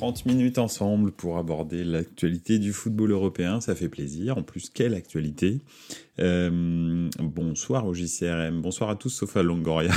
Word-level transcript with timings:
30 0.00 0.24
minutes 0.24 0.56
ensemble 0.56 1.12
pour 1.12 1.36
aborder 1.36 1.84
l'actualité 1.84 2.58
du 2.58 2.72
football 2.72 3.10
européen, 3.10 3.60
ça 3.60 3.74
fait 3.74 3.90
plaisir. 3.90 4.38
En 4.38 4.42
plus, 4.42 4.70
quelle 4.70 4.94
actualité 4.94 5.58
euh, 6.20 7.10
Bonsoir 7.18 7.86
au 7.86 7.92
JCRM, 7.92 8.62
bonsoir 8.62 8.88
à 8.88 8.96
tous 8.96 9.10
sauf 9.10 9.36
à 9.36 9.42
Longoria. 9.42 9.92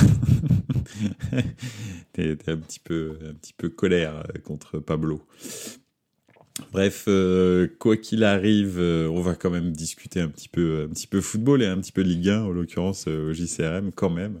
T'es 2.12 2.36
un 2.48 2.58
petit 2.58 2.80
peu, 2.80 3.16
colère 3.74 4.26
contre 4.44 4.78
Pablo. 4.78 5.22
Bref, 6.70 7.06
euh, 7.08 7.66
quoi 7.78 7.96
qu'il 7.96 8.24
arrive, 8.24 8.78
euh, 8.78 9.08
on 9.08 9.22
va 9.22 9.34
quand 9.34 9.50
même 9.50 9.72
discuter 9.72 10.20
un 10.20 10.28
petit 10.28 10.48
peu, 10.48 10.86
un 10.86 10.92
petit 10.92 11.06
peu 11.06 11.20
football 11.20 11.62
et 11.62 11.66
un 11.66 11.78
petit 11.78 11.92
peu 11.92 12.02
Ligue 12.02 12.28
1, 12.28 12.42
en 12.42 12.50
l'occurrence 12.50 13.06
euh, 13.08 13.30
au 13.30 13.32
JCRM 13.32 13.90
quand 13.90 14.10
même. 14.10 14.40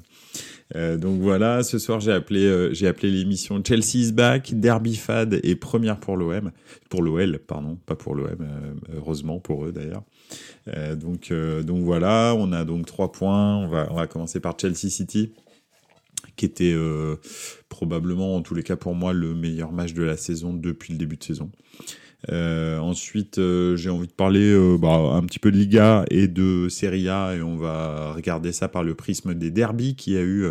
Euh, 0.76 0.96
donc 0.96 1.20
voilà, 1.20 1.62
ce 1.62 1.78
soir 1.78 2.00
j'ai 2.00 2.12
appelé, 2.12 2.44
euh, 2.44 2.72
j'ai 2.72 2.88
appelé 2.88 3.10
l'émission 3.10 3.62
Chelsea 3.64 3.96
is 3.96 4.12
back, 4.12 4.52
Derby 4.54 4.96
Fad 4.96 5.38
et 5.42 5.54
première 5.54 6.00
pour 6.00 6.16
l'OM, 6.16 6.50
pour 6.88 7.02
l'OL, 7.02 7.38
pardon, 7.38 7.78
pas 7.86 7.94
pour 7.94 8.14
l'OM, 8.14 8.36
euh, 8.40 8.74
heureusement 8.96 9.38
pour 9.38 9.66
eux 9.66 9.72
d'ailleurs. 9.72 10.02
donc 10.96 11.32
donc 11.32 11.84
voilà, 11.84 12.34
on 12.36 12.52
a 12.52 12.64
donc 12.64 12.86
trois 12.86 13.12
points. 13.12 13.56
On 13.56 13.68
va 13.68 13.88
on 13.90 13.94
va 13.94 14.06
commencer 14.06 14.40
par 14.40 14.58
Chelsea 14.58 14.90
City 14.90 15.32
qui 16.36 16.46
était 16.46 16.74
probablement 17.68 18.34
en 18.34 18.42
tous 18.42 18.54
les 18.54 18.64
cas 18.64 18.76
pour 18.76 18.94
moi 18.94 19.12
le 19.12 19.34
meilleur 19.34 19.70
match 19.72 19.92
de 19.92 20.02
la 20.02 20.16
saison 20.16 20.52
depuis 20.52 20.92
le 20.92 20.98
début 20.98 21.16
de 21.16 21.22
saison. 21.22 21.50
Euh, 22.30 22.78
ensuite, 22.78 23.38
euh, 23.38 23.76
j'ai 23.76 23.90
envie 23.90 24.06
de 24.06 24.12
parler 24.12 24.52
euh, 24.52 24.78
bah, 24.78 24.96
un 24.96 25.22
petit 25.22 25.38
peu 25.38 25.50
de 25.50 25.56
Liga 25.56 26.04
et 26.10 26.28
de 26.28 26.68
Serie 26.68 27.08
A, 27.08 27.34
et 27.34 27.42
on 27.42 27.56
va 27.56 28.12
regarder 28.12 28.52
ça 28.52 28.68
par 28.68 28.82
le 28.82 28.94
prisme 28.94 29.34
des 29.34 29.50
derbies 29.50 29.94
qu'il 29.94 30.14
y 30.14 30.16
a 30.16 30.22
eu 30.22 30.46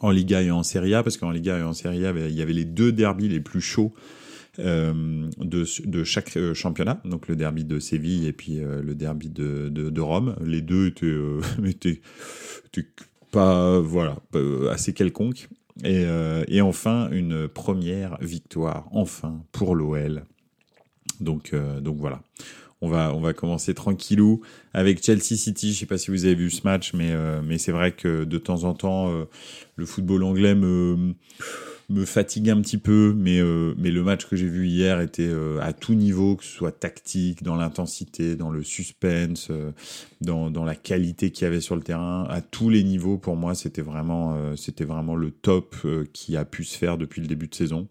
en 0.00 0.10
Liga 0.10 0.42
et 0.42 0.50
en 0.50 0.62
Serie 0.62 0.94
A, 0.94 1.02
parce 1.02 1.16
qu'en 1.16 1.30
Liga 1.30 1.58
et 1.58 1.62
en 1.62 1.72
Serie 1.72 2.06
A, 2.06 2.12
il 2.12 2.34
y 2.34 2.42
avait 2.42 2.52
les 2.52 2.64
deux 2.64 2.92
derbies 2.92 3.28
les 3.28 3.40
plus 3.40 3.60
chauds 3.60 3.94
de, 4.58 6.04
chaque 6.04 6.38
championnat, 6.52 7.00
donc 7.06 7.28
le 7.28 7.36
derby 7.36 7.64
de 7.64 7.78
Séville 7.78 8.26
et 8.26 8.32
puis 8.32 8.60
le 8.60 8.94
derby 8.94 9.30
de, 9.30 10.00
Rome. 10.00 10.36
Les 10.44 10.60
deux 10.60 10.92
étaient 11.64 12.00
pas, 13.30 13.80
voilà, 13.80 14.18
assez 14.70 14.92
quelconques. 14.92 15.48
Et, 15.84 16.04
et, 16.48 16.60
enfin, 16.60 17.08
une 17.10 17.48
première 17.48 18.18
victoire, 18.20 18.88
enfin, 18.92 19.42
pour 19.52 19.74
l'OL 19.74 20.26
donc, 21.20 21.50
euh, 21.52 21.80
donc 21.80 21.98
voilà. 21.98 22.22
On 22.84 22.88
va, 22.88 23.14
on 23.14 23.20
va 23.20 23.32
commencer 23.32 23.74
tranquillou 23.74 24.40
avec 24.74 25.04
Chelsea 25.04 25.36
City. 25.36 25.72
Je 25.72 25.78
sais 25.78 25.86
pas 25.86 25.98
si 25.98 26.10
vous 26.10 26.24
avez 26.24 26.34
vu 26.34 26.50
ce 26.50 26.62
match, 26.64 26.94
mais, 26.94 27.12
euh, 27.12 27.40
mais 27.40 27.58
c'est 27.58 27.70
vrai 27.70 27.92
que 27.92 28.24
de 28.24 28.38
temps 28.38 28.64
en 28.64 28.74
temps, 28.74 29.08
euh, 29.08 29.24
le 29.76 29.86
football 29.86 30.24
anglais 30.24 30.56
me, 30.56 31.14
me 31.90 32.04
fatigue 32.04 32.50
un 32.50 32.60
petit 32.60 32.78
peu. 32.78 33.14
Mais, 33.16 33.40
mais 33.78 33.92
le 33.92 34.02
match 34.02 34.26
que 34.26 34.34
j'ai 34.34 34.48
vu 34.48 34.66
hier 34.66 35.00
était 35.00 35.30
à 35.60 35.72
tout 35.72 35.94
niveau, 35.94 36.34
que 36.34 36.42
ce 36.42 36.50
soit 36.50 36.72
tactique, 36.72 37.44
dans 37.44 37.54
l'intensité, 37.54 38.34
dans 38.34 38.50
le 38.50 38.64
suspense, 38.64 39.52
dans, 40.20 40.50
dans 40.50 40.64
la 40.64 40.74
qualité 40.74 41.30
qu'il 41.30 41.44
y 41.44 41.46
avait 41.46 41.60
sur 41.60 41.76
le 41.76 41.82
terrain. 41.82 42.26
À 42.30 42.40
tous 42.40 42.68
les 42.68 42.82
niveaux, 42.82 43.16
pour 43.16 43.36
moi, 43.36 43.54
c'était 43.54 43.82
vraiment, 43.82 44.56
c'était 44.56 44.84
vraiment 44.84 45.14
le 45.14 45.30
top 45.30 45.76
qui 46.12 46.36
a 46.36 46.44
pu 46.44 46.64
se 46.64 46.76
faire 46.76 46.98
depuis 46.98 47.20
le 47.20 47.28
début 47.28 47.46
de 47.46 47.54
saison. 47.54 47.86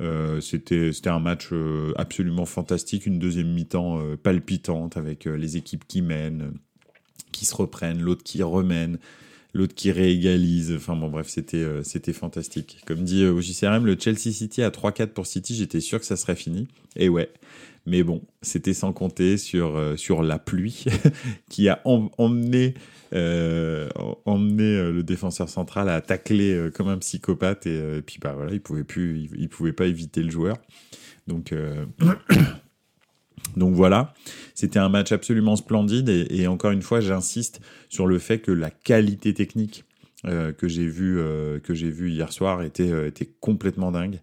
Euh, 0.00 0.40
c'était 0.40 0.90
un 1.06 1.20
match 1.20 1.48
euh, 1.52 1.92
absolument 1.96 2.46
fantastique, 2.46 3.06
une 3.06 3.18
deuxième 3.18 3.52
mi-temps 3.52 4.00
euh, 4.00 4.16
palpitante 4.16 4.96
avec 4.96 5.26
les 5.26 5.56
équipes 5.56 5.86
qui 5.86 6.02
mènent, 6.02 6.52
qui 7.30 7.44
se 7.44 7.54
reprennent, 7.54 8.00
l'autre 8.00 8.22
qui 8.24 8.42
remène, 8.42 8.98
l'autre 9.54 9.74
qui 9.74 9.92
réégalise. 9.92 10.72
Enfin 10.74 10.96
bon, 10.96 11.08
bref, 11.08 11.28
c'était 11.28 11.66
c'était 11.84 12.12
fantastique. 12.12 12.78
Comme 12.86 13.04
dit 13.04 13.26
au 13.26 13.40
JCRM, 13.40 13.86
le 13.86 13.96
Chelsea 13.98 14.32
City 14.32 14.62
à 14.62 14.70
3-4 14.70 15.08
pour 15.08 15.26
City, 15.26 15.54
j'étais 15.54 15.80
sûr 15.80 16.00
que 16.00 16.06
ça 16.06 16.16
serait 16.16 16.36
fini. 16.36 16.68
Et 16.96 17.08
ouais. 17.08 17.30
Mais 17.86 18.02
bon, 18.02 18.22
c'était 18.42 18.74
sans 18.74 18.92
compter 18.92 19.36
sur, 19.36 19.80
sur 19.96 20.22
la 20.22 20.38
pluie 20.38 20.84
qui 21.50 21.68
a 21.68 21.80
emmené 21.84 22.74
euh, 23.14 23.90
emmener 24.24 24.78
euh, 24.78 24.90
le 24.90 25.02
défenseur 25.02 25.50
central 25.50 25.90
à 25.90 26.00
tacler 26.00 26.54
euh, 26.54 26.70
comme 26.70 26.88
un 26.88 26.96
psychopathe 26.96 27.66
et, 27.66 28.00
puis 28.00 28.18
bah 28.18 28.32
voilà, 28.34 28.52
il 28.52 28.62
pouvait 28.62 28.86
il, 28.96 29.48
pouvait 29.50 29.74
pas 29.74 29.84
éviter 29.84 30.22
le 30.22 30.30
joueur. 30.30 30.56
Donc 31.26 31.54
donc 33.56 33.74
voilà, 33.74 34.14
c'était 34.54 34.78
un 34.78 34.88
match 34.88 35.12
absolument 35.12 35.56
splendide 35.56 36.08
et, 36.08 36.46
encore 36.46 36.70
une 36.70 36.80
fois, 36.80 37.00
j'insiste 37.00 37.60
sur 37.90 38.06
le 38.06 38.18
fait 38.18 38.38
que 38.38 38.50
la 38.50 38.70
qualité 38.70 39.34
technique 39.34 39.84
que 40.24 40.68
j'ai 40.68 40.86
vu 40.86 41.20
que 41.62 41.74
j'ai 41.74 41.90
vu 41.90 42.10
hier 42.10 42.32
soir 42.32 42.62
était 42.62 43.08
était 43.08 43.28
complètement 43.40 43.92
dingue. 43.92 44.20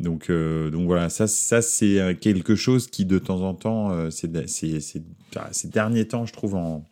Donc 0.00 0.30
donc 0.30 0.86
voilà, 0.86 1.08
ça 1.08 1.26
ça 1.26 1.60
c'est 1.60 2.16
quelque 2.20 2.54
chose 2.54 2.86
qui 2.86 3.04
de 3.04 3.18
temps 3.18 3.42
en 3.42 3.54
temps 3.54 4.10
c'est 4.10 4.30
ces 4.38 5.68
derniers 5.68 6.06
temps 6.06 6.24
je 6.24 6.32
trouve 6.32 6.54
en 6.54 6.84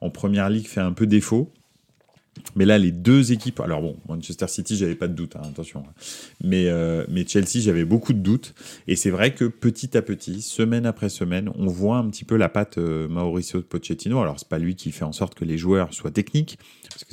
en 0.00 0.10
première 0.10 0.50
ligue 0.50 0.66
fait 0.66 0.80
un 0.80 0.92
peu 0.92 1.06
défaut. 1.06 1.50
Mais 2.56 2.64
là, 2.64 2.78
les 2.78 2.90
deux 2.90 3.32
équipes. 3.32 3.60
Alors 3.60 3.80
bon, 3.80 3.96
Manchester 4.08 4.48
City, 4.48 4.76
j'avais 4.76 4.96
pas 4.96 5.08
de 5.08 5.14
doute, 5.14 5.36
hein, 5.36 5.42
attention. 5.44 5.84
Hein. 5.88 5.92
Mais, 6.42 6.66
euh, 6.66 7.04
mais 7.08 7.26
Chelsea, 7.26 7.60
j'avais 7.60 7.84
beaucoup 7.84 8.12
de 8.12 8.18
doutes. 8.18 8.54
Et 8.86 8.96
c'est 8.96 9.10
vrai 9.10 9.34
que 9.34 9.44
petit 9.44 9.96
à 9.96 10.02
petit, 10.02 10.42
semaine 10.42 10.84
après 10.84 11.08
semaine, 11.08 11.50
on 11.56 11.66
voit 11.66 11.96
un 11.96 12.10
petit 12.10 12.24
peu 12.24 12.36
la 12.36 12.48
patte 12.48 12.78
euh, 12.78 13.08
Mauricio 13.08 13.62
Pochettino. 13.62 14.20
Alors 14.20 14.38
c'est 14.38 14.48
pas 14.48 14.58
lui 14.58 14.74
qui 14.74 14.90
fait 14.92 15.04
en 15.04 15.12
sorte 15.12 15.34
que 15.34 15.44
les 15.44 15.56
joueurs 15.56 15.94
soient 15.94 16.10
techniques, 16.10 16.58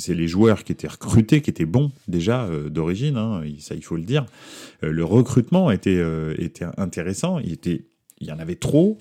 c'est 0.02 0.14
les 0.14 0.28
joueurs 0.28 0.66
qui 0.66 0.74
étaient 0.74 0.88
recrutés, 0.88 1.42
qui 1.42 1.50
étaient 1.50 1.66
bons 1.66 1.92
déjà 2.10 2.44
euh, 2.44 2.70
d'origine. 2.70 3.16
Hein, 3.16 3.44
ça, 3.60 3.76
il 3.76 3.84
faut 3.84 3.96
le 3.96 4.04
dire. 4.04 4.26
le 4.82 5.06
recrutement 5.06 5.72
était 5.72 6.02
était 6.38 6.66
intéressant. 6.78 7.40
Il 8.22 8.28
y 8.28 8.32
en 8.32 8.40
avait 8.40 8.56
trop. 8.56 9.00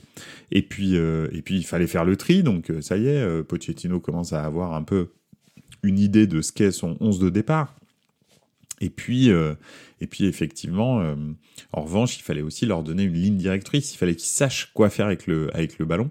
Et 0.50 0.62
puis, 0.62 0.97
euh, 0.97 1.28
il 1.49 1.65
fallait 1.65 1.87
faire 1.87 2.05
le 2.05 2.16
tri. 2.16 2.43
Donc, 2.43 2.71
euh, 2.71 2.81
ça 2.81 2.97
y 2.97 3.06
est, 3.06 3.21
euh, 3.21 3.43
Pochettino 3.43 4.00
commence 4.00 4.33
à 4.33 4.44
avoir 4.44 4.75
un 4.75 4.83
peu 4.83 5.11
une 5.83 5.99
idée 5.99 6.27
de 6.27 6.41
ce 6.41 6.53
qu'est 6.53 6.72
son 6.72 6.97
11 7.00 7.19
de 7.19 7.31
départ. 7.31 7.75
Et 8.81 8.88
puis, 8.88 9.31
et 10.00 10.06
puis 10.06 10.25
effectivement, 10.25 11.03
en 11.72 11.83
revanche, 11.83 12.19
il 12.19 12.22
fallait 12.22 12.43
aussi 12.43 12.66
leur 12.66 12.83
donner 12.83 13.03
une 13.03 13.15
ligne 13.15 13.37
directrice. 13.37 13.94
Il 13.94 13.99
fallait 13.99 14.15
qu'ils 14.15 14.28
sachent 14.28 14.71
quoi 14.72 14.88
faire 14.91 15.06
avec 15.06 15.27
le, 15.27 15.55
avec 15.55 15.78
le 15.78 15.84
ballon. 15.84 16.11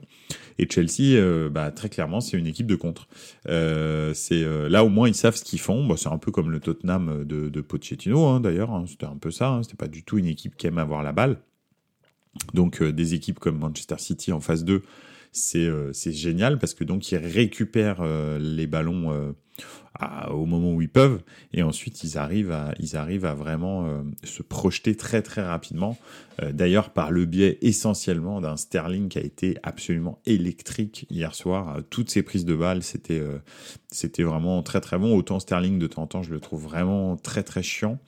Et 0.60 0.68
Chelsea, 0.70 1.50
bah, 1.50 1.72
très 1.72 1.90
clairement, 1.90 2.22
c'est 2.22 2.38
une 2.38 2.48
équipe 2.48 2.68
de 2.68 2.76
contre. 2.76 3.08
c'est 3.46 4.70
là 4.70 4.84
au 4.84 4.90
moins 4.90 5.08
ils 5.08 5.16
savent 5.16 5.36
ce 5.36 5.44
qu'ils 5.44 5.60
font. 5.60 5.88
Bah, 5.88 5.96
c'est 5.98 6.10
un 6.10 6.18
peu 6.20 6.32
comme 6.32 6.52
le 6.52 6.60
Tottenham 6.60 7.24
de, 7.26 7.62
Pochettino, 7.62 8.26
hein, 8.28 8.40
d'ailleurs. 8.40 8.72
Hein. 8.72 8.86
C'était 8.88 9.08
un 9.08 9.18
peu 9.18 9.32
ça. 9.32 9.50
Hein. 9.50 9.64
C'était 9.64 9.78
pas 9.78 9.88
du 9.88 10.04
tout 10.04 10.18
une 10.18 10.28
équipe 10.28 10.56
qui 10.56 10.68
aime 10.68 10.78
avoir 10.78 11.02
la 11.02 11.12
balle. 11.12 11.38
Donc 12.54 12.82
euh, 12.82 12.92
des 12.92 13.14
équipes 13.14 13.40
comme 13.40 13.58
Manchester 13.58 13.96
City 13.98 14.32
en 14.32 14.40
phase 14.40 14.64
2, 14.64 14.82
c'est 15.32 16.12
génial 16.12 16.58
parce 16.58 16.74
que 16.74 16.84
donc 16.84 17.12
ils 17.12 17.18
récupèrent 17.18 18.02
euh, 18.02 18.40
les 18.40 18.68
ballons 18.68 19.36
euh, 20.02 20.30
au 20.32 20.46
moment 20.46 20.74
où 20.74 20.82
ils 20.82 20.90
peuvent. 20.90 21.22
Et 21.54 21.64
ensuite 21.64 22.04
ils 22.04 22.18
arrivent 22.18 22.52
à 22.52 22.74
ils 22.80 22.96
arrivent 22.96 23.26
à 23.26 23.34
vraiment 23.34 23.86
euh, 23.86 24.02
se 24.24 24.44
projeter 24.44 24.96
très 24.96 25.22
très 25.22 25.42
rapidement. 25.42 25.98
Euh, 26.42 26.52
d'ailleurs 26.52 26.92
par 26.92 27.12
le 27.12 27.26
biais 27.26 27.58
essentiellement 27.62 28.40
d'un 28.40 28.56
Sterling 28.56 29.10
qui 29.10 29.18
a 29.18 29.22
été 29.22 29.58
absolument 29.64 30.20
électrique 30.26 31.06
hier 31.10 31.36
soir. 31.36 31.80
Toutes 31.90 32.10
ses 32.10 32.24
prises 32.24 32.46
de 32.46 32.56
balles 32.56 32.84
c'était 32.84 33.20
euh, 33.20 33.40
c'était 33.92 34.24
vraiment 34.24 34.62
très 34.64 34.82
très 34.82 34.98
bon. 34.98 35.16
Autant 35.16 35.40
Sterling 35.40 35.80
de 35.80 35.88
temps 35.88 36.04
en 36.04 36.08
temps 36.08 36.24
je 36.24 36.32
le 36.32 36.40
trouve 36.40 36.64
vraiment 36.64 37.18
très 37.18 37.44
très 37.44 37.64
chiant. 37.64 38.00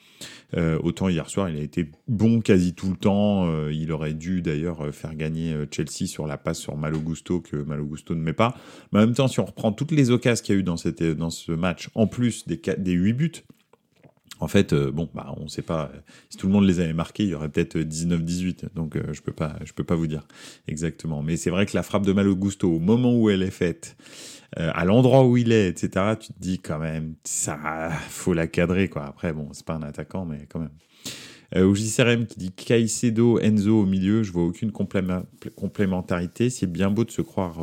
Autant 0.84 1.08
hier 1.08 1.30
soir 1.30 1.50
il 1.50 1.58
a 1.58 1.62
été 1.62 1.90
bon 2.10 2.42
quasi 2.42 2.74
tout 2.74 2.90
le 2.90 2.98
temps. 2.98 3.70
Il 3.70 3.92
aurait 3.92 4.14
dû 4.14 4.42
d'ailleurs 4.42 4.94
faire 4.94 5.16
gagner 5.16 5.56
Chelsea 5.72 6.08
sur 6.08 6.28
la 6.28 6.38
passe 6.38 6.60
sur 6.60 6.76
Malo 6.76 7.00
Gusto 7.00 7.40
que 7.40 7.56
Malo 7.56 7.86
Gusto 7.86 8.14
ne 8.16 8.20
met 8.20 8.34
pas. 8.34 8.54
Mais 8.92 9.00
en 9.00 9.04
même 9.04 9.16
temps 9.16 9.30
si 9.30 9.40
on 9.40 9.46
reprend 9.46 9.72
toutes 9.72 9.92
les 9.92 10.12
occasions 10.12 10.44
qu'il 10.44 10.56
y 10.56 10.58
a 10.58 10.60
eu 10.60 10.64
dans 10.64 10.78
cette 10.78 11.02
dans 11.04 11.30
ce 11.30 11.54
match 11.54 11.81
en 11.96 12.08
plus 12.08 12.48
des, 12.48 12.62
des 12.78 12.94
8 12.94 13.14
buts, 13.14 13.32
en 14.42 14.48
fait, 14.48 14.74
euh, 14.74 14.92
bon, 14.92 15.08
bah, 15.14 15.34
on 15.38 15.48
sait 15.48 15.62
pas. 15.62 15.92
Si 16.30 16.38
tout 16.38 16.48
le 16.48 16.54
monde 16.54 16.66
les 16.66 16.80
avait 16.80 16.94
marqués, 16.94 17.24
il 17.24 17.30
y 17.30 17.36
aurait 17.36 17.50
peut-être 17.50 17.78
19-18. 17.78 18.74
Donc, 18.74 18.96
euh, 18.96 19.14
je 19.14 19.22
peux 19.22 19.32
pas, 19.32 19.56
je 19.64 19.72
peux 19.72 19.84
pas 19.84 19.94
vous 19.94 20.08
dire 20.08 20.28
exactement. 20.68 21.22
Mais 21.22 21.38
c'est 21.38 21.52
vrai 21.52 21.68
que 21.68 21.76
la 21.76 21.84
frappe 21.84 22.08
de 22.08 22.12
Malo 22.12 22.36
Gusto, 22.36 22.68
au 22.68 22.80
moment 22.80 23.16
où 23.16 23.30
elle 23.30 23.44
est 23.44 23.52
faite, 23.52 23.96
euh, 24.58 24.72
à 24.74 24.84
l'endroit 24.84 25.26
où 25.26 25.38
il 25.38 25.52
est, 25.52 25.68
etc., 25.68 26.16
tu 26.20 26.34
te 26.34 26.40
dis 26.40 26.58
quand 26.58 26.80
même, 26.80 27.14
ça, 27.24 27.92
faut 28.10 28.34
la 28.34 28.48
cadrer, 28.48 28.90
quoi. 28.90 29.06
Après, 29.06 29.32
bon, 29.32 29.50
c'est 29.54 29.66
pas 29.66 29.76
un 29.76 29.84
attaquant, 29.84 30.26
mais 30.26 30.48
quand 30.50 30.60
même. 30.60 30.74
Euh, 31.56 31.66
au 31.66 31.76
JCRM 31.76 32.26
qui 32.26 32.40
dit 32.40 32.52
Caicedo, 32.52 33.40
Enzo 33.40 33.82
au 33.82 33.86
milieu, 33.86 34.24
je 34.24 34.32
vois 34.32 34.44
aucune 34.44 34.72
complémentarité. 34.72 36.50
C'est 36.50 36.72
bien 36.72 36.90
beau 36.90 37.04
de 37.04 37.12
se 37.12 37.22
croire 37.22 37.60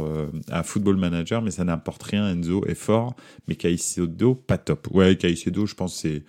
à 0.50 0.62
football 0.62 0.96
manager, 0.96 1.40
mais 1.40 1.50
ça 1.50 1.64
n'importe 1.64 2.02
rien. 2.02 2.28
Enzo 2.28 2.64
est 2.66 2.74
fort, 2.74 3.16
mais 3.46 3.54
Caicedo, 3.54 4.34
pas 4.34 4.58
top. 4.58 4.88
Ouais, 4.92 5.16
Caicedo, 5.16 5.64
je 5.64 5.74
pense 5.74 5.96
c'est 5.96 6.22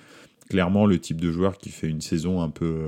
clairement 0.50 0.85
le 0.85 1.00
type 1.00 1.19
de 1.19 1.31
joueur 1.31 1.57
qui 1.57 1.69
fait 1.69 1.88
une 1.88 2.01
saison 2.01 2.41
un 2.41 2.50
peu 2.50 2.88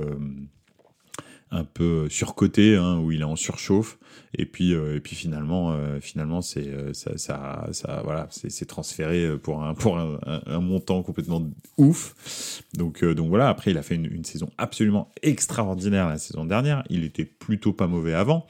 un 1.52 1.64
peu 1.64 2.08
surcoté, 2.08 2.76
hein, 2.76 2.98
où 2.98 3.12
il 3.12 3.20
est 3.20 3.24
en 3.24 3.36
surchauffe, 3.36 3.98
et 4.34 4.46
puis 4.46 4.74
euh, 4.74 4.96
et 4.96 5.00
puis 5.00 5.14
finalement 5.14 5.72
euh, 5.72 6.00
finalement 6.00 6.40
c'est 6.40 6.66
euh, 6.66 6.94
ça, 6.94 7.18
ça, 7.18 7.68
ça 7.72 8.00
voilà 8.02 8.26
c'est 8.30 8.64
transféré 8.64 9.36
pour 9.38 9.62
un 9.62 9.74
pour 9.74 9.98
un, 9.98 10.18
montant 10.60 11.02
complètement 11.02 11.46
ouf. 11.76 12.62
Donc 12.74 13.04
donc 13.04 13.28
voilà. 13.28 13.50
Après 13.50 13.70
il 13.70 13.78
a 13.78 13.82
fait 13.82 13.94
une, 13.94 14.24
saison 14.24 14.50
absolument 14.56 15.10
extraordinaire 15.22 16.08
la 16.08 16.18
saison 16.18 16.46
dernière. 16.46 16.82
Il 16.88 17.04
était 17.04 17.26
plutôt 17.26 17.74
pas 17.74 17.86
mauvais 17.86 18.14
avant, 18.14 18.46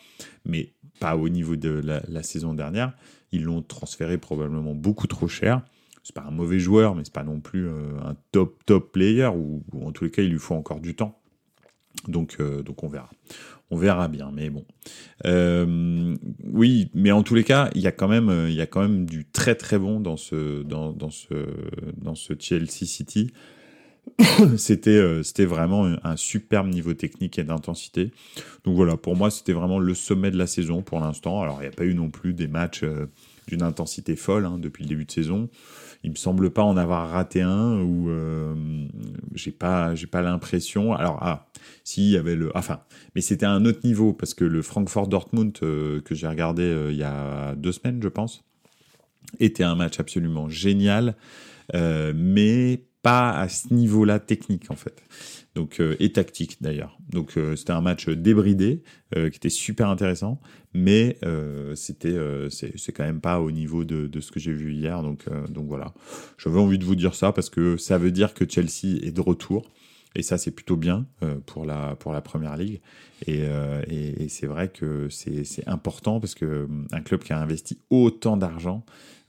mais 0.47 0.73
pas 1.01 1.17
au 1.17 1.29
niveau 1.29 1.57
de 1.57 1.71
la, 1.71 2.03
la 2.09 2.23
saison 2.23 2.55
dernière. 2.55 2.93
Ils 3.33 3.43
l'ont 3.43 3.63
transféré 3.63 4.17
probablement 4.17 4.75
beaucoup 4.75 5.09
trop 5.09 5.29
cher 5.29 5.63
c'est 6.05 6.17
pas 6.17 6.25
un 6.27 6.33
mauvais 6.33 6.59
joueur, 6.59 6.97
mais 6.97 7.05
c'est 7.05 7.13
pas 7.13 7.23
non 7.23 7.39
plus 7.39 7.69
un 7.69 8.17
top 8.33 8.65
top 8.67 8.91
player 8.91 9.29
ou, 9.29 9.63
ou, 9.73 9.87
en 9.87 9.93
tous 9.93 10.03
les 10.03 10.11
cas 10.11 10.23
il 10.23 10.31
lui 10.31 10.39
faut 10.41 10.57
encore 10.57 10.81
du 10.81 10.97
temps. 10.97 11.22
Donc, 12.09 12.37
euh, 12.41 12.63
donc 12.63 12.83
on 12.83 12.89
verra. 12.89 13.11
On 13.71 13.77
verra 13.77 14.09
bien, 14.09 14.31
mais 14.35 14.51
bon. 14.51 14.65
Euh, 15.25 16.15
oui, 16.45 16.91
mais 16.95 17.11
en 17.11 17.23
tous 17.23 17.35
les 17.35 17.45
cas, 17.45 17.71
il 17.75 17.81
y 17.81 17.87
a 17.87 17.93
quand 17.93 18.09
même, 18.09 18.47
il 18.49 18.55
y 18.55 18.61
a 18.61 18.67
quand 18.67 18.83
même 18.83 19.07
du 19.07 19.25
très 19.25 19.55
très 19.55 19.79
bon 19.79 19.99
dans 19.99 20.19
ce, 20.19 20.63
dans, 20.63 21.11
ce, 21.11 21.47
dans 21.97 22.15
ce 22.15 22.35
Chelsea 22.39 22.85
City. 22.85 23.33
c'était, 24.59 24.91
euh, 24.91 25.23
c'était 25.23 25.47
vraiment 25.47 25.95
un, 26.03 26.17
superbe 26.17 26.69
niveau 26.69 26.93
technique 26.93 27.39
et 27.39 27.45
d'intensité. 27.45 28.13
Donc 28.65 28.77
voilà, 28.77 28.97
pour 28.97 29.17
moi, 29.17 29.31
c'était 29.31 29.55
vraiment 29.55 29.79
le 29.79 29.95
sommet 29.95 30.31
de 30.31 30.37
la 30.39 30.47
saison 30.47 30.83
pour 30.83 31.01
l'instant. 31.01 31.41
Alors, 31.41 31.59
il 31.61 31.63
n'y 31.63 31.73
a 31.73 31.77
pas 31.77 31.85
eu 31.85 31.95
non 31.95 32.11
plus 32.11 32.35
des 32.35 32.49
matchs 32.49 32.85
d'une 33.47 33.63
intensité 33.63 34.17
folle 34.17 34.45
hein, 34.45 34.59
depuis 34.59 34.83
le 34.83 34.89
début 34.91 35.05
de 35.07 35.13
saison. 35.13 35.49
Il 36.05 36.11
me 36.11 36.17
semble 36.17 36.51
pas 36.51 36.63
en 36.65 36.77
avoir 36.77 37.11
raté 37.11 37.43
un 37.43 37.81
où 37.81 38.11
euh, 38.11 38.55
j'ai 39.35 39.53
pas 39.53 39.95
j'ai 39.95 40.09
pas 40.09 40.23
l'impression. 40.23 40.93
Alors 40.95 41.19
ah 41.21 41.47
si 41.85 42.07
il 42.07 42.11
y 42.11 42.17
avait 42.17 42.35
le 42.35 42.51
enfin 42.57 42.81
mais 43.15 43.21
c'était 43.21 43.47
un 43.47 43.65
autre 43.65 43.81
niveau 43.85 44.13
parce 44.13 44.35
que 44.35 44.45
le 44.45 44.63
Frankfurt 44.63 45.09
Dortmund 45.09 45.57
euh, 45.63 46.01
que 46.01 46.15
j'ai 46.15 46.27
regardé 46.27 46.63
euh, 46.63 46.91
il 46.91 46.99
y 46.99 47.05
a 47.05 47.55
deux 47.55 47.73
semaines 47.73 48.01
je 48.03 48.09
pense 48.09 48.45
était 49.39 49.63
un 49.63 49.77
match 49.77 50.01
absolument 50.01 50.49
génial 50.49 51.15
mais 51.73 52.83
pas 53.03 53.33
à 53.33 53.49
ce 53.49 53.73
niveau-là 53.75 54.21
technique 54.21 54.71
en 54.71 54.77
fait 54.77 55.03
donc 55.55 55.81
euh, 55.81 55.97
et 56.01 56.13
tactique 56.13 56.59
d'ailleurs. 56.61 56.99
Donc 57.11 57.37
euh, 57.37 57.57
c'était 57.57 57.73
un 57.73 57.81
match 57.81 58.09
débridé 58.09 58.83
euh, 59.17 59.29
qui 59.31 59.37
était 59.37 59.51
super 59.51 59.89
intéressant, 59.89 60.41
mais 60.73 61.19
c'était 61.75 62.17
c'est 62.51 62.93
quand 62.93 63.05
même 63.05 63.21
pas 63.21 63.41
au 63.41 63.51
niveau 63.51 63.85
de, 63.85 64.07
de 64.07 64.21
ce 64.21 64.33
que 64.33 64.41
j'ai 64.41 64.53
vu 64.53 64.73
hier. 64.73 65.03
Donc 65.03 65.27
donc 65.51 65.67
voilà, 65.67 65.93
j'avais 66.39 66.59
envie 66.59 66.79
de 66.79 66.85
vous 66.85 66.95
dire 66.95 67.15
ça 67.15 67.33
parce 67.33 67.51
que 67.51 67.77
ça 67.77 67.99
veut 67.99 68.11
dire 68.11 68.33
que 68.33 68.49
Chelsea 68.49 68.99
est 69.03 69.13
de 69.13 69.21
retour. 69.21 69.71
Et 70.15 70.23
ça, 70.23 70.37
c'est 70.37 70.51
plutôt 70.51 70.77
bien 70.77 71.07
pour, 71.47 71.65
la, 71.65 71.97
pour 71.97 72.13
la 72.13 72.21
première 72.21 72.59
ligue. 72.59 72.83
Et, 73.27 73.45
et, 73.89 74.25
et 74.25 74.29
c'est 74.29 74.47
vrai 74.47 74.69
que 74.69 75.09
c'est 75.09 75.67
important 75.67 76.21
parce 76.21 76.35
que 76.35 76.69
un 76.93 77.01
club 77.01 77.23
qui 77.23 77.33
a 77.33 77.39
investi 77.39 77.79
autant 77.91 78.37
d'argent 78.37 78.85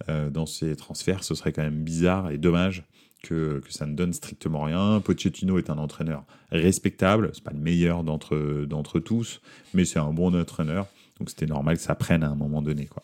dans 0.08 0.46
ses 0.46 0.76
transferts, 0.76 1.24
ce 1.24 1.36
serait 1.36 1.52
quand 1.52 1.64
même 1.64 1.84
bizarre 1.84 2.32
et 2.32 2.38
dommage 2.38 2.84
que, 3.24 3.62
ça 3.70 3.88
ne 3.88 3.96
donne 3.96 4.14
strictement 4.14 4.64
rien. 4.64 5.02
Pochettino 5.02 5.58
est 5.58 5.70
un 5.70 5.78
entraîneur 5.78 6.24
respectable, 6.52 7.32
c'est 7.34 7.44
pas 7.44 7.52
le 7.52 7.60
meilleur 7.60 8.04
d'entre 8.04 8.66
d'entre 8.66 9.00
tous, 9.00 9.42
mais 9.74 9.86
c'est 9.86 10.00
un 10.00 10.14
bon 10.14 10.40
entraîneur, 10.40 10.86
donc 11.20 11.30
c'était 11.30 11.48
normal 11.48 11.78
que 11.78 11.82
ça 11.84 11.96
prenne 11.96 12.24
à 12.24 12.30
un 12.30 12.36
moment 12.36 12.62
donné. 12.62 12.86
Quoi. 12.86 13.04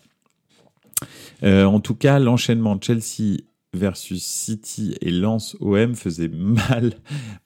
Euh, 1.44 1.66
en 1.66 1.80
tout 1.80 1.96
cas, 1.96 2.20
l'enchaînement 2.20 2.80
Chelsea 2.80 3.40
versus 3.74 4.24
City 4.24 4.96
et 5.00 5.12
Lens 5.12 5.56
OM 5.60 5.96
faisait 5.96 6.28
mal, 6.34 6.94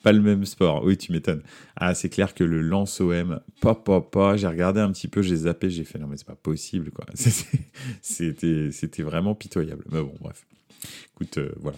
pas 0.04 0.12
le 0.12 0.22
même 0.22 0.46
sport. 0.46 0.84
Oui, 0.84 0.98
tu 0.98 1.12
m'étonnes. 1.12 1.44
Ah, 1.76 1.94
c'est 1.94 2.10
clair 2.10 2.34
que 2.34 2.44
le 2.44 2.62
Lens 2.62 3.00
OM, 3.02 3.40
pas, 3.62 3.76
pas, 3.76 4.02
pas, 4.02 4.38
j'ai 4.38 4.48
regardé 4.48 4.80
un 4.80 4.92
petit 4.92 5.08
peu, 5.08 5.22
j'ai 5.22 5.36
zappé, 5.36 5.70
j'ai 5.70 5.84
fait 5.84 6.00
non, 6.00 6.08
mais 6.08 6.18
c'est 6.18 6.28
pas 6.28 6.36
possible, 6.36 6.92
quoi. 6.92 7.06
C'était, 8.02 8.72
c'était 8.72 9.04
vraiment 9.04 9.36
pitoyable. 9.36 9.84
Mais 9.92 10.02
bon, 10.02 10.14
bref. 10.20 10.46
Écoute, 11.16 11.38
euh, 11.38 11.54
voilà. 11.60 11.78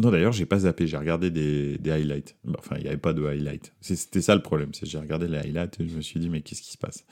Non, 0.00 0.10
d'ailleurs, 0.10 0.32
j'ai 0.32 0.46
pas 0.46 0.60
zappé, 0.60 0.86
j'ai 0.86 0.96
regardé 0.96 1.30
des, 1.30 1.78
highlights. 1.90 2.34
Enfin, 2.58 2.76
il 2.78 2.82
n'y 2.82 2.88
avait 2.88 2.96
pas 2.96 3.12
de 3.12 3.22
highlights. 3.24 3.72
C'était 3.82 4.22
ça 4.22 4.34
le 4.34 4.40
problème, 4.40 4.70
c'est 4.72 4.86
j'ai 4.86 4.98
regardé 4.98 5.28
les 5.28 5.36
highlights 5.36 5.78
et 5.78 5.86
je 5.86 5.94
me 5.94 6.00
suis 6.00 6.18
dit, 6.18 6.30
mais 6.30 6.40
qu'est-ce 6.40 6.62
qui 6.62 6.72
se 6.72 6.78
passe? 6.78 7.04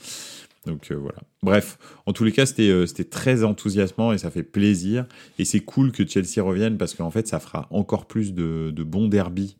Donc 0.67 0.90
euh, 0.90 0.94
voilà. 0.96 1.19
Bref, 1.43 1.79
en 2.06 2.12
tous 2.12 2.25
les 2.25 2.32
cas, 2.32 2.46
c'était 2.46 2.70
euh, 2.70 2.87
c'était 2.87 3.05
très 3.05 3.44
enthousiasmant 3.44 4.12
et 4.12 4.19
ça 4.19 4.31
fait 4.31 4.43
plaisir. 4.43 5.06
Et 5.38 5.44
c'est 5.44 5.61
cool 5.61 5.93
que 5.93 6.06
Chelsea 6.06 6.43
revienne 6.43 6.79
parce 6.79 6.94
qu'en 6.94 7.11
fait, 7.11 7.29
ça 7.29 7.40
fera 7.40 7.69
encore 7.70 8.06
plus 8.06 8.32
de, 8.32 8.73
bons 8.82 9.08
derbies 9.08 9.56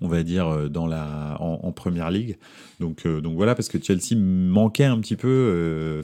on 0.00 0.08
va 0.08 0.22
dire, 0.22 0.48
euh, 0.48 0.68
dans 0.68 0.86
la, 0.86 1.36
en, 1.40 1.70
première 1.70 2.10
ligue. 2.10 2.38
Donc, 2.80 3.06
donc 3.06 3.36
voilà, 3.36 3.54
parce 3.54 3.68
que 3.68 3.78
Chelsea 3.82 4.16
manquait 4.16 4.84
un 4.84 4.98
petit 5.00 5.16
peu. 5.16 6.02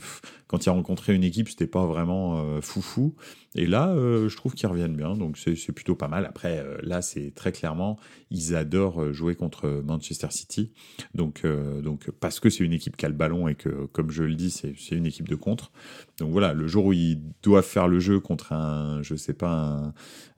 Quand 0.48 0.66
il 0.66 0.68
a 0.68 0.72
rencontré 0.72 1.14
une 1.14 1.24
équipe, 1.24 1.48
c'était 1.48 1.66
pas 1.66 1.86
vraiment 1.86 2.60
foufou. 2.60 3.14
Et 3.54 3.66
là, 3.66 3.88
euh, 3.88 4.28
je 4.28 4.36
trouve 4.36 4.54
qu'ils 4.54 4.68
reviennent 4.68 4.96
bien, 4.96 5.16
donc 5.16 5.38
c'est 5.38 5.72
plutôt 5.72 5.94
pas 5.94 6.08
mal. 6.08 6.26
Après, 6.26 6.58
euh, 6.58 6.76
là, 6.82 7.00
c'est 7.00 7.32
très 7.34 7.50
clairement, 7.50 7.98
ils 8.30 8.54
adorent 8.54 9.02
euh, 9.02 9.12
jouer 9.12 9.36
contre 9.36 9.82
Manchester 9.84 10.28
City. 10.30 10.70
Donc, 11.14 11.44
donc 11.82 12.10
parce 12.20 12.40
que 12.40 12.50
c'est 12.50 12.62
une 12.62 12.72
équipe 12.72 12.96
qui 12.96 13.06
a 13.06 13.08
le 13.08 13.14
ballon 13.14 13.48
et 13.48 13.54
que, 13.54 13.86
comme 13.86 14.10
je 14.10 14.22
le 14.22 14.34
dis, 14.34 14.50
c'est 14.50 14.74
une 14.94 15.06
équipe 15.06 15.28
de 15.28 15.34
contre. 15.34 15.72
Donc 16.18 16.30
voilà, 16.30 16.52
le 16.52 16.66
jour 16.66 16.86
où 16.86 16.92
ils 16.92 17.22
doivent 17.42 17.64
faire 17.64 17.88
le 17.88 18.00
jeu 18.00 18.20
contre 18.20 18.52
un, 18.52 19.02
je 19.02 19.14
sais 19.14 19.32
pas, 19.32 19.92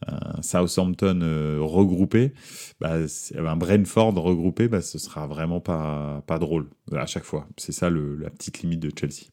un, 0.07 0.43
Southampton 0.43 1.21
regroupé, 1.61 2.33
bah, 2.81 2.99
un 3.37 3.57
Brentford 3.57 4.15
regroupé, 4.15 4.69
bah, 4.69 4.81
ce 4.81 4.99
sera 4.99 5.27
vraiment 5.27 5.61
pas, 5.61 6.23
pas 6.27 6.39
drôle 6.39 6.71
à 6.93 7.07
chaque 7.07 7.25
fois. 7.25 7.49
C'est 7.57 7.73
ça 7.73 7.91
la 7.91 8.31
petite 8.31 8.63
limite 8.63 8.81
de 8.81 8.91
Chelsea. 8.97 9.31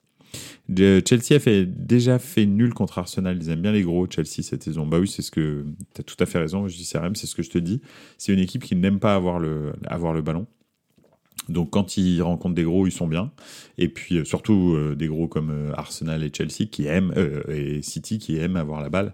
Chelsea 0.76 1.36
a 1.36 1.66
déjà 1.66 2.20
fait 2.20 2.46
nul 2.46 2.74
contre 2.74 3.00
Arsenal. 3.00 3.38
Ils 3.42 3.50
aiment 3.50 3.62
bien 3.62 3.72
les 3.72 3.84
gros, 3.84 4.08
Chelsea, 4.10 4.44
cette 4.44 4.64
saison. 4.64 4.86
Bah 4.86 5.00
oui, 5.00 5.08
c'est 5.08 5.22
ce 5.22 5.32
que. 5.32 5.66
Tu 5.94 6.02
as 6.02 6.04
tout 6.04 6.18
à 6.20 6.26
fait 6.26 6.40
raison, 6.40 6.68
je 6.68 6.76
dis 6.76 6.90
CRM, 6.90 7.16
c'est 7.16 7.28
ce 7.28 7.36
que 7.36 7.44
je 7.44 7.50
te 7.50 7.58
dis. 7.58 7.82
C'est 8.18 8.34
une 8.34 8.40
équipe 8.40 8.64
qui 8.64 8.76
n'aime 8.76 9.00
pas 9.00 9.16
avoir 9.16 9.40
le 9.40 10.22
ballon. 10.22 10.48
Donc 11.50 11.70
quand 11.72 11.98
ils 11.98 12.22
rencontrent 12.22 12.56
des 12.56 12.64
gros, 12.64 12.88
ils 12.88 12.92
sont 12.92 13.08
bien. 13.08 13.32
Et 13.78 13.90
puis 13.90 14.18
euh, 14.18 14.26
surtout 14.26 14.74
euh, 14.76 14.96
des 14.96 15.08
gros 15.08 15.28
comme 15.28 15.50
euh, 15.50 15.72
Arsenal 15.74 16.24
et 16.24 16.32
Chelsea 16.34 16.68
qui 16.70 16.86
aiment 16.86 17.14
et 17.50 17.82
City 17.82 18.18
qui 18.18 18.38
aiment 18.38 18.56
avoir 18.56 18.82
la 18.82 18.90
balle. 18.90 19.14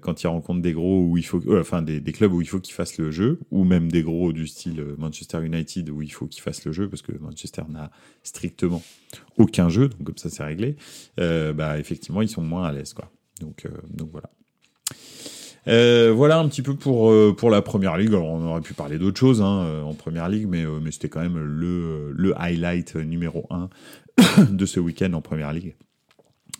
quand 0.00 0.22
ils 0.22 0.26
rencontrent 0.26 0.62
des 0.62 0.72
gros 0.72 1.04
où 1.04 1.16
il 1.16 1.24
faut, 1.24 1.40
enfin 1.58 1.82
des, 1.82 2.00
des, 2.00 2.12
clubs 2.12 2.32
où 2.32 2.40
il 2.40 2.46
faut 2.46 2.60
qu'ils 2.60 2.74
fassent 2.74 2.98
le 2.98 3.10
jeu, 3.10 3.40
ou 3.50 3.64
même 3.64 3.90
des 3.90 4.02
gros 4.02 4.32
du 4.32 4.46
style 4.46 4.84
Manchester 4.98 5.44
United 5.44 5.90
où 5.90 6.02
il 6.02 6.12
faut 6.12 6.26
qu'ils 6.26 6.42
fassent 6.42 6.64
le 6.64 6.72
jeu 6.72 6.88
parce 6.88 7.02
que 7.02 7.12
Manchester 7.18 7.62
n'a 7.68 7.90
strictement 8.22 8.82
aucun 9.36 9.68
jeu, 9.68 9.88
donc 9.88 10.04
comme 10.04 10.18
ça 10.18 10.30
c'est 10.30 10.44
réglé. 10.44 10.76
bah 11.16 11.78
effectivement 11.78 12.22
ils 12.22 12.28
sont 12.28 12.42
moins 12.42 12.64
à 12.64 12.72
l'aise 12.72 12.92
quoi. 12.92 13.10
Donc 13.40 13.66
donc 13.90 14.10
voilà. 14.10 14.30
Euh, 15.68 16.12
voilà 16.12 16.38
un 16.38 16.48
petit 16.48 16.62
peu 16.62 16.74
pour 16.74 17.10
euh, 17.10 17.34
pour 17.36 17.50
la 17.50 17.62
première 17.62 17.96
ligue. 17.96 18.08
Alors 18.08 18.26
on 18.26 18.44
aurait 18.44 18.60
pu 18.60 18.74
parler 18.74 18.98
d'autres 18.98 19.18
choses 19.18 19.40
hein, 19.40 19.64
euh, 19.64 19.82
en 19.82 19.94
première 19.94 20.28
ligue, 20.28 20.46
mais 20.48 20.64
c'était 20.90 21.08
quand 21.08 21.20
même 21.20 21.38
le 21.38 22.12
le 22.12 22.40
highlight 22.40 22.96
numéro 22.96 23.46
un 23.50 23.68
de 24.50 24.66
ce 24.66 24.80
week-end 24.80 25.12
en 25.12 25.20
première 25.20 25.52
ligue. 25.52 25.76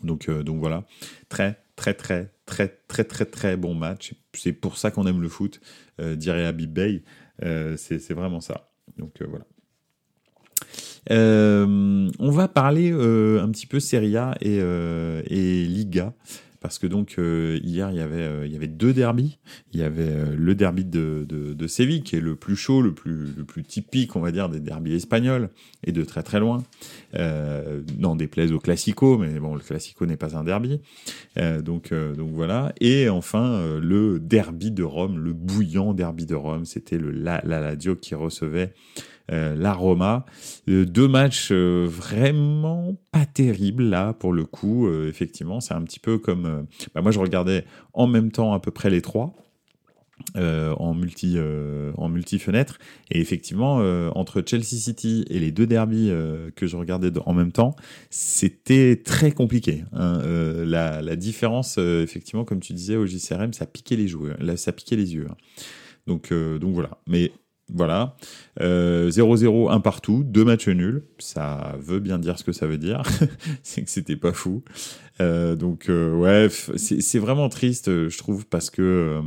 Donc 0.05 0.31
donc 0.31 0.59
voilà, 0.59 0.85
très 1.29 1.59
très 1.77 1.95
très 1.95 2.33
très 2.47 2.69
très 2.89 3.05
très 3.05 3.25
très 3.25 3.57
bon 3.57 3.75
match. 3.75 4.15
C'est 4.35 4.53
pour 4.53 4.79
ça 4.79 4.91
qu'on 4.91 5.07
aime 5.07 5.21
le 5.21 5.29
foot, 5.29 5.61
dirait 5.99 6.47
Habib 6.47 6.73
Bey. 6.73 7.03
c'est 7.77 8.13
vraiment 8.13 8.41
ça. 8.41 8.71
Donc 8.99 9.21
voilà. 9.21 9.45
on 11.11 12.31
va 12.31 12.49
parler 12.49 12.93
un 12.93 13.51
petit 13.51 13.67
peu 13.67 13.81
Serie 13.81 14.17
A 14.17 14.35
et 14.41 15.65
Liga 15.67 16.15
parce 16.63 16.79
que 16.79 16.87
donc 16.87 17.17
euh, 17.19 17.59
hier 17.63 17.91
il 17.91 17.97
y 17.97 18.01
avait 18.01 18.23
euh, 18.23 18.47
il 18.47 18.53
y 18.53 18.57
avait 18.57 18.69
deux 18.69 18.95
derbys. 18.95 19.39
Il 19.73 19.81
y 19.81 19.83
avait 19.83 20.09
euh, 20.09 20.35
le 20.37 20.55
derby 20.55 20.85
de, 20.85 21.27
de, 21.29 21.53
de, 21.53 21.67
Séville 21.67 22.03
qui 22.03 22.17
est 22.17 22.21
le 22.21 22.37
plus 22.37 22.57
chaud, 22.57 22.81
le 22.81 22.95
plus 22.95 23.35
le 23.37 23.45
plus 23.45 23.65
typique 23.65 24.15
on 24.15 24.21
va 24.21 24.31
dire 24.31 24.49
des 24.49 24.61
derbys 24.61 24.95
espagnols 24.95 25.51
et 25.85 25.93
de 25.93 26.05
très 26.05 26.23
très 26.23 26.39
loin. 26.39 26.63
Euh, 27.15 27.83
non 27.99 28.15
déplaise 28.15 28.53
au 28.53 28.61
classico, 28.61 29.19
mais 29.19 29.41
bon 29.41 29.55
le 29.55 29.61
classico 29.61 30.07
n'est 30.07 30.17
pas 30.17 30.37
un 30.37 30.45
derby. 30.45 30.81
donc 31.37 31.93
donc 31.93 32.31
voilà. 32.33 32.73
Et 32.81 33.09
enfin 33.09 33.79
le 33.81 34.21
derby 34.21 34.71
de 34.71 34.85
Rome, 34.85 35.19
le 35.19 35.33
bouillant 35.33 35.93
derby 35.95 36.27
de 36.27 36.37
Rome, 36.37 36.65
c'était 36.65 36.99
le 36.99 37.11
la, 37.11 37.43
la 37.45 37.61
Lazio 37.61 37.97
qui 37.97 38.15
recevait 38.15 38.73
euh, 39.33 39.57
la 39.57 39.73
Roma. 39.73 40.25
Euh, 40.69 40.85
deux 40.85 41.09
matchs 41.09 41.49
euh, 41.51 41.87
vraiment 41.89 42.97
pas 43.11 43.27
terribles 43.27 43.85
là 43.85 44.13
pour 44.13 44.33
le 44.33 44.45
coup. 44.45 44.89
effectivement, 45.07 45.61
c'est 45.61 45.75
un 45.75 45.83
petit 45.83 46.01
peu 46.01 46.19
comme. 46.19 46.67
Bah, 46.95 47.03
moi, 47.03 47.11
je 47.11 47.19
regardais 47.19 47.65
en 47.93 48.07
même 48.07 48.31
temps 48.31 48.53
à 48.53 48.61
peu 48.61 48.71
près 48.71 48.91
les 48.91 49.03
trois. 49.03 49.35
Euh, 50.37 50.73
en 50.77 50.95
multi 50.95 51.35
euh, 51.37 51.93
en 51.97 52.09
multi 52.09 52.39
fenêtre 52.39 52.79
et 53.11 53.21
effectivement 53.21 53.81
euh, 53.81 54.09
entre 54.15 54.43
Chelsea 54.47 54.77
City 54.77 55.25
et 55.29 55.39
les 55.39 55.51
deux 55.51 55.67
derbies 55.67 56.11
que 56.55 56.67
je 56.67 56.77
regardais 56.77 57.11
en 57.27 57.35
même 57.35 57.51
temps 57.53 57.75
c'était 58.09 59.03
très 59.05 59.33
compliqué 59.33 59.85
hein. 59.93 60.23
la, 60.65 61.17
différence 61.17 61.77
effectivement 61.79 62.45
comme 62.45 62.61
tu 62.61 62.73
disais 62.73 62.97
au 62.97 63.07
JCRM 63.07 63.53
ça 63.53 63.67
piquait 63.67 63.97
les 63.97 64.09
joueurs 64.09 64.37
ça 64.57 64.73
piquait 64.73 64.97
les 64.97 65.15
yeux 65.15 65.27
hein. 65.29 65.37
donc 66.07 66.33
donc 66.33 66.73
voilà 66.73 66.99
mais 67.07 67.33
voilà. 67.75 68.17
0-0, 68.61 69.71
un 69.71 69.81
partout, 69.81 70.23
deux 70.25 70.45
matchs 70.45 70.69
nuls. 70.69 71.05
Ça 71.19 71.77
veut 71.81 72.01
bien 72.01 72.19
dire 72.19 72.39
ce 72.39 72.45
que 72.45 72.53
ça 72.53 72.67
veut 72.67 72.79
dire. 72.79 73.03
c'est 73.63 73.83
que 73.83 73.91
c'était 73.91 74.17
pas 74.17 74.33
fou. 74.33 74.63
donc, 75.21 75.89
ouais, 75.89 76.49
c'est 76.77 77.19
vraiment 77.19 77.49
triste, 77.49 78.09
je 78.09 78.19
trouve, 78.19 78.47
parce 78.47 78.71
que 78.71 79.23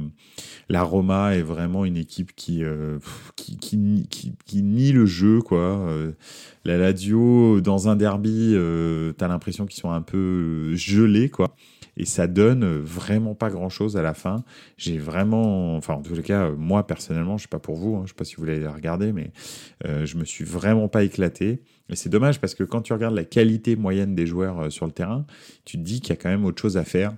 la 0.69 0.83
Roma 0.83 1.35
est 1.35 1.41
vraiment 1.41 1.85
une 1.85 1.97
équipe 1.97 2.35
qui, 2.35 2.63
euh, 2.63 2.97
qui, 3.35 3.57
qui, 3.57 4.07
qui, 4.45 4.63
nie 4.63 4.91
le 4.91 5.05
jeu, 5.05 5.41
quoi. 5.41 5.59
Euh, 5.59 6.11
la 6.63 6.77
Lazio, 6.77 7.61
dans 7.61 7.87
un 7.87 7.95
derby, 7.95 8.53
euh, 8.55 9.13
t'as 9.13 9.27
l'impression 9.27 9.65
qu'ils 9.65 9.79
sont 9.79 9.91
un 9.91 10.01
peu 10.01 10.75
gelés, 10.75 11.29
quoi. 11.29 11.55
Et 11.97 12.05
ça 12.05 12.27
donne 12.27 12.65
vraiment 12.79 13.35
pas 13.35 13.49
grand 13.49 13.69
chose 13.69 13.97
à 13.97 14.01
la 14.01 14.13
fin. 14.13 14.43
J'ai 14.77 14.97
vraiment, 14.97 15.75
enfin, 15.77 15.93
en 15.93 16.01
tous 16.01 16.15
les 16.15 16.23
cas, 16.23 16.49
moi, 16.51 16.85
personnellement, 16.85 17.37
je 17.37 17.43
sais 17.43 17.49
pas 17.49 17.59
pour 17.59 17.75
vous, 17.75 17.95
hein, 17.95 18.01
je 18.03 18.09
sais 18.09 18.15
pas 18.15 18.25
si 18.25 18.35
vous 18.35 18.41
voulez 18.41 18.67
regarder, 18.67 19.13
mais 19.13 19.31
je 19.83 20.17
me 20.17 20.25
suis 20.25 20.43
vraiment 20.43 20.87
pas 20.87 21.03
éclaté. 21.03 21.61
Et 21.89 21.95
c'est 21.95 22.09
dommage 22.09 22.41
parce 22.41 22.55
que 22.55 22.63
quand 22.63 22.81
tu 22.81 22.93
regardes 22.93 23.15
la 23.15 23.23
qualité 23.23 23.75
moyenne 23.75 24.15
des 24.15 24.25
joueurs 24.25 24.71
sur 24.71 24.85
le 24.85 24.91
terrain, 24.91 25.25
tu 25.63 25.77
te 25.77 25.83
dis 25.83 26.01
qu'il 26.01 26.09
y 26.09 26.13
a 26.13 26.15
quand 26.17 26.29
même 26.29 26.43
autre 26.43 26.61
chose 26.61 26.77
à 26.77 26.83
faire 26.83 27.13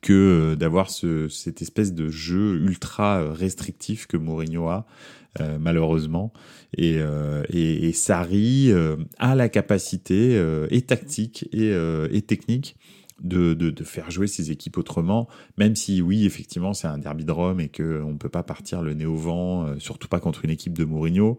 que 0.00 0.12
euh, 0.12 0.56
d'avoir 0.56 0.90
ce, 0.90 1.28
cette 1.28 1.62
espèce 1.62 1.92
de 1.92 2.08
jeu 2.08 2.56
ultra 2.56 3.20
euh, 3.20 3.32
restrictif 3.32 4.06
que 4.06 4.16
Mourinho 4.16 4.68
a, 4.68 4.86
euh, 5.40 5.58
malheureusement. 5.60 6.32
Et, 6.76 6.96
euh, 6.98 7.42
et, 7.50 7.92
Sarri 7.92 8.70
a 9.18 9.34
la 9.34 9.48
capacité, 9.48 10.38
et 10.70 10.82
tactique 10.82 11.48
et 11.52 12.22
technique, 12.22 12.76
de, 13.22 13.74
faire 13.84 14.10
jouer 14.10 14.26
ses 14.26 14.50
équipes 14.50 14.78
autrement, 14.78 15.28
même 15.56 15.74
si 15.74 16.02
oui, 16.02 16.24
effectivement, 16.24 16.74
c'est 16.74 16.86
un 16.86 16.98
derby 16.98 17.24
de 17.24 17.32
Rome 17.32 17.60
et 17.60 17.68
qu'on 17.68 18.12
ne 18.12 18.16
peut 18.16 18.28
pas 18.28 18.42
partir 18.42 18.82
le 18.82 18.94
nez 18.94 19.06
au 19.06 19.16
vent, 19.16 19.66
euh, 19.66 19.78
surtout 19.78 20.08
pas 20.08 20.20
contre 20.20 20.44
une 20.44 20.50
équipe 20.50 20.76
de 20.76 20.84
Mourinho. 20.84 21.38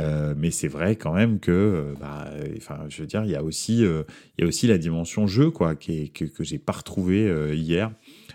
Euh, 0.00 0.34
mais 0.36 0.50
c'est 0.50 0.68
vrai 0.68 0.96
quand 0.96 1.12
même 1.12 1.40
que, 1.40 1.50
euh, 1.50 1.94
bah, 2.00 2.30
enfin, 2.56 2.80
je 2.88 3.00
veux 3.00 3.06
dire, 3.06 3.24
il 3.24 3.30
y 3.30 3.36
a 3.36 3.42
aussi, 3.42 3.84
y 4.38 4.42
a 4.42 4.46
aussi 4.46 4.66
la 4.66 4.78
dimension 4.78 5.26
jeu, 5.26 5.50
quoi, 5.50 5.74
que, 5.74 6.24
que 6.24 6.44
j'ai 6.44 6.58
pas 6.58 6.72
retrouvé 6.72 7.54
hier. 7.54 7.92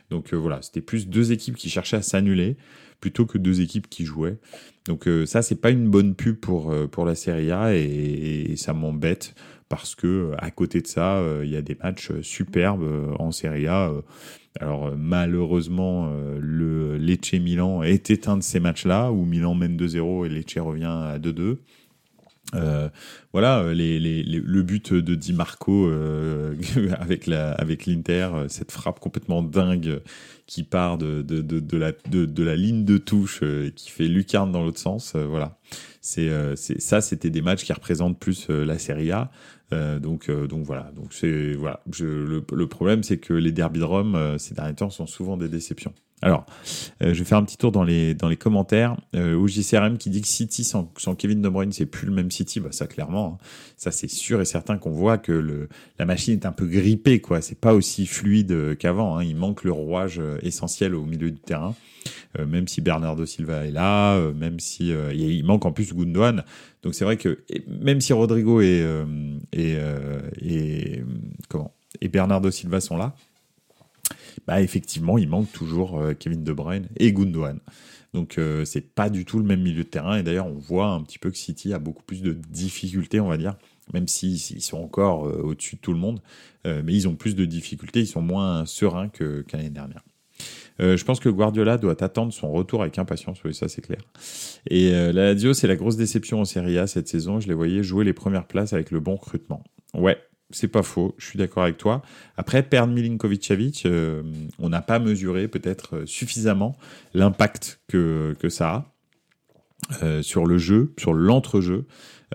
Donc 0.09 0.33
voilà, 0.33 0.61
c'était 0.61 0.81
plus 0.81 1.07
deux 1.07 1.31
équipes 1.31 1.55
qui 1.55 1.69
cherchaient 1.69 1.97
à 1.97 2.01
s'annuler 2.01 2.57
plutôt 2.99 3.25
que 3.25 3.37
deux 3.37 3.61
équipes 3.61 3.87
qui 3.89 4.03
jouaient. 4.03 4.37
Donc 4.85 5.07
ça, 5.25 5.41
c'est 5.41 5.55
pas 5.55 5.69
une 5.69 5.89
bonne 5.89 6.15
pub 6.15 6.37
pour, 6.37 6.73
la 7.05 7.15
Serie 7.15 7.51
A 7.51 7.75
et 7.75 8.55
ça 8.57 8.73
m'embête 8.73 9.35
parce 9.69 9.95
que 9.95 10.07
euh, 10.07 10.35
à 10.39 10.51
côté 10.51 10.81
de 10.81 10.87
ça, 10.87 11.17
euh, 11.17 11.43
il 11.45 11.51
y 11.51 11.55
a 11.55 11.61
des 11.61 11.77
matchs 11.81 12.11
euh, 12.11 12.21
superbes 12.21 13.15
en 13.19 13.31
Serie 13.31 13.67
A. 13.67 13.91
Alors 14.59 14.91
malheureusement, 14.97 16.11
le 16.39 16.97
Lecce 16.97 17.33
Milan 17.33 17.83
est 17.83 18.27
un 18.27 18.37
de 18.37 18.43
ces 18.43 18.59
matchs-là 18.59 19.11
où 19.11 19.23
Milan 19.23 19.53
mène 19.53 19.77
2-0 19.77 20.25
et 20.25 20.29
Lecce 20.29 20.57
revient 20.57 20.85
à 20.85 21.19
2-2. 21.19 21.57
Euh, 22.55 22.89
voilà, 23.31 23.63
le 23.71 24.61
but 24.63 24.91
de 24.91 25.13
Di 25.13 25.33
Marco 25.33 25.87
avec 26.99 27.27
la 27.27 27.51
avec 27.51 27.85
l'Inter, 27.85 28.31
cette 28.47 28.71
frappe 28.71 28.99
complètement 28.99 29.43
dingue 29.43 30.01
qui 30.47 30.63
part 30.63 30.97
de, 30.97 31.21
de, 31.21 31.77
la, 31.77 31.91
de, 32.09 32.43
la 32.43 32.55
ligne 32.55 32.85
de 32.85 32.97
touche 32.97 33.43
et 33.43 33.71
qui 33.75 33.91
fait 33.91 34.07
lucarne 34.07 34.51
dans 34.51 34.63
l'autre 34.63 34.79
sens. 34.79 35.15
voilà, 35.15 35.59
c'est 36.01 36.31
ça, 36.55 37.01
c'était 37.01 37.29
des 37.29 37.43
matchs 37.43 37.65
qui 37.65 37.71
représentent 37.71 38.19
plus 38.19 38.49
la 38.49 38.79
Serie 38.79 39.11
A. 39.11 39.29
Euh, 39.71 39.99
donc, 39.99 40.29
euh, 40.29 40.47
donc 40.47 40.63
voilà. 40.65 40.91
Donc 40.95 41.13
c'est 41.13 41.53
voilà. 41.53 41.81
Le, 41.99 42.65
problème, 42.65 43.03
c'est 43.03 43.17
que 43.17 43.33
les 43.33 43.51
derby 43.51 43.79
de 43.79 43.85
Rome 43.85 44.15
euh, 44.15 44.37
ces 44.37 44.53
derniers 44.53 44.75
temps 44.75 44.89
sont 44.89 45.07
souvent 45.07 45.37
des 45.37 45.47
déceptions. 45.47 45.93
Alors, 46.21 46.45
je 46.99 47.07
vais 47.07 47.23
faire 47.23 47.37
un 47.37 47.45
petit 47.45 47.57
tour 47.57 47.71
dans 47.71 47.83
les 47.83 48.15
commentaires. 48.37 48.97
Euh, 49.15 49.47
JCRM 49.47 49.97
qui 49.97 50.09
dit 50.09 50.21
que 50.21 50.27
City 50.27 50.63
sans, 50.63 50.91
Kevin 51.17 51.41
De 51.41 51.49
Bruyne, 51.49 51.71
c'est 51.71 51.85
plus 51.85 52.07
le 52.07 52.13
même 52.13 52.29
City. 52.29 52.59
Bah 52.59 52.69
ça 52.71 52.87
clairement, 52.87 53.39
hein. 53.41 53.45
ça 53.77 53.91
c'est 53.91 54.09
sûr 54.09 54.41
et 54.41 54.45
certain 54.45 54.77
qu'on 54.77 54.91
voit 54.91 55.17
que 55.17 55.67
la 55.97 56.05
machine 56.05 56.33
est 56.33 56.45
un 56.45 56.51
peu 56.51 56.65
grippée 56.65 57.21
quoi. 57.21 57.41
C'est 57.41 57.59
pas 57.59 57.73
aussi 57.73 58.05
fluide 58.05 58.77
qu'avant. 58.77 59.17
Hein. 59.17 59.23
Il 59.23 59.35
manque 59.35 59.63
le 59.63 59.71
rouage 59.71 60.21
essentiel 60.41 60.93
au 60.93 61.05
milieu 61.05 61.31
du 61.31 61.39
terrain. 61.39 61.75
Euh, 62.37 62.45
même 62.45 62.67
si 62.67 62.81
Bernardo 62.81 63.25
Silva 63.25 63.65
est 63.65 63.71
là, 63.71 64.15
euh, 64.15 64.33
même 64.33 64.59
si 64.59 64.91
euh, 64.91 65.11
il 65.13 65.43
manque 65.43 65.65
en 65.65 65.71
plus 65.71 65.93
Gundogan. 65.93 66.43
Donc 66.83 66.93
c'est 66.93 67.03
vrai 67.03 67.17
que 67.17 67.39
même 67.67 68.01
si 68.01 68.13
Rodrigo 68.13 68.61
et 68.61 68.83
Bernardo 72.11 72.51
Silva 72.51 72.79
sont 72.81 72.97
là, 72.97 73.15
bah 74.47 74.61
effectivement 74.61 75.17
il 75.17 75.29
manque 75.29 75.51
toujours 75.51 76.01
Kevin 76.19 76.43
De 76.43 76.53
Bruyne 76.53 76.87
et 76.97 77.11
Gundogan. 77.11 77.59
Donc 78.13 78.39
c'est 78.65 78.93
pas 78.93 79.09
du 79.09 79.25
tout 79.25 79.37
le 79.37 79.45
même 79.45 79.61
milieu 79.61 79.83
de 79.83 79.89
terrain 79.89 80.17
et 80.17 80.23
d'ailleurs 80.23 80.47
on 80.47 80.57
voit 80.57 80.87
un 80.87 81.01
petit 81.03 81.19
peu 81.19 81.29
que 81.29 81.37
City 81.37 81.73
a 81.73 81.79
beaucoup 81.79 82.03
plus 82.03 82.21
de 82.21 82.33
difficultés 82.33 83.19
on 83.19 83.27
va 83.27 83.37
dire 83.37 83.55
même 83.93 84.07
s'ils 84.07 84.39
sont 84.61 84.77
encore 84.77 85.23
au-dessus 85.23 85.75
de 85.75 85.81
tout 85.81 85.93
le 85.93 85.99
monde, 85.99 86.21
mais 86.65 86.93
ils 86.93 87.07
ont 87.07 87.15
plus 87.15 87.35
de 87.35 87.45
difficultés, 87.45 88.01
ils 88.01 88.07
sont 88.07 88.21
moins 88.21 88.65
sereins 88.65 89.09
qu'année 89.09 89.43
l'année 89.51 89.69
dernière. 89.69 90.03
Euh, 90.81 90.95
je 90.95 91.03
pense 91.03 91.19
que 91.19 91.29
Guardiola 91.29 91.77
doit 91.77 92.01
attendre 92.03 92.31
son 92.31 92.51
retour 92.51 92.81
avec 92.81 92.97
impatience, 92.97 93.43
oui, 93.43 93.53
ça 93.53 93.67
c'est 93.67 93.81
clair. 93.81 93.99
Et 94.69 94.93
euh, 94.93 95.11
la 95.11 95.33
Lazio, 95.33 95.53
c'est 95.53 95.67
la 95.67 95.75
grosse 95.75 95.97
déception 95.97 96.39
en 96.41 96.45
Serie 96.45 96.77
A 96.77 96.87
cette 96.87 97.07
saison. 97.07 97.39
Je 97.39 97.47
les 97.47 97.53
voyais 97.53 97.83
jouer 97.83 98.05
les 98.05 98.13
premières 98.13 98.47
places 98.47 98.73
avec 98.73 98.91
le 98.91 98.99
bon 98.99 99.15
recrutement. 99.15 99.63
Ouais, 99.93 100.17
c'est 100.51 100.67
pas 100.67 100.83
faux, 100.83 101.15
je 101.17 101.25
suis 101.25 101.37
d'accord 101.37 101.63
avec 101.63 101.77
toi. 101.77 102.01
Après, 102.37 102.63
perdre 102.63 102.93
Milinkovic-Savic, 102.93 103.85
euh, 103.85 104.23
on 104.59 104.69
n'a 104.69 104.81
pas 104.81 104.99
mesuré 104.99 105.47
peut-être 105.47 106.05
suffisamment 106.05 106.77
l'impact 107.13 107.81
que, 107.87 108.35
que 108.39 108.49
ça 108.49 108.69
a 108.69 110.21
sur 110.21 110.45
le 110.45 110.57
jeu, 110.57 110.93
sur 110.97 111.13
l'entrejeu. 111.13 111.85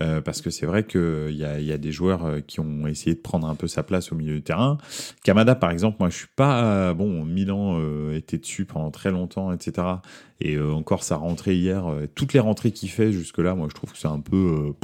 Euh, 0.02 0.20
parce 0.20 0.40
que 0.40 0.50
c'est 0.50 0.66
vrai 0.66 0.84
qu'il 0.84 1.36
y 1.36 1.44
a, 1.44 1.60
y 1.60 1.70
a 1.70 1.78
des 1.78 1.92
joueurs 1.92 2.24
euh, 2.24 2.40
qui 2.40 2.58
ont 2.58 2.86
essayé 2.86 3.14
de 3.14 3.20
prendre 3.20 3.46
un 3.46 3.54
peu 3.54 3.68
sa 3.68 3.84
place 3.84 4.10
au 4.10 4.16
milieu 4.16 4.34
du 4.34 4.42
terrain. 4.42 4.78
Kamada, 5.22 5.54
par 5.54 5.70
exemple, 5.70 5.98
moi 6.00 6.10
je 6.10 6.16
suis 6.16 6.28
pas 6.34 6.92
bon. 6.94 7.24
Milan 7.24 7.78
euh, 7.78 8.16
était 8.16 8.38
dessus 8.38 8.64
pendant 8.64 8.90
très 8.90 9.10
longtemps, 9.10 9.52
etc. 9.52 9.86
Et 10.40 10.58
encore 10.58 11.04
sa 11.04 11.16
rentrée 11.16 11.54
hier, 11.54 11.86
toutes 12.14 12.32
les 12.32 12.40
rentrées 12.40 12.72
qu'il 12.72 12.90
fait 12.90 13.12
jusque 13.12 13.38
là, 13.38 13.54
moi 13.54 13.68
je 13.70 13.74
trouve 13.74 13.92
que 13.92 13.98
c'est 13.98 14.08
un 14.08 14.20
peu 14.20 14.74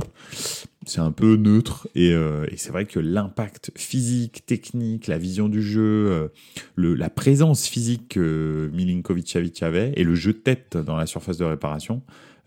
c'est 0.91 1.01
un 1.01 1.13
peu 1.13 1.37
neutre 1.37 1.89
et, 1.95 2.11
et 2.11 2.57
c'est 2.57 2.71
vrai 2.71 2.85
que 2.85 2.99
l'impact 2.99 3.71
physique, 3.77 4.45
technique, 4.47 5.07
la 5.07 5.19
vision 5.19 5.49
du 5.49 5.63
jeu, 5.63 6.31
le, 6.75 6.95
la 6.95 7.11
présence 7.11 7.67
physique 7.67 8.09
que 8.11 8.71
Milinkovic 8.73 9.63
avait 9.63 9.93
et 9.97 10.05
le 10.05 10.15
jeu 10.15 10.33
de 10.33 10.39
tête 10.39 10.77
dans 10.77 10.97
la 10.97 11.07
surface 11.07 11.39
de 11.39 11.45
réparation, 11.45 12.03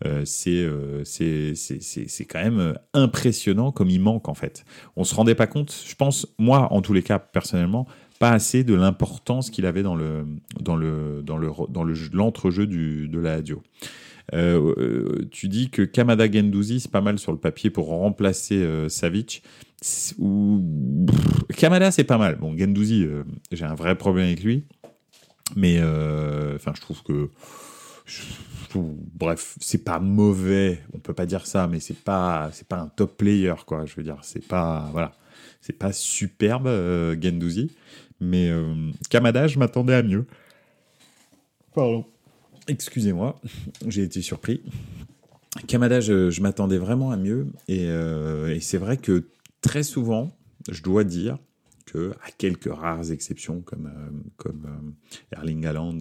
euh, 0.05 0.25
euh, 0.47 1.03
c'est 1.05 2.25
quand 2.25 2.43
même 2.43 2.59
euh, 2.59 2.73
impressionnant 2.93 3.71
comme 3.71 3.89
il 3.89 4.01
manque 4.01 4.27
en 4.27 4.33
fait. 4.33 4.65
On 4.95 5.03
se 5.03 5.15
rendait 5.15 5.35
pas 5.35 5.47
compte, 5.47 5.73
je 5.85 5.95
pense, 5.95 6.27
moi 6.37 6.71
en 6.71 6.81
tous 6.81 6.93
les 6.93 7.03
cas 7.03 7.19
personnellement, 7.19 7.87
pas 8.19 8.31
assez 8.31 8.63
de 8.63 8.73
l'importance 8.73 9.49
qu'il 9.49 9.65
avait 9.65 9.83
dans 9.83 9.95
le 9.95 10.25
dans 10.59 10.75
le 10.75 11.21
dans 11.23 11.37
le 11.37 11.51
dans 11.69 11.83
le 11.83 11.93
l'entrejeu 12.11 12.67
de 12.67 13.19
la 13.19 13.35
radio. 13.35 13.61
Euh, 14.33 15.25
tu 15.31 15.49
dis 15.49 15.69
que 15.69 15.81
Kamada 15.81 16.31
Gendouzi 16.31 16.79
c'est 16.79 16.91
pas 16.91 17.01
mal 17.01 17.19
sur 17.19 17.33
le 17.33 17.37
papier 17.37 17.69
pour 17.69 17.87
remplacer 17.87 18.55
euh, 18.55 18.87
Savic. 18.87 19.43
Kamada 21.57 21.91
c'est 21.91 22.05
pas 22.05 22.17
mal. 22.17 22.37
Bon 22.37 22.57
Gendouzi, 22.57 23.05
j'ai 23.51 23.65
un 23.65 23.75
vrai 23.75 23.97
problème 23.97 24.27
avec 24.27 24.43
lui, 24.43 24.63
mais 25.55 25.79
enfin 25.79 26.71
je 26.75 26.81
trouve 26.81 27.03
que 27.03 27.29
bref, 28.79 29.55
c'est 29.59 29.83
pas 29.83 29.99
mauvais, 29.99 30.79
on 30.93 30.99
peut 30.99 31.13
pas 31.13 31.25
dire 31.25 31.45
ça, 31.45 31.67
mais 31.67 31.79
c'est 31.79 31.97
pas, 31.97 32.51
pas 32.67 32.77
un 32.77 32.87
top 32.87 33.17
player, 33.17 33.53
quoi. 33.65 33.85
Je 33.85 33.95
veux 33.95 34.03
dire, 34.03 34.17
c'est 34.21 34.45
pas, 34.45 34.89
voilà, 34.91 35.13
pas 35.79 35.91
superbe, 35.91 36.67
euh, 36.67 37.15
Gendouzi, 37.19 37.71
mais 38.19 38.49
euh, 38.49 38.91
Kamada, 39.09 39.47
je 39.47 39.59
m'attendais 39.59 39.95
à 39.95 40.03
mieux. 40.03 40.25
Pardon. 41.73 42.05
Excusez-moi, 42.67 43.41
j'ai 43.87 44.03
été 44.03 44.21
surpris. 44.21 44.61
Kamada, 45.67 45.99
je, 45.99 46.41
m'attendais 46.41 46.77
vraiment 46.77 47.11
à 47.11 47.17
mieux, 47.17 47.47
euh, 47.69 48.55
et, 48.55 48.59
c'est 48.59 48.77
vrai 48.77 48.97
que 48.97 49.25
très 49.61 49.83
souvent, 49.83 50.31
je 50.71 50.81
dois 50.81 51.03
dire 51.03 51.37
que, 51.85 52.11
à 52.25 52.31
quelques 52.31 52.73
rares 52.73 53.11
exceptions 53.11 53.61
comme, 53.61 53.91
comme 54.37 54.95
Erling 55.31 55.65
Haaland 55.65 55.99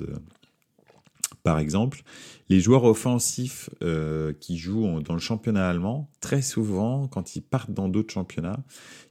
par 1.42 1.58
exemple, 1.58 2.02
les 2.48 2.60
joueurs 2.60 2.84
offensifs 2.84 3.68
euh, 3.82 4.32
qui 4.38 4.58
jouent 4.58 5.00
dans 5.00 5.14
le 5.14 5.20
championnat 5.20 5.68
allemand, 5.68 6.08
très 6.20 6.40
souvent, 6.40 7.08
quand 7.08 7.34
ils 7.34 7.40
partent 7.40 7.72
dans 7.72 7.88
d'autres 7.88 8.12
championnats, 8.12 8.62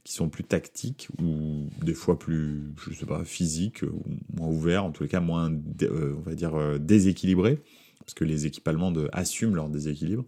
qui 0.04 0.14
sont 0.14 0.28
plus 0.30 0.44
tactiques 0.44 1.08
ou 1.20 1.68
des 1.82 1.94
fois 1.94 2.18
plus, 2.18 2.72
je 2.88 2.94
sais 2.94 3.06
pas, 3.06 3.24
physiques, 3.24 3.82
ou 3.82 4.02
moins 4.34 4.48
ouverts, 4.48 4.84
en 4.84 4.92
tous 4.92 5.02
les 5.02 5.08
cas 5.08 5.20
moins, 5.20 5.52
euh, 5.82 6.14
on 6.16 6.22
va 6.22 6.34
dire, 6.34 6.54
euh, 6.54 6.78
déséquilibrés, 6.78 7.60
parce 8.00 8.14
que 8.14 8.24
les 8.24 8.46
équipes 8.46 8.66
allemandes 8.66 9.08
assument 9.12 9.54
leur 9.54 9.68
déséquilibre. 9.68 10.24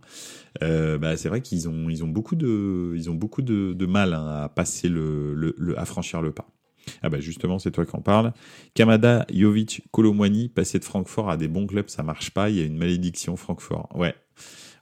bah, 0.61 1.17
c'est 1.17 1.29
vrai 1.29 1.41
qu'ils 1.41 1.69
ont, 1.69 1.89
ils 1.89 2.05
ont 2.05 2.09
beaucoup 2.09 2.37
de, 2.37 2.93
ils 2.97 3.11
ont 3.11 3.15
beaucoup 3.15 3.43
de, 3.43 3.87
mal 3.87 4.13
hein, 4.13 4.43
à 4.45 4.49
passer 4.49 4.89
le, 4.89 5.35
le, 5.35 5.79
à 5.79 5.85
franchir 5.85 6.21
le 6.21 6.33
pas. 6.33 6.54
Ah 7.03 7.09
bah 7.09 7.21
justement, 7.21 7.59
c'est 7.59 7.71
toi 7.71 7.87
qui 7.87 7.97
en 7.97 8.01
parles. 8.01 8.33
Kamada, 8.75 9.27
Jovic, 9.33 9.83
Colomwani, 9.91 10.49
passer 10.49 10.79
de 10.79 10.85
Francfort 10.85 11.31
à 11.31 11.37
des 11.37 11.49
bons 11.49 11.67
clubs, 11.67 11.89
ça 11.89 12.03
marche 12.03 12.31
pas. 12.31 12.51
Il 12.51 12.57
y 12.57 12.63
a 12.63 12.65
une 12.65 12.77
malédiction 12.77 13.37
Francfort. 13.37 13.89
Ouais. 13.95 14.15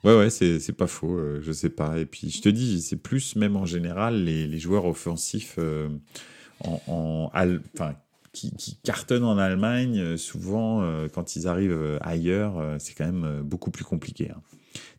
Ouais, 0.04 0.16
ouais, 0.16 0.30
c'est 0.30 0.72
pas 0.72 0.88
faux, 0.88 1.16
euh, 1.16 1.40
je 1.42 1.52
sais 1.52 1.70
pas. 1.70 1.98
Et 1.98 2.06
puis, 2.06 2.30
je 2.30 2.42
te 2.42 2.48
dis, 2.48 2.82
c'est 2.82 2.96
plus, 2.96 3.36
même 3.36 3.56
en 3.56 3.66
général, 3.66 4.24
les, 4.24 4.48
les 4.48 4.58
joueurs 4.58 4.84
offensifs 4.84 5.56
euh, 5.58 5.88
en, 6.64 6.80
en 6.88 7.30
enfin, 7.74 7.94
qui, 8.32 8.50
qui, 8.56 8.76
cartonnent 8.82 9.24
en 9.24 9.38
Allemagne, 9.38 10.00
euh, 10.00 10.16
souvent, 10.16 10.84
quand 11.12 11.36
ils 11.36 11.46
arrivent 11.46 11.98
ailleurs, 12.00 12.76
c'est 12.80 12.94
quand 12.94 13.06
même 13.06 13.42
beaucoup 13.42 13.70
plus 13.70 13.84
compliqué. 13.84 14.30
Hein. 14.30 14.40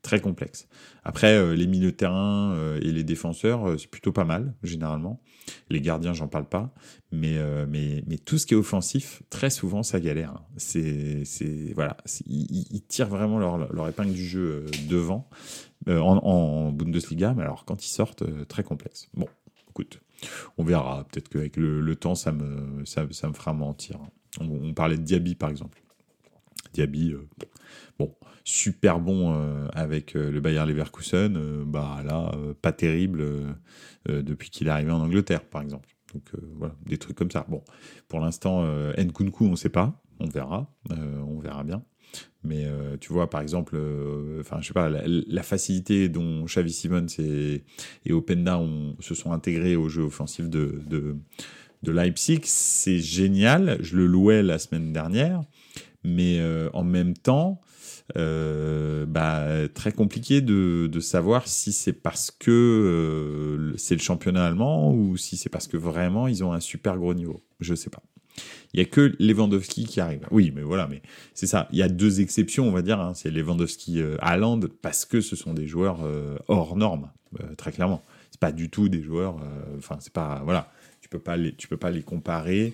Très 0.03 0.22
complexe. 0.22 0.67
Après, 1.03 1.55
les 1.55 1.67
milieux 1.67 1.91
de 1.91 1.98
terrain 1.98 2.55
et 2.81 2.91
les 2.91 3.03
défenseurs, 3.03 3.77
c'est 3.77 3.89
plutôt 3.89 4.12
pas 4.12 4.25
mal, 4.25 4.53
généralement. 4.63 5.22
Les 5.69 5.81
gardiens, 5.81 6.13
j'en 6.13 6.27
parle 6.27 6.45
pas. 6.45 6.73
Mais, 7.12 7.38
euh, 7.38 7.65
mais, 7.67 8.03
mais 8.07 8.17
tout 8.17 8.38
ce 8.38 8.45
qui 8.45 8.53
est 8.53 8.57
offensif, 8.57 9.23
très 9.29 9.50
souvent, 9.50 9.83
ça 9.83 10.00
galère. 10.00 10.31
Hein. 10.31 10.45
C'est, 10.57 11.25
c'est, 11.25 11.73
voilà, 11.73 11.97
ils, 12.25 12.81
tirent 12.88 13.09
vraiment 13.09 13.39
leur, 13.39 13.73
leur, 13.73 13.88
épingle 13.88 14.13
du 14.13 14.25
jeu 14.25 14.65
euh, 14.65 14.71
devant 14.89 15.29
euh, 15.88 16.00
en, 16.00 16.71
Bundesliga. 16.71 17.33
Mais 17.35 17.43
alors, 17.43 17.65
quand 17.65 17.85
ils 17.85 17.89
sortent, 17.89 18.23
très 18.47 18.63
complexe. 18.63 19.09
Bon, 19.13 19.27
écoute, 19.69 20.01
on 20.57 20.63
verra. 20.63 21.05
Peut-être 21.12 21.29
qu'avec 21.29 21.57
le, 21.57 21.95
temps, 21.95 22.15
ça 22.15 22.31
me, 22.31 22.85
ça, 22.85 23.05
ça 23.12 23.27
me 23.27 23.33
fera 23.33 23.53
mentir. 23.53 24.00
On, 24.39 24.73
parlait 24.73 24.97
de 24.97 25.03
Diaby, 25.03 25.35
par 25.35 25.50
exemple. 25.50 25.83
Diaby, 26.74 27.15
bon, 28.00 28.15
super 28.44 29.00
bon 29.00 29.68
avec 29.74 30.13
le 30.13 30.39
Bayer 30.39 30.65
Leverkusen. 30.65 31.63
bah 31.65 32.01
là, 32.06 32.32
pas 32.62 32.72
terrible 32.72 33.24
euh, 34.10 34.22
depuis 34.22 34.50
qu'il 34.50 34.68
est 34.68 34.70
arrivé 34.70 34.92
en 34.92 35.00
Angleterre, 35.00 35.46
par 35.46 35.62
exemple. 35.62 35.88
Donc 36.13 36.24
euh, 36.36 36.39
voilà, 36.58 36.75
des 36.86 36.98
trucs 36.98 37.15
comme 37.15 37.32
ça. 37.32 37.46
Bon, 37.48 37.63
pour 38.10 38.20
l'instant, 38.20 38.63
euh, 38.63 38.94
Nkunku, 38.98 39.46
on 39.46 39.51
ne 39.51 39.56
sait 39.56 39.70
pas, 39.70 40.01
on 40.20 40.27
verra, 40.27 40.70
on 40.89 41.39
verra 41.39 41.63
bien. 41.63 41.84
Mais 42.44 42.68
tu 43.00 43.12
vois, 43.12 43.30
par 43.30 43.42
exemple, 43.42 43.75
enfin, 44.39 44.58
je 44.62 44.68
sais 44.68 44.74
pas, 44.74 44.88
la, 44.89 45.44
facilité 45.44 46.10
dont 46.10 46.44
Xavi 46.44 46.72
Simons 46.72 47.08
et, 47.18 47.63
et 48.06 48.13
Openda 48.13 48.62
se 49.00 49.15
sont 49.15 49.32
intégrés 49.32 49.75
au 49.75 49.89
jeu 49.89 50.03
offensif 50.03 50.48
de, 50.48 50.84
de 51.84 51.92
Leipzig, 51.92 52.42
c'est 52.44 53.00
génial. 53.00 53.77
Je 53.82 53.96
le 53.96 54.06
louais 54.06 54.44
la 54.44 54.60
semaine 54.60 54.94
dernière, 54.94 55.42
mais 56.03 56.41
en 56.74 56.83
même 56.83 57.13
temps, 57.15 57.62
euh, 58.17 59.05
bah, 59.05 59.48
très 59.74 59.91
compliqué 59.91 60.41
de, 60.41 60.89
de 60.91 61.00
savoir 61.00 61.48
si 61.48 61.72
c'est 61.72 61.93
parce 61.93 62.31
que 62.31 62.51
euh, 62.51 63.77
c'est 63.77 63.95
le 63.95 64.01
championnat 64.01 64.45
allemand 64.45 64.93
ou 64.93 65.15
si 65.15 65.38
c'est 65.38 65.50
parce 65.50 65.67
que 65.67 65.77
vraiment 65.77 66.27
ils 66.27 66.43
ont 66.43 66.51
un 66.53 66.60
super 66.60 66.98
gros 66.98 67.13
niveau. 67.13 67.41
Je 67.60 67.74
sais 67.74 67.89
pas. 67.89 68.03
Il 68.74 68.79
y 68.79 68.83
a 68.83 68.86
que 68.86 69.15
Lewandowski 69.19 69.86
qui 69.86 70.01
arrive. 70.01 70.27
Oui, 70.31 70.51
mais 70.53 70.63
voilà, 70.63 70.88
mais 70.88 71.01
c'est 71.33 71.48
ça. 71.48 71.67
Il 71.72 71.77
y 71.77 71.83
a 71.83 71.88
deux 71.88 72.19
exceptions, 72.19 72.67
on 72.67 72.72
va 72.72 72.81
dire. 72.81 73.00
Hein. 73.00 73.13
C'est 73.13 73.29
Lewandowski, 73.29 74.01
euh, 74.01 74.17
Haaland, 74.19 74.62
parce 74.81 75.05
que 75.05 75.22
ce 75.22 75.36
sont 75.36 75.53
des 75.53 75.67
joueurs 75.67 76.00
euh, 76.03 76.38
hors 76.48 76.75
normes, 76.75 77.12
très 77.57 77.72
clairement. 77.72 78.03
C'est 78.31 78.39
pas 78.39 78.51
du 78.51 78.69
tout 78.69 78.89
des 78.89 79.01
joueurs. 79.01 79.38
Enfin, 79.77 79.98
c'est 80.00 80.13
pas 80.13 80.41
voilà. 80.43 80.72
Tu 81.01 81.10
peux 81.10 81.19
pas 81.19 81.38
les, 81.38 81.53
tu 81.53 81.67
peux 81.67 81.77
pas 81.77 81.91
les 81.91 82.01
comparer 82.01 82.74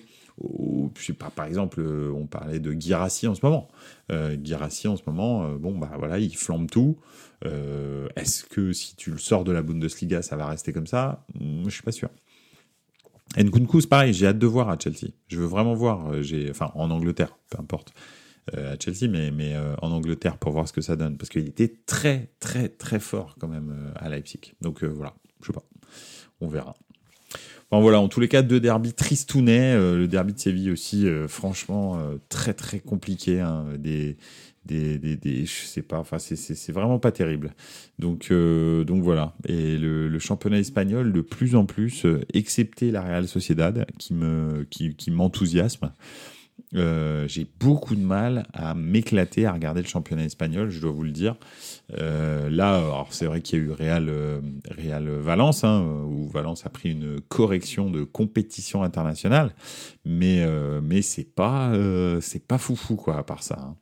pas, 1.18 1.30
par 1.30 1.46
exemple, 1.46 1.80
euh, 1.80 2.12
on 2.14 2.26
parlait 2.26 2.60
de 2.60 2.72
Girassi 2.72 3.26
en 3.26 3.34
ce 3.34 3.44
moment. 3.44 3.68
Euh, 4.10 4.36
en 4.36 4.96
ce 4.96 5.02
moment, 5.06 5.44
euh, 5.44 5.58
bon, 5.58 5.76
bah 5.76 5.92
voilà, 5.98 6.18
il 6.18 6.36
flambe 6.36 6.70
tout. 6.70 6.98
Euh, 7.44 8.08
est-ce 8.16 8.44
que 8.44 8.72
si 8.72 8.96
tu 8.96 9.10
le 9.10 9.18
sors 9.18 9.44
de 9.44 9.52
la 9.52 9.62
Bundesliga, 9.62 10.22
ça 10.22 10.36
va 10.36 10.46
rester 10.46 10.72
comme 10.72 10.86
ça? 10.86 11.24
Je 11.38 11.70
suis 11.70 11.82
pas 11.82 11.92
sûr. 11.92 12.10
Nkunku, 13.36 13.80
c'est 13.80 13.88
pareil, 13.88 14.12
j'ai 14.12 14.26
hâte 14.26 14.38
de 14.38 14.46
voir 14.46 14.68
à 14.68 14.78
Chelsea. 14.78 15.12
Je 15.28 15.38
veux 15.38 15.46
vraiment 15.46 15.74
voir, 15.74 16.10
enfin, 16.50 16.72
en 16.74 16.90
Angleterre, 16.90 17.38
peu 17.48 17.58
importe, 17.60 17.92
à 18.52 18.76
Chelsea, 18.78 19.08
mais, 19.08 19.30
mais 19.30 19.56
en 19.80 19.92
Angleterre 19.92 20.36
pour 20.36 20.50
voir 20.50 20.66
ce 20.66 20.72
que 20.72 20.80
ça 20.80 20.96
donne. 20.96 21.16
Parce 21.16 21.28
qu'il 21.28 21.46
était 21.46 21.72
très, 21.86 22.32
très, 22.40 22.68
très 22.68 22.98
fort 22.98 23.36
quand 23.38 23.46
même 23.46 23.92
à 23.94 24.08
Leipzig. 24.08 24.54
Donc 24.60 24.82
voilà, 24.82 25.14
je 25.40 25.46
sais 25.46 25.52
pas. 25.52 25.62
On 26.40 26.48
verra 26.48 26.74
voilà, 27.78 28.00
en 28.00 28.08
tous 28.08 28.18
les 28.18 28.26
cas, 28.26 28.42
deux 28.42 28.58
derbys 28.58 28.94
tristounets. 28.94 29.74
Euh, 29.74 29.96
le 29.96 30.08
derby 30.08 30.32
de 30.32 30.38
Séville 30.38 30.72
aussi, 30.72 31.06
euh, 31.06 31.28
franchement, 31.28 31.98
euh, 31.98 32.16
très 32.28 32.52
très 32.52 32.80
compliqué. 32.80 33.38
Hein, 33.40 33.66
des, 33.78 34.16
des, 34.66 34.98
des, 34.98 35.16
des, 35.16 35.46
je 35.46 35.64
sais 35.66 35.82
pas, 35.82 35.98
enfin, 35.98 36.18
c'est 36.18 36.72
vraiment 36.72 36.98
pas 36.98 37.12
terrible. 37.12 37.54
Donc, 38.00 38.32
donc 38.32 39.02
voilà. 39.02 39.34
Et 39.46 39.78
le, 39.78 40.08
le, 40.08 40.18
championnat 40.18 40.58
espagnol, 40.58 41.12
de 41.12 41.20
plus 41.20 41.54
en 41.54 41.64
plus, 41.64 42.06
excepté 42.34 42.90
la 42.90 43.02
Real 43.02 43.28
Sociedad, 43.28 43.86
qui 43.98 44.14
me, 44.14 44.66
qui, 44.68 44.94
qui 44.96 45.10
m'enthousiasme. 45.10 45.92
Euh, 46.74 47.26
j'ai 47.28 47.46
beaucoup 47.58 47.94
de 47.94 48.00
mal 48.00 48.46
à 48.52 48.74
m'éclater 48.74 49.46
à 49.46 49.52
regarder 49.52 49.82
le 49.82 49.88
championnat 49.88 50.24
espagnol, 50.24 50.70
je 50.70 50.80
dois 50.80 50.92
vous 50.92 51.02
le 51.02 51.10
dire. 51.10 51.36
Euh, 51.98 52.48
là, 52.50 53.04
c'est 53.10 53.26
vrai 53.26 53.40
qu'il 53.40 53.58
y 53.58 53.62
a 53.62 53.64
eu 53.64 53.70
Real, 53.70 54.08
euh, 54.08 54.40
Real 54.70 55.08
Valence, 55.08 55.64
hein, 55.64 56.04
où 56.06 56.28
Valence 56.28 56.64
a 56.66 56.68
pris 56.68 56.92
une 56.92 57.20
correction 57.20 57.90
de 57.90 58.04
compétition 58.04 58.82
internationale, 58.82 59.54
mais 60.04 60.46
c'est 61.02 61.34
pas 61.34 61.72
pas 62.48 62.58
foufou 62.58 62.96
quoi 62.96 63.16
à 63.16 63.22
part 63.22 63.42
ça. 63.42 63.58
Hein. 63.60 63.76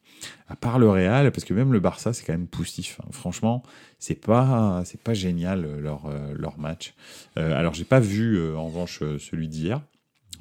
À 0.49 0.57
part 0.57 0.79
le 0.79 0.91
Real, 0.91 1.31
parce 1.31 1.45
que 1.45 1.55
même 1.55 1.73
le 1.73 1.81
Barça 1.81 2.13
c'est 2.13 2.25
quand 2.25 2.33
même 2.33 2.49
poussif. 2.49 3.01
Hein. 3.03 3.09
Franchement, 3.13 3.63
c'est 3.99 4.21
pas 4.21 4.83
c'est 4.85 5.01
pas 5.01 5.15
génial 5.15 5.81
leur 5.81 6.11
leur 6.35 6.59
match. 6.59 6.95
alors 7.37 7.75
j'ai 7.75 7.85
pas 7.85 8.01
vu 8.01 8.55
en 8.55 8.67
revanche 8.67 9.01
celui 9.19 9.49
d'hier, 9.49 9.83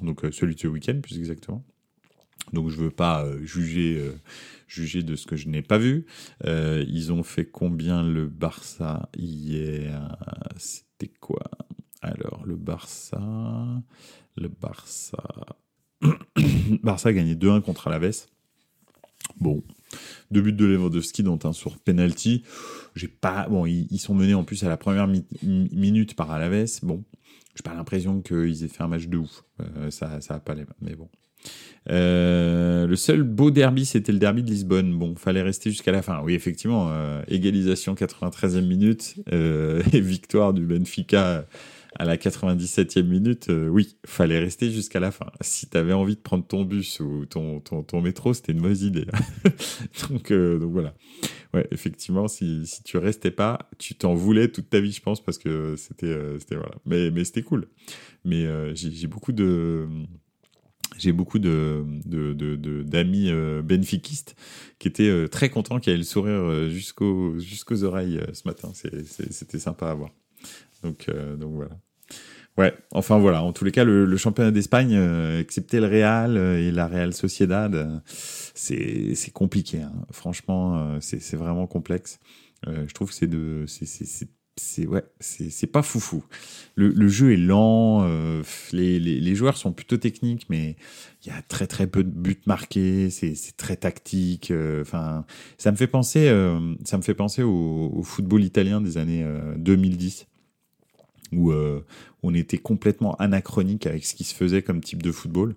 donc 0.00 0.22
celui 0.32 0.54
de 0.54 0.60
ce 0.60 0.68
week-end 0.68 0.98
plus 1.02 1.18
exactement. 1.18 1.64
Donc 2.52 2.70
je 2.70 2.76
veux 2.76 2.90
pas 2.90 3.24
euh, 3.24 3.44
juger, 3.44 3.98
euh, 3.98 4.12
juger 4.66 5.02
de 5.02 5.16
ce 5.16 5.26
que 5.26 5.36
je 5.36 5.48
n'ai 5.48 5.62
pas 5.62 5.78
vu. 5.78 6.06
Euh, 6.44 6.84
ils 6.88 7.12
ont 7.12 7.22
fait 7.22 7.44
combien 7.44 8.02
le 8.02 8.26
Barça 8.26 9.08
hier? 9.16 10.16
C'était 10.56 11.12
quoi? 11.20 11.42
Alors 12.00 12.44
le 12.46 12.56
Barça, 12.56 13.20
le 14.36 14.48
Barça, 14.48 15.22
Barça 16.82 17.08
a 17.08 17.12
gagné 17.12 17.34
2-1 17.34 17.60
contre 17.60 17.88
Alaves. 17.88 18.26
Bon, 19.40 19.62
deux 20.30 20.40
buts 20.40 20.52
de 20.52 20.64
Lewandowski 20.64 21.22
dont 21.22 21.38
un 21.44 21.52
sur 21.52 21.78
penalty. 21.78 22.44
J'ai 22.94 23.08
pas 23.08 23.48
bon, 23.48 23.66
ils, 23.66 23.98
sont 23.98 24.14
menés 24.14 24.34
en 24.34 24.44
plus 24.44 24.64
à 24.64 24.68
la 24.68 24.76
première 24.76 25.08
minute 25.42 26.14
par 26.14 26.30
Alaves. 26.30 26.80
Bon, 26.82 27.04
j'ai 27.54 27.62
pas 27.62 27.74
l'impression 27.74 28.22
qu'ils 28.22 28.64
aient 28.64 28.68
fait 28.68 28.82
un 28.82 28.88
match 28.88 29.06
de 29.06 29.18
ouf. 29.18 29.44
ça, 29.90 30.20
ça 30.20 30.36
a 30.36 30.40
pas 30.40 30.54
les 30.54 30.64
mais 30.80 30.94
bon. 30.94 31.08
Euh, 31.90 32.86
le 32.86 32.96
seul 32.96 33.22
beau 33.22 33.50
derby, 33.50 33.86
c'était 33.86 34.12
le 34.12 34.18
derby 34.18 34.42
de 34.42 34.50
Lisbonne. 34.50 34.96
Bon, 34.96 35.14
fallait 35.16 35.42
rester 35.42 35.70
jusqu'à 35.70 35.92
la 35.92 36.02
fin. 36.02 36.20
Oui, 36.22 36.34
effectivement, 36.34 36.88
euh, 36.90 37.22
égalisation 37.28 37.94
93e 37.94 38.66
minute 38.66 39.14
euh, 39.32 39.82
et 39.92 40.00
victoire 40.00 40.52
du 40.52 40.66
Benfica 40.66 41.46
à 41.98 42.04
la 42.04 42.16
97e 42.16 43.02
minute. 43.02 43.48
oui, 43.48 43.96
fallait 44.06 44.38
rester 44.38 44.70
jusqu'à 44.70 45.00
la 45.00 45.10
fin. 45.10 45.26
Si 45.40 45.66
t'avais 45.66 45.94
envie 45.94 46.14
de 46.14 46.20
prendre 46.20 46.46
ton 46.46 46.62
bus 46.62 47.00
ou 47.00 47.24
ton, 47.26 47.62
métro, 48.00 48.34
c'était 48.34 48.52
une 48.52 48.60
mauvaise 48.60 48.82
idée. 48.82 49.06
donc, 50.10 50.30
voilà. 50.30 50.94
Ouais, 51.54 51.66
effectivement, 51.72 52.28
si, 52.28 52.62
tu 52.84 52.98
restais 52.98 53.30
pas, 53.30 53.70
tu 53.78 53.94
t'en 53.94 54.14
voulais 54.14 54.48
toute 54.48 54.68
ta 54.68 54.80
vie, 54.80 54.92
je 54.92 55.00
pense, 55.00 55.24
parce 55.24 55.38
que 55.38 55.74
c'était 55.76 56.14
c'était 56.38 56.56
voilà. 56.56 56.74
Mais 56.84 57.10
mais 57.10 57.24
c'était 57.24 57.42
cool. 57.42 57.66
Mais 58.24 58.46
j'ai 58.76 59.06
beaucoup 59.08 59.32
de 59.32 59.88
j'ai 60.98 61.12
beaucoup 61.12 61.38
de, 61.38 61.84
d'amis 62.82 63.30
euh, 63.30 63.62
benfiquistes 63.62 64.36
qui 64.78 64.88
étaient 64.88 65.08
euh, 65.08 65.28
très 65.28 65.48
contents, 65.48 65.80
qui 65.80 65.90
avaient 65.90 65.98
le 65.98 66.04
sourire 66.04 66.34
euh, 66.34 66.68
jusqu'aux, 66.68 67.38
jusqu'aux 67.38 67.84
oreilles 67.84 68.20
ce 68.32 68.42
matin. 68.46 68.72
c'était 68.74 69.58
sympa 69.58 69.90
à 69.90 69.94
voir. 69.94 70.10
Donc, 70.82 71.10
donc 71.38 71.54
voilà. 71.54 71.76
Ouais, 72.56 72.74
enfin 72.92 73.18
voilà. 73.18 73.42
En 73.42 73.52
tous 73.52 73.64
les 73.64 73.70
cas, 73.70 73.84
le, 73.84 74.16
championnat 74.16 74.50
d'Espagne, 74.50 74.94
excepté 75.38 75.80
le 75.80 75.86
Real 75.86 76.36
et 76.36 76.72
la 76.72 76.88
Real 76.88 77.14
Sociedad, 77.14 78.02
c'est, 78.06 79.14
compliqué. 79.32 79.82
Hein. 79.82 79.92
Franchement, 80.10 80.98
c'est, 81.00 81.36
vraiment 81.36 81.66
complexe. 81.66 82.18
je 82.66 82.92
trouve 82.92 83.08
que 83.08 83.14
c'est 83.14 83.28
de, 83.28 83.64
c'est, 83.66 84.28
c'est 84.58 84.86
ouais, 84.86 85.04
c'est 85.20 85.66
pas 85.66 85.82
foufou. 85.82 86.24
Le, 86.74 86.88
le, 86.88 87.08
jeu 87.08 87.32
est 87.32 87.36
lent, 87.36 88.02
euh, 88.02 88.42
les, 88.72 88.98
les, 88.98 89.20
les, 89.20 89.34
joueurs 89.34 89.56
sont 89.56 89.72
plutôt 89.72 89.96
techniques, 89.96 90.46
mais 90.48 90.76
il 91.24 91.28
y 91.28 91.30
a 91.30 91.42
très 91.42 91.66
très 91.66 91.86
peu 91.86 92.04
de 92.04 92.10
buts 92.10 92.40
marqués, 92.46 93.10
c'est 93.10 93.34
très 93.56 93.76
tactique. 93.76 94.50
Euh, 94.50 94.82
enfin, 94.82 95.24
ça 95.58 95.72
me 95.72 95.76
fait 95.76 95.86
penser, 95.86 96.28
euh, 96.28 96.74
ça 96.84 96.96
me 96.96 97.02
fait 97.02 97.14
penser 97.14 97.42
au, 97.42 97.92
au, 97.94 98.02
football 98.02 98.44
italien 98.44 98.80
des 98.80 98.98
années 98.98 99.26
2010 99.56 100.26
où 101.32 101.50
euh, 101.50 101.84
on 102.22 102.34
était 102.34 102.58
complètement 102.58 103.14
anachronique 103.16 103.86
avec 103.86 104.04
ce 104.04 104.14
qui 104.14 104.24
se 104.24 104.34
faisait 104.34 104.62
comme 104.62 104.80
type 104.80 105.02
de 105.02 105.12
football, 105.12 105.54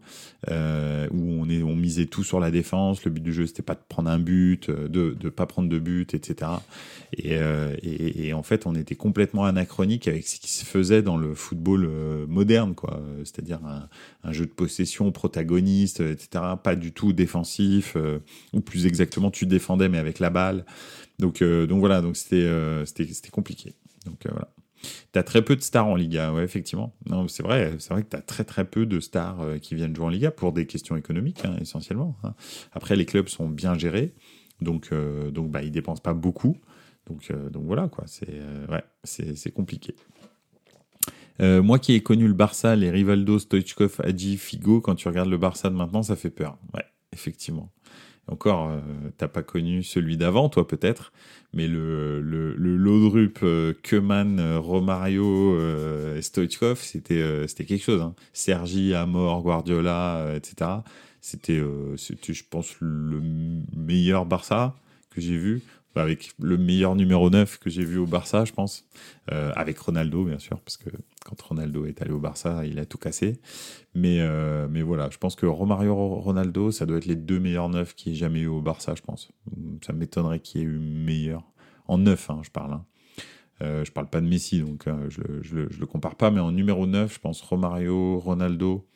euh, 0.50 1.08
où 1.12 1.42
on, 1.42 1.50
est, 1.50 1.64
on 1.64 1.76
misait 1.76 2.06
tout 2.06 2.24
sur 2.24 2.40
la 2.40 2.52
défense. 2.52 3.04
Le 3.04 3.12
but 3.12 3.24
du 3.24 3.34
jeu, 3.34 3.48
c'était 3.48 3.64
pas 3.64 3.74
de 3.74 3.82
prendre 3.88 4.10
un 4.10 4.20
but, 4.20 4.70
euh, 4.70 4.88
de 4.88 5.16
ne 5.24 5.30
pas 5.30 5.46
prendre 5.46 5.70
de 5.70 5.80
but, 5.80 6.14
etc. 6.14 6.52
Et, 7.18 8.34
en 8.34 8.44
fait, 8.44 8.66
on 8.66 8.76
était 8.76 8.96
complètement 8.96 9.46
anachronique 9.46 10.08
avec 10.08 10.28
ce 10.28 10.40
qui 10.40 10.52
se 10.52 10.66
faisait 10.66 11.02
dans 11.02 11.18
le 11.18 11.34
football 11.36 11.88
moderne, 12.28 12.76
quoi. 12.76 13.02
C'est-à-dire 13.20 13.60
un, 14.24 14.32
jeu 14.32 14.46
de 14.46 14.52
possession 14.52 15.12
protagoniste, 15.12 16.00
etc. 16.00 16.44
Pas 16.64 16.76
du 16.76 16.92
tout 16.92 17.12
défensif, 17.12 17.98
ou 18.54 18.62
plus 18.62 18.86
exactement, 18.86 19.30
tu 19.30 19.46
défendais 19.46 19.90
mais 19.90 19.98
avec 19.98 20.20
la 20.20 20.30
balle. 20.30 20.66
Donc, 21.20 21.44
donc 21.44 21.80
voilà, 21.80 22.02
donc 22.02 22.16
c'était 22.16 22.50
c'était 22.86 23.30
compliqué. 23.30 23.74
Donc 24.06 24.20
voilà. 24.24 24.48
T'as 25.12 25.24
très 25.24 25.42
peu 25.42 25.56
de 25.56 25.62
stars 25.62 25.88
en 25.88 25.96
Liga, 25.96 26.34
ouais, 26.34 26.44
effectivement. 26.44 26.94
C'est 27.28 27.44
vrai, 27.44 27.76
c'est 27.80 27.94
vrai 27.94 28.04
que 28.04 28.10
t'as 28.10 28.22
très 28.22 28.44
très 28.44 28.66
peu 28.66 28.86
de 28.86 29.00
stars 29.00 29.42
euh, 29.42 29.58
qui 29.58 29.76
viennent 29.76 29.96
jouer 29.96 30.06
en 30.06 30.10
Liga 30.10 30.32
pour 30.32 30.54
des 30.54 30.66
questions 30.66 30.96
économiques, 30.96 31.44
hein, 31.46 31.56
essentiellement. 31.60 32.18
Hein. 32.24 32.34
Après, 32.72 32.96
les 32.96 33.06
clubs 33.06 33.28
sont 33.28 33.50
bien 33.50 33.78
gérés, 33.78 34.14
donc, 34.62 34.90
euh, 34.92 35.32
donc 35.32 35.52
bah, 35.52 35.64
ils 35.64 35.72
dépensent 35.72 36.02
pas 36.02 36.14
beaucoup. 36.14 36.58
Donc, 37.08 37.30
euh, 37.32 37.50
donc 37.50 37.66
voilà, 37.66 37.88
quoi. 37.88 38.06
C'est 38.08 38.42
ouais, 38.70 38.84
c'est 39.04 39.52
compliqué. 39.52 39.96
moi 41.40 41.80
qui 41.80 41.94
ai 41.94 42.02
connu 42.02 42.28
le 42.28 42.34
Barça, 42.34 42.76
les 42.76 42.92
Rivaldo, 42.92 43.40
Stoichkov, 43.40 44.02
Hadji, 44.04 44.38
Figo, 44.38 44.82
quand 44.82 44.96
tu 44.96 45.08
regardes 45.08 45.30
le 45.30 45.38
Barça 45.38 45.70
de 45.70 45.76
maintenant, 45.76 46.04
ça 46.04 46.16
fait 46.16 46.30
peur. 46.30 46.58
Ouais, 46.74 46.86
effectivement. 47.12 47.72
Encore, 48.32 48.70
euh, 48.70 48.80
t'as 49.18 49.28
pas 49.28 49.44
connu 49.44 49.84
celui 49.84 50.16
d'avant, 50.16 50.48
toi 50.48 50.66
peut-être, 50.66 51.12
mais 51.54 51.68
le, 51.68 52.22
le, 52.22 52.56
le 52.56 52.78
Lodrup, 52.78 53.40
euh, 53.44 53.74
Keman, 53.84 54.40
euh, 54.40 54.58
Romario, 54.58 55.60
Stoichkov, 56.22 56.80
c'était 56.80 57.46
c'était 57.50 57.66
quelque 57.66 57.84
chose. 57.84 58.02
Hein. 58.02 58.16
Sergi, 58.32 58.94
Amor, 58.94 59.42
Guardiola, 59.42 60.32
etc. 60.36 60.72
C'était, 61.20 61.62
c'était, 61.98 62.34
je 62.34 62.44
pense, 62.50 62.76
le 62.80 63.22
meilleur 63.76 64.26
Barça 64.26 64.76
que 65.14 65.20
j'ai 65.20 65.36
vu 65.36 65.62
avec 65.96 66.32
le 66.40 66.58
meilleur 66.58 66.96
numéro 66.96 67.30
9 67.30 67.60
que 67.60 67.70
j'ai 67.70 67.84
vu 67.84 67.98
au 67.98 68.06
Barça, 68.06 68.46
je 68.46 68.54
pense, 68.54 68.88
euh, 69.32 69.52
avec 69.56 69.78
Ronaldo, 69.78 70.24
bien 70.24 70.40
sûr, 70.40 70.60
parce 70.62 70.78
que 70.78 70.90
quand 71.26 71.40
Ronaldo 71.42 71.86
est 71.86 72.02
allé 72.02 72.12
au 72.12 72.20
Barça, 72.20 72.66
il 72.66 72.80
a 72.80 72.86
tout 72.86 72.98
cassé. 72.98 73.40
Mais, 73.94 74.22
euh, 74.22 74.68
mais 74.70 74.82
voilà, 74.82 75.10
je 75.12 75.18
pense 75.18 75.36
que 75.36 75.46
Romario 75.46 75.94
Ronaldo, 75.96 76.72
ça 76.72 76.86
doit 76.86 76.98
être 76.98 77.06
les 77.06 77.16
deux 77.16 77.40
meilleurs 77.40 77.70
neufs 77.70 77.94
qu'il 77.96 78.14
ait 78.14 78.16
jamais 78.16 78.40
eu 78.40 78.48
au 78.48 78.62
Barça, 78.62 78.96
je 78.96 79.02
pense. 79.02 79.30
Ça 79.86 79.94
m'étonnerait 79.94 80.40
qu'il 80.40 80.62
y 80.62 80.64
ait 80.64 80.68
eu 80.68 80.80
meilleur. 80.80 81.44
En 81.88 81.98
neuf, 81.98 82.30
hein, 82.30 82.40
je 82.44 82.50
parle. 82.50 82.74
Hein. 82.74 82.86
Euh, 83.62 83.86
je 83.86 83.92
parle 83.92 84.10
pas 84.10 84.22
de 84.22 84.28
Messi, 84.28 84.62
donc 84.62 84.88
euh, 84.88 85.10
je, 85.10 85.22
je, 85.42 85.68
je, 85.70 85.80
le 85.80 85.86
compare 85.86 86.16
pas, 86.16 86.32
mais 86.32 86.40
en 86.40 86.52
numéro 86.52 86.88
9, 86.88 87.14
je 87.14 87.20
pense 87.20 87.42
Romario, 87.42 88.18
Ronaldo, 88.18 88.88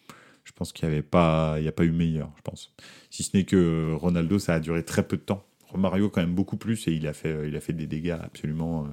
je 0.43 0.51
pense 0.53 0.71
qu'il 0.71 0.89
n'y 0.89 0.97
a 0.97 1.03
pas 1.03 1.59
eu 1.59 1.91
meilleur, 1.91 2.31
je 2.37 2.41
pense. 2.41 2.73
Si 3.11 3.23
ce 3.23 3.35
n'est 3.37 3.45
que 3.45 3.93
Ronaldo, 3.93 4.39
ça 4.39 4.55
a 4.55 4.59
duré 4.59 4.83
très 4.83 5.07
peu 5.07 5.17
de 5.17 5.21
temps 5.21 5.45
Mario 5.77 6.09
quand 6.09 6.21
même 6.21 6.33
beaucoup 6.33 6.57
plus 6.57 6.87
et 6.87 6.93
il 6.93 7.07
a 7.07 7.13
fait, 7.13 7.29
euh, 7.29 7.47
il 7.47 7.55
a 7.55 7.59
fait 7.59 7.73
des 7.73 7.87
dégâts 7.87 8.17
absolument. 8.21 8.87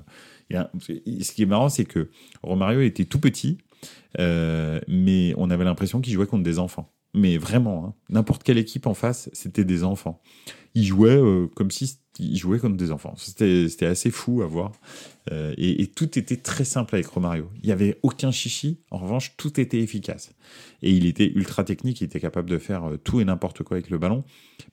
Euh, 0.53 0.63
ce 0.81 1.33
qui 1.33 1.43
est 1.43 1.47
marrant, 1.47 1.69
c'est 1.69 1.85
que 1.85 2.11
Romario 2.43 2.81
était 2.81 3.05
tout 3.05 3.21
petit, 3.21 3.59
euh, 4.19 4.81
mais 4.89 5.35
on 5.37 5.51
avait 5.51 5.65
l'impression 5.65 6.01
qu'il 6.01 6.13
jouait 6.13 6.27
contre 6.27 6.45
des 6.45 6.59
enfants. 6.59 6.93
Mais 7.15 7.37
vraiment, 7.37 7.87
hein, 7.87 7.95
n'importe 8.09 8.43
quelle 8.43 8.59
équipe 8.59 8.87
en 8.87 8.95
face, 8.95 9.29
c'était 9.33 9.65
des 9.65 9.85
enfants. 9.85 10.23
Il 10.75 10.85
jouait 10.85 11.21
comme 11.55 11.71
si 11.71 11.99
il 12.19 12.37
jouait 12.39 12.59
comme 12.59 12.79
des 12.79 12.91
enfants. 12.91 13.15
C'était 13.17 13.87
assez 13.87 14.11
fou 14.11 14.41
à 14.41 14.47
voir. 14.47 14.73
et, 15.31 15.83
et, 15.83 15.87
tout 15.87 16.19
était 16.19 16.37
très 16.37 16.65
simple 16.65 16.95
avec 16.95 17.07
Romario. 17.07 17.51
Il 17.63 17.67
n'y 17.67 17.73
avait 17.73 17.99
aucun 18.03 18.31
chichi. 18.31 18.81
En 18.91 18.97
revanche, 18.97 19.35
tout 19.37 19.61
était 19.61 19.81
efficace. 19.81 20.33
Et 20.81 20.91
il 20.91 21.05
était 21.05 21.31
ultra 21.35 21.65
technique. 21.65 22.01
Il 22.01 22.05
était 22.05 22.21
capable 22.21 22.49
de 22.49 22.57
faire 22.57 22.91
tout 23.05 23.21
et 23.21 23.25
n'importe 23.27 23.63
quoi 23.63 23.77
avec 23.77 23.91
le 23.91 23.99
ballon. 23.99 24.25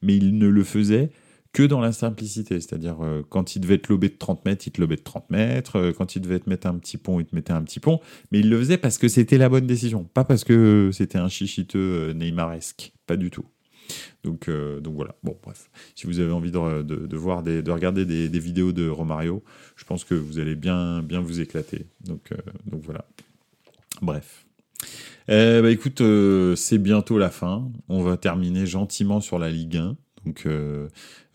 Mais 0.01 0.15
il 0.15 0.37
ne 0.37 0.47
le 0.47 0.63
faisait 0.63 1.11
que 1.53 1.63
dans 1.63 1.79
la 1.79 1.91
simplicité. 1.91 2.59
C'est-à-dire, 2.59 2.97
euh, 3.01 3.23
quand 3.27 3.55
il 3.55 3.59
devait 3.59 3.77
te 3.77 3.91
lober 3.91 4.09
de 4.09 4.17
30 4.17 4.45
mètres, 4.45 4.67
il 4.67 4.71
te 4.71 4.81
lobait 4.81 4.97
de 4.97 5.01
30 5.01 5.29
mètres. 5.29 5.77
Euh, 5.77 5.93
quand 5.93 6.15
il 6.15 6.21
devait 6.21 6.39
te 6.39 6.49
mettre 6.49 6.67
un 6.67 6.77
petit 6.77 6.97
pont, 6.97 7.19
il 7.19 7.25
te 7.25 7.35
mettait 7.35 7.53
un 7.53 7.63
petit 7.63 7.79
pont. 7.79 7.99
Mais 8.31 8.39
il 8.39 8.49
le 8.49 8.57
faisait 8.59 8.77
parce 8.77 8.97
que 8.97 9.07
c'était 9.07 9.37
la 9.37 9.49
bonne 9.49 9.67
décision. 9.67 10.03
Pas 10.03 10.23
parce 10.23 10.43
que 10.43 10.91
c'était 10.93 11.17
un 11.17 11.29
chichiteux 11.29 12.09
euh, 12.09 12.13
Neymaresque. 12.13 12.93
Pas 13.07 13.17
du 13.17 13.31
tout. 13.31 13.45
Donc, 14.23 14.51
donc 14.81 14.93
voilà. 14.93 15.15
Bon, 15.23 15.35
bref. 15.41 15.71
Si 15.95 16.05
vous 16.05 16.19
avez 16.19 16.31
envie 16.31 16.51
de, 16.51 16.83
de, 16.83 17.17
voir 17.17 17.41
des, 17.41 17.63
de 17.63 17.71
regarder 17.71 18.05
des, 18.05 18.29
des, 18.29 18.39
vidéos 18.39 18.71
de 18.71 18.87
Romario, 18.87 19.43
je 19.75 19.83
pense 19.83 20.03
que 20.03 20.13
vous 20.13 20.37
allez 20.37 20.53
bien, 20.53 21.01
bien 21.01 21.21
vous 21.21 21.41
éclater. 21.41 21.87
Donc, 22.01 22.31
donc 22.67 22.83
voilà. 22.83 23.05
Bref. 24.03 24.45
Bah, 25.27 25.71
écoute, 25.71 26.03
c'est 26.55 26.77
bientôt 26.77 27.17
la 27.17 27.31
fin. 27.31 27.71
On 27.87 28.03
va 28.03 28.15
terminer 28.15 28.67
gentiment 28.67 29.21
sur 29.21 29.39
la 29.39 29.49
Ligue 29.49 29.77
1. 29.77 29.97
Donc, 30.25 30.47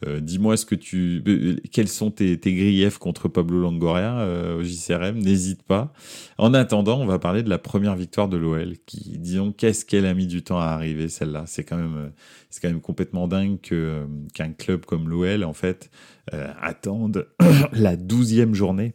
euh, 0.06 0.20
dis-moi 0.20 0.56
ce 0.56 0.66
que 0.66 0.74
tu, 0.74 1.22
euh, 1.26 1.56
quels 1.72 1.88
sont 1.88 2.10
tes, 2.10 2.36
griefs 2.36 2.98
contre 2.98 3.28
Pablo 3.28 3.60
Longoria 3.60 4.18
euh, 4.20 4.58
au 4.58 4.62
JCRM. 4.62 5.18
N'hésite 5.18 5.62
pas. 5.62 5.92
En 6.38 6.54
attendant, 6.54 7.00
on 7.00 7.06
va 7.06 7.18
parler 7.18 7.42
de 7.42 7.48
la 7.48 7.58
première 7.58 7.96
victoire 7.96 8.28
de 8.28 8.36
l'OL. 8.36 8.74
Qui, 8.86 9.18
disons, 9.18 9.52
qu'est-ce 9.52 9.84
qu'elle 9.84 10.06
a 10.06 10.14
mis 10.14 10.26
du 10.26 10.42
temps 10.42 10.58
à 10.58 10.66
arriver 10.66 11.08
celle-là? 11.08 11.44
C'est 11.46 11.64
quand 11.64 11.76
même, 11.76 12.12
c'est 12.50 12.60
quand 12.60 12.68
même 12.68 12.80
complètement 12.80 13.28
dingue 13.28 13.60
que 13.60 14.06
qu'un 14.34 14.52
club 14.52 14.84
comme 14.84 15.08
l'OL 15.08 15.44
en 15.44 15.52
fait 15.52 15.90
attende 16.32 17.28
la 17.72 17.96
douzième 17.96 18.54
journée 18.54 18.94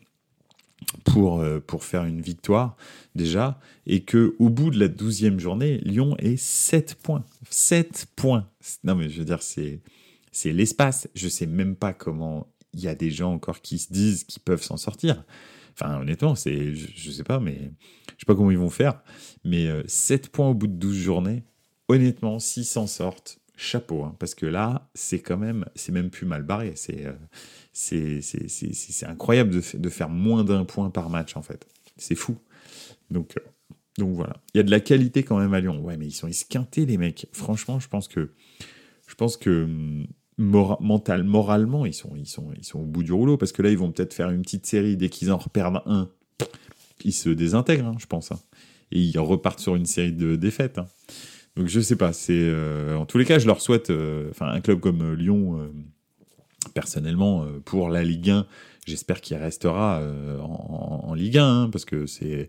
pour, 1.04 1.44
pour 1.68 1.84
faire 1.84 2.06
une 2.06 2.22
victoire 2.22 2.76
déjà, 3.16 3.60
et 3.86 4.02
que 4.02 4.36
au 4.40 4.50
bout 4.50 4.72
de 4.72 4.80
la 4.80 4.88
douzième 4.88 5.40
journée, 5.40 5.78
Lyon 5.80 6.16
est 6.18 6.38
7 6.38 6.96
points. 6.96 7.24
7 7.50 8.08
points. 8.16 8.48
Non 8.84 8.96
mais 8.96 9.10
je 9.10 9.20
veux 9.20 9.26
dire, 9.26 9.42
c'est 9.42 9.82
c'est 10.32 10.52
l'espace. 10.52 11.08
Je 11.16 11.28
sais 11.28 11.46
même 11.46 11.76
pas 11.76 11.94
comment 11.94 12.48
il 12.74 12.82
y 12.82 12.88
a 12.88 12.96
des 12.96 13.12
gens 13.12 13.34
encore 13.34 13.62
qui 13.62 13.80
se 13.80 13.92
disent 13.92 14.24
qu'ils 14.24 14.42
peuvent 14.42 14.64
s'en 14.64 14.78
sortir. 14.78 15.24
Enfin, 15.74 16.00
honnêtement, 16.02 16.36
c'est, 16.36 16.74
je, 16.76 16.88
je, 16.94 17.12
sais 17.12 17.24
pas, 17.24 17.40
mais 17.40 17.72
je 18.16 18.22
sais 18.22 18.26
pas 18.28 18.36
comment 18.36 18.52
ils 18.52 18.58
vont 18.58 18.70
faire. 18.70 19.02
Mais 19.46 19.68
7 19.88 20.26
euh, 20.26 20.30
points 20.32 20.50
au 20.50 20.54
bout 20.54 20.68
de 20.68 20.74
12 20.74 20.96
journées, 20.96 21.44
honnêtement, 21.88 22.40
s'ils 22.40 22.66
s'en 22.66 22.88
sortent, 22.88 23.40
chapeau. 23.56 24.04
Hein, 24.04 24.16
parce 24.20 24.36
que 24.36 24.46
là, 24.46 24.90
c'est 24.94 25.20
quand 25.20 25.38
même, 25.38 25.66
c'est 25.76 25.92
même 25.92 26.10
plus 26.10 26.26
mal 26.26 26.44
barré. 26.44 26.74
C'est, 26.76 27.06
euh, 27.06 27.14
c'est, 27.74 28.22
c'est, 28.22 29.06
incroyable 29.06 29.52
de, 29.52 29.78
de, 29.78 29.90
faire 29.90 30.10
moins 30.10 30.44
d'un 30.44 30.66
point 30.66 30.90
par 30.90 31.10
match, 31.10 31.36
en 31.36 31.42
fait. 31.42 31.68
C'est 31.98 32.16
fou. 32.16 32.38
Donc, 33.10 33.36
euh, 33.38 33.42
donc 33.98 34.16
voilà. 34.16 34.38
Il 34.54 34.58
y 34.58 34.62
a 34.62 34.64
de 34.64 34.72
la 34.72 34.80
qualité 34.80 35.24
quand 35.24 35.38
même 35.38 35.54
à 35.54 35.60
Lyon. 35.60 35.80
Ouais, 35.82 35.98
mais 35.98 36.08
ils 36.08 36.14
sont 36.14 36.28
esquintés, 36.28 36.86
les 36.86 36.98
mecs. 36.98 37.28
Franchement, 37.32 37.80
je 37.80 37.88
pense 37.88 38.08
que, 38.08 38.32
je 39.08 39.16
pense 39.16 39.38
que 39.38 40.06
hum, 40.40 40.78
mental, 40.80 41.24
moralement, 41.24 41.86
ils 41.86 41.94
sont, 41.94 42.16
ils, 42.16 42.28
sont, 42.28 42.48
ils 42.58 42.66
sont 42.66 42.80
au 42.80 42.86
bout 42.86 43.04
du 43.04 43.12
rouleau 43.12 43.38
parce 43.38 43.52
que 43.52 43.62
là, 43.62 43.70
ils 43.70 43.78
vont 43.78 43.92
peut-être 43.92 44.14
faire 44.14 44.30
une 44.30 44.42
petite 44.42 44.66
série 44.66 44.98
dès 44.98 45.10
qu'ils 45.10 45.32
en 45.32 45.38
reperdent 45.38 45.82
un. 45.86 46.10
Ils 47.04 47.14
se 47.14 47.30
désintègrent, 47.30 47.88
hein, 47.88 47.96
je 48.00 48.06
pense. 48.06 48.32
Hein. 48.32 48.40
et 48.92 49.00
ils 49.00 49.20
repartent 49.20 49.60
sur 49.60 49.76
une 49.76 49.86
série 49.86 50.12
de 50.12 50.36
défaites. 50.36 50.80
Hein. 50.80 50.88
Donc 51.56 51.68
je 51.68 51.80
sais 51.80 51.96
pas. 51.96 52.14
C'est 52.14 52.34
euh, 52.34 52.96
en 52.96 53.06
tous 53.06 53.18
les 53.18 53.26
cas, 53.26 53.38
je 53.40 53.48
leur 53.48 53.62
souhaite. 53.62 53.90
Euh, 53.90 54.30
enfin, 54.30 54.48
un 54.48 54.62
club 54.62 54.80
comme 54.80 55.02
euh, 55.02 55.16
Lyon, 55.16 55.70
personnellement, 56.74 57.46
pour 57.66 57.90
la 57.90 58.04
Ligue 58.04 58.30
1, 58.30 58.46
J'espère 58.90 59.22
qu'il 59.22 59.38
restera 59.38 60.00
euh, 60.00 60.40
en, 60.40 61.14
Ligue 61.14 61.38
1 61.38 61.46
hein, 61.46 61.70
parce 61.70 61.86
que 61.86 62.08
ce 62.08 62.48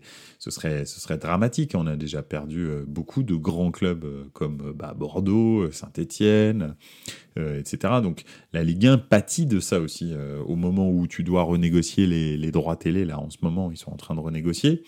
serait, 0.49 0.85
ce 0.85 0.99
serait 0.99 1.19
dramatique. 1.19 1.73
On 1.75 1.85
a 1.85 1.95
déjà 1.95 2.23
perdu 2.23 2.65
euh, 2.65 2.83
beaucoup 2.87 3.21
de 3.21 3.35
grands 3.35 3.69
clubs 3.69 4.03
euh, 4.03 4.23
comme 4.33 4.73
bah, 4.75 4.95
Bordeaux, 4.97 5.71
Saint-Étienne, 5.71 6.75
etc. 7.37 7.93
Donc 8.01 8.23
la 8.53 8.63
Ligue 8.63 8.87
1 8.87 8.97
pâtit 8.97 9.45
de 9.45 9.59
ça 9.59 9.79
aussi. 9.79 10.13
au 10.45 10.55
moment 10.55 10.89
où 10.89 11.07
tu 11.07 11.23
dois 11.23 11.43
renégocier 11.43 12.07
les, 12.07 12.51
droits 12.51 12.75
télé, 12.75 13.05
là 13.05 13.19
en 13.19 13.29
ce 13.29 13.37
moment 13.41 13.71
ils 13.71 13.77
sont 13.77 13.91
en 13.91 13.97
train 13.97 14.15
de 14.15 14.19
renégocier. 14.19 14.83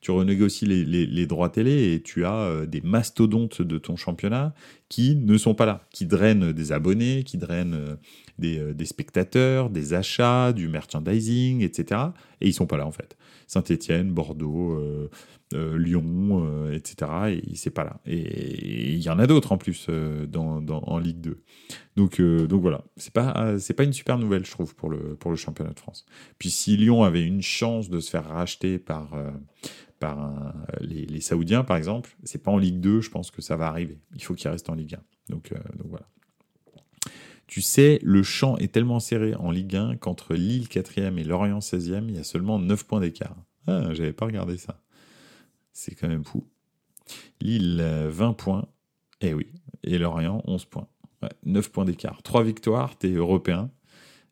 Tu 0.00 0.10
renégocies 0.10 0.66
les 0.66 1.26
droits 1.26 1.48
télé 1.48 1.94
et 1.94 2.02
tu 2.02 2.26
as 2.26 2.66
des 2.66 2.82
mastodontes 2.82 3.62
de 3.62 3.78
ton 3.78 3.96
championnat 3.96 4.54
qui 4.88 5.16
ne 5.16 5.38
sont 5.38 5.54
pas 5.54 5.66
là, 5.66 5.86
qui 5.90 6.04
drainent 6.04 6.52
des 6.52 6.72
abonnés, 6.72 7.24
qui 7.24 7.38
drainent 7.38 7.96
des, 8.38 8.74
des 8.74 8.84
spectateurs, 8.84 9.70
des 9.70 9.94
achats, 9.94 10.52
du 10.52 10.68
merchandising, 10.68 11.62
etc. 11.62 12.00
Et 12.40 12.48
ils 12.48 12.54
sont 12.54 12.66
pas 12.66 12.76
là 12.76 12.86
en 12.86 12.92
fait. 12.92 13.16
Saint-Étienne, 13.46 14.12
Bordeaux, 14.12 15.08
euh, 15.54 15.78
Lyon, 15.78 16.44
euh, 16.44 16.72
etc. 16.72 17.40
Et 17.44 17.54
c'est 17.54 17.70
pas 17.70 17.84
là. 17.84 18.00
Et 18.04 18.94
il 18.94 19.00
y 19.00 19.08
en 19.08 19.20
a 19.20 19.28
d'autres 19.28 19.52
en 19.52 19.58
plus 19.58 19.86
euh, 19.88 20.26
dans, 20.26 20.60
en 20.66 20.98
Ligue 20.98 21.20
2. 21.20 21.40
Donc, 21.94 22.20
donc 22.20 22.60
voilà, 22.60 22.84
c'est 22.96 23.12
pas, 23.12 23.56
c'est 23.58 23.74
pas 23.74 23.84
une 23.84 23.92
super 23.92 24.18
nouvelle, 24.18 24.44
je 24.44 24.50
trouve, 24.50 24.74
pour 24.74 24.90
le, 24.90 25.14
pour 25.14 25.30
le 25.30 25.36
championnat 25.36 25.72
de 25.72 25.78
France. 25.78 26.04
Puis 26.38 26.50
si 26.50 26.76
Lyon 26.76 27.04
avait 27.04 27.22
une 27.22 27.42
chance 27.42 27.88
de 27.88 28.00
se 28.00 28.10
faire 28.10 28.26
racheter 28.26 28.78
par, 28.78 29.16
par 30.00 30.52
les, 30.80 31.06
les, 31.06 31.20
Saoudiens, 31.20 31.64
par 31.64 31.76
exemple, 31.76 32.16
c'est 32.24 32.42
pas 32.42 32.50
en 32.50 32.58
Ligue 32.58 32.80
2, 32.80 33.00
je 33.00 33.10
pense 33.10 33.30
que 33.30 33.40
ça 33.40 33.56
va 33.56 33.68
arriver. 33.68 33.98
Il 34.14 34.22
faut 34.22 34.34
qu'il 34.34 34.50
reste 34.50 34.68
en 34.68 34.74
Ligue 34.74 34.96
1. 34.96 34.98
Donc, 35.32 35.54
donc 35.76 35.86
voilà. 35.86 36.06
Tu 37.46 37.60
sais, 37.60 38.00
le 38.02 38.22
champ 38.22 38.56
est 38.56 38.72
tellement 38.72 39.00
serré 39.00 39.34
en 39.34 39.50
Ligue 39.50 39.76
1 39.76 39.96
qu'entre 39.96 40.34
Lille 40.34 40.66
4e 40.66 41.18
et 41.18 41.24
Lorient 41.24 41.60
16e, 41.60 42.06
il 42.08 42.16
y 42.16 42.18
a 42.18 42.24
seulement 42.24 42.58
9 42.58 42.84
points 42.84 43.00
d'écart. 43.00 43.36
Ah, 43.66 43.92
j'avais 43.92 44.12
pas 44.12 44.26
regardé 44.26 44.56
ça. 44.56 44.82
C'est 45.72 45.94
quand 45.94 46.08
même 46.08 46.24
fou. 46.24 46.48
Lille, 47.40 47.82
20 48.08 48.32
points. 48.32 48.66
Eh 49.20 49.32
oui. 49.32 49.46
Et 49.84 49.98
Lorient, 49.98 50.42
11 50.46 50.64
points. 50.64 50.88
9 51.44 51.70
points 51.70 51.84
d'écart. 51.84 52.22
3 52.22 52.42
victoires, 52.42 52.98
t'es 52.98 53.12
européen. 53.12 53.70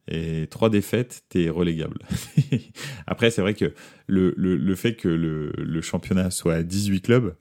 Et 0.09 0.47
3 0.51 0.69
défaites, 0.71 1.25
t'es 1.29 1.49
relégable. 1.49 1.99
Après, 3.07 3.31
c'est 3.31 3.41
vrai 3.41 3.55
que 3.55 3.75
le, 4.07 4.75
fait 4.75 4.97
que 4.97 5.09
le, 5.09 5.53
le, 5.57 5.81
championnat 5.81 6.31
soit 6.31 6.55
à 6.55 6.63
18 6.63 7.01
clubs, 7.01 7.37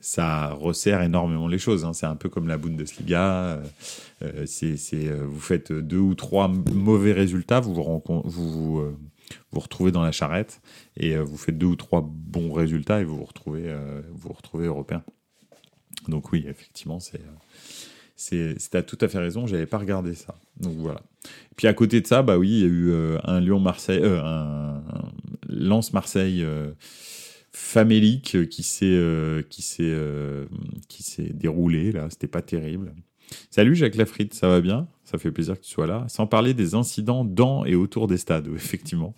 ça 0.00 0.50
resserre 0.52 1.02
énormément 1.02 1.48
les 1.48 1.58
choses. 1.58 1.84
Hein. 1.84 1.92
C'est 1.92 2.06
un 2.06 2.16
peu 2.16 2.28
comme 2.28 2.48
la 2.48 2.58
Bundesliga. 2.58 3.60
Euh, 4.22 4.46
c'est, 4.46 4.76
euh, 4.94 5.24
vous 5.26 5.40
faites 5.40 5.72
deux 5.72 5.98
ou 5.98 6.14
trois 6.14 6.48
mauvais 6.48 7.12
résultats, 7.12 7.60
vous 7.60 7.72
euh, 8.80 8.92
vous 9.50 9.60
retrouvez 9.60 9.92
dans 9.92 10.02
la 10.02 10.12
charrette 10.12 10.60
et 10.96 11.16
euh, 11.16 11.22
vous 11.22 11.36
faites 11.36 11.56
deux 11.56 11.66
ou 11.66 11.76
trois 11.76 12.02
bons 12.02 12.52
résultats 12.52 13.00
et 13.00 13.04
vous 13.04 13.18
vous 13.18 13.24
retrouvez, 13.24 13.64
euh, 13.66 14.02
vous, 14.12 14.32
retrouvez 14.32 14.66
européen. 14.66 15.02
Donc 16.06 16.32
oui, 16.32 16.44
effectivement, 16.48 17.00
c'est 17.00 17.20
c'est 18.16 18.74
as 18.74 18.82
tout 18.82 18.98
à 19.00 19.06
fait 19.06 19.18
raison, 19.18 19.46
j'avais 19.46 19.66
pas 19.66 19.78
regardé 19.78 20.14
ça. 20.14 20.34
Donc 20.58 20.74
voilà. 20.76 21.02
Puis 21.56 21.68
à 21.68 21.74
côté 21.74 22.00
de 22.00 22.06
ça, 22.06 22.22
bah 22.22 22.36
oui, 22.36 22.48
il 22.48 22.58
y 22.58 22.64
a 22.64 22.66
eu 22.66 22.90
euh, 22.90 23.18
un 23.22 23.40
Lyon 23.40 23.60
Marseille, 23.60 24.02
un, 24.04 24.82
Lance 25.48 25.92
Marseille 25.92 26.44
famélique 27.58 28.48
qui 28.48 28.62
s'est 28.62 29.44
qui 29.50 29.62
s'est 29.62 29.96
qui 30.88 31.02
s'est 31.02 31.30
déroulé 31.34 31.92
là. 31.92 32.08
C'était 32.10 32.28
pas 32.28 32.42
terrible. 32.42 32.94
Salut 33.50 33.74
Jacques 33.74 33.96
Lafritte, 33.96 34.34
ça 34.34 34.48
va 34.48 34.60
bien? 34.60 34.86
Ça 35.04 35.18
fait 35.18 35.30
plaisir 35.30 35.58
que 35.58 35.64
tu 35.64 35.70
sois 35.70 35.86
là. 35.86 36.04
Sans 36.08 36.26
parler 36.26 36.54
des 36.54 36.74
incidents 36.74 37.24
dans 37.24 37.64
et 37.64 37.74
autour 37.74 38.06
des 38.06 38.18
stades, 38.18 38.48
effectivement. 38.54 39.14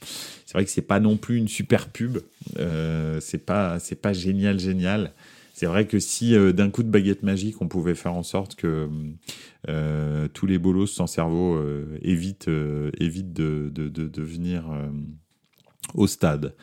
C'est 0.47 0.55
vrai 0.55 0.65
que 0.65 0.71
c'est 0.71 0.83
pas 0.83 1.01
non 1.01 1.17
plus 1.17 1.37
une 1.37 1.49
super 1.49 1.89
pub. 1.89 2.19
Euh, 2.59 3.19
c'est 3.21 3.45
pas, 3.45 3.79
c'est 3.79 4.01
pas 4.01 4.13
génial, 4.13 4.59
génial. 4.59 5.13
C'est 5.55 5.67
vrai 5.67 5.87
que 5.87 5.99
si 5.99 6.35
euh, 6.35 6.53
d'un 6.53 6.71
coup 6.71 6.83
de 6.83 6.89
baguette 6.89 7.23
magique, 7.23 7.61
on 7.61 7.69
pouvait 7.69 7.95
faire 7.95 8.15
en 8.15 8.23
sorte 8.23 8.55
que 8.55 8.89
euh, 9.69 10.29
tous 10.33 10.47
les 10.47 10.59
bolos 10.59 10.87
sans 10.87 11.07
cerveau 11.07 11.61
évitent, 12.03 12.51
évitent 12.99 13.33
de, 13.33 13.71
de, 13.73 13.89
de 13.89 14.23
venir 14.23 14.65
au 15.95 16.07
stade 16.07 16.55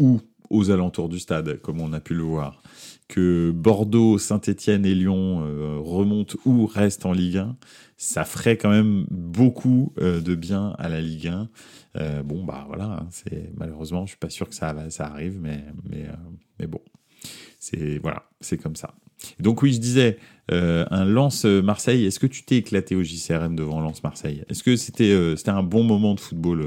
ou 0.00 0.20
aux 0.50 0.70
alentours 0.70 1.08
du 1.08 1.18
stade, 1.18 1.60
comme 1.60 1.80
on 1.80 1.92
a 1.92 2.00
pu 2.00 2.14
le 2.14 2.22
voir, 2.22 2.62
que 3.08 3.52
Bordeaux, 3.52 4.18
Saint-Étienne 4.18 4.84
et 4.84 4.94
Lyon 4.94 5.44
euh, 5.44 5.78
remontent 5.78 6.36
ou 6.44 6.66
restent 6.66 7.06
en 7.06 7.12
Ligue 7.12 7.38
1, 7.38 7.56
ça 7.96 8.24
ferait 8.24 8.56
quand 8.56 8.70
même 8.70 9.06
beaucoup 9.10 9.92
euh, 9.98 10.20
de 10.20 10.34
bien 10.34 10.74
à 10.78 10.88
la 10.88 11.00
Ligue 11.00 11.28
1. 11.28 11.48
Euh, 11.96 12.22
bon, 12.22 12.44
bah 12.44 12.64
voilà, 12.66 12.84
hein, 12.84 13.06
c'est 13.10 13.52
malheureusement, 13.56 14.06
je 14.06 14.10
suis 14.10 14.18
pas 14.18 14.28
sûr 14.28 14.48
que 14.48 14.54
ça, 14.54 14.74
ça 14.90 15.06
arrive, 15.06 15.38
mais, 15.40 15.64
mais, 15.88 16.06
mais 16.58 16.66
bon, 16.66 16.80
c'est 17.58 17.98
voilà, 17.98 18.28
comme 18.62 18.76
ça. 18.76 18.94
donc 19.40 19.62
oui, 19.62 19.72
je 19.72 19.80
disais, 19.80 20.18
un 20.48 21.04
Lance 21.04 21.44
Marseille. 21.44 22.04
Est-ce 22.04 22.20
que 22.20 22.26
tu 22.26 22.44
t'es 22.44 22.56
éclaté 22.56 22.94
au 22.94 23.02
JCRM 23.02 23.56
devant 23.56 23.80
Lance 23.80 24.02
Marseille 24.04 24.44
Est-ce 24.48 24.62
que 24.62 24.76
c'était 24.76 25.34
c'était 25.36 25.50
un 25.50 25.62
bon 25.62 25.82
moment 25.82 26.14
de 26.14 26.20
football 26.20 26.64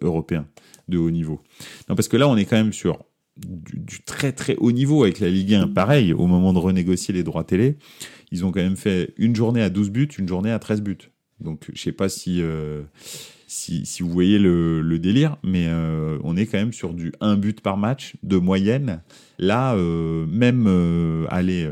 européen 0.00 0.46
de 0.88 0.96
haut 0.96 1.10
niveau? 1.10 1.42
Non, 1.88 1.96
parce 1.96 2.08
que 2.08 2.16
là, 2.16 2.28
on 2.28 2.36
est 2.36 2.44
quand 2.44 2.56
même 2.56 2.72
sur 2.72 3.04
du, 3.46 4.02
très 4.04 4.32
très 4.32 4.56
haut 4.56 4.72
niveau 4.72 5.02
avec 5.02 5.20
la 5.20 5.28
Ligue 5.28 5.54
1. 5.54 5.68
Pareil, 5.68 6.12
au 6.12 6.26
moment 6.26 6.52
de 6.52 6.58
renégocier 6.58 7.14
les 7.14 7.22
droits 7.22 7.44
télé, 7.44 7.76
ils 8.30 8.44
ont 8.44 8.52
quand 8.52 8.60
même 8.60 8.76
fait 8.76 9.14
une 9.16 9.34
journée 9.34 9.62
à 9.62 9.70
12 9.70 9.90
buts, 9.90 10.08
une 10.18 10.28
journée 10.28 10.50
à 10.50 10.58
13 10.58 10.82
buts. 10.82 11.10
Donc 11.40 11.70
je 11.72 11.80
sais 11.80 11.92
pas 11.92 12.08
si, 12.08 12.42
euh, 12.42 12.82
si, 13.46 13.86
si, 13.86 14.02
vous 14.02 14.10
voyez 14.10 14.38
le, 14.38 14.82
le 14.82 14.98
délire, 14.98 15.38
mais 15.42 15.66
euh, 15.68 16.18
on 16.22 16.36
est 16.36 16.46
quand 16.46 16.58
même 16.58 16.72
sur 16.72 16.94
du 16.94 17.12
1 17.20 17.36
but 17.36 17.60
par 17.60 17.76
match 17.76 18.16
de 18.22 18.36
moyenne. 18.36 19.02
Là, 19.38 19.74
euh, 19.74 20.26
même, 20.26 20.66
euh, 20.68 21.26
allez, 21.30 21.68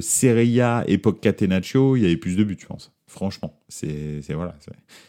Serie 0.00 0.60
A, 0.60 0.84
époque 0.86 1.20
Catenaccio, 1.20 1.96
il 1.96 2.02
y 2.02 2.06
avait 2.06 2.16
plus 2.16 2.36
de 2.36 2.44
buts, 2.44 2.58
je 2.60 2.66
pense. 2.66 2.92
Franchement, 3.10 3.52
c'est 3.68 4.22
voilà. 4.28 4.54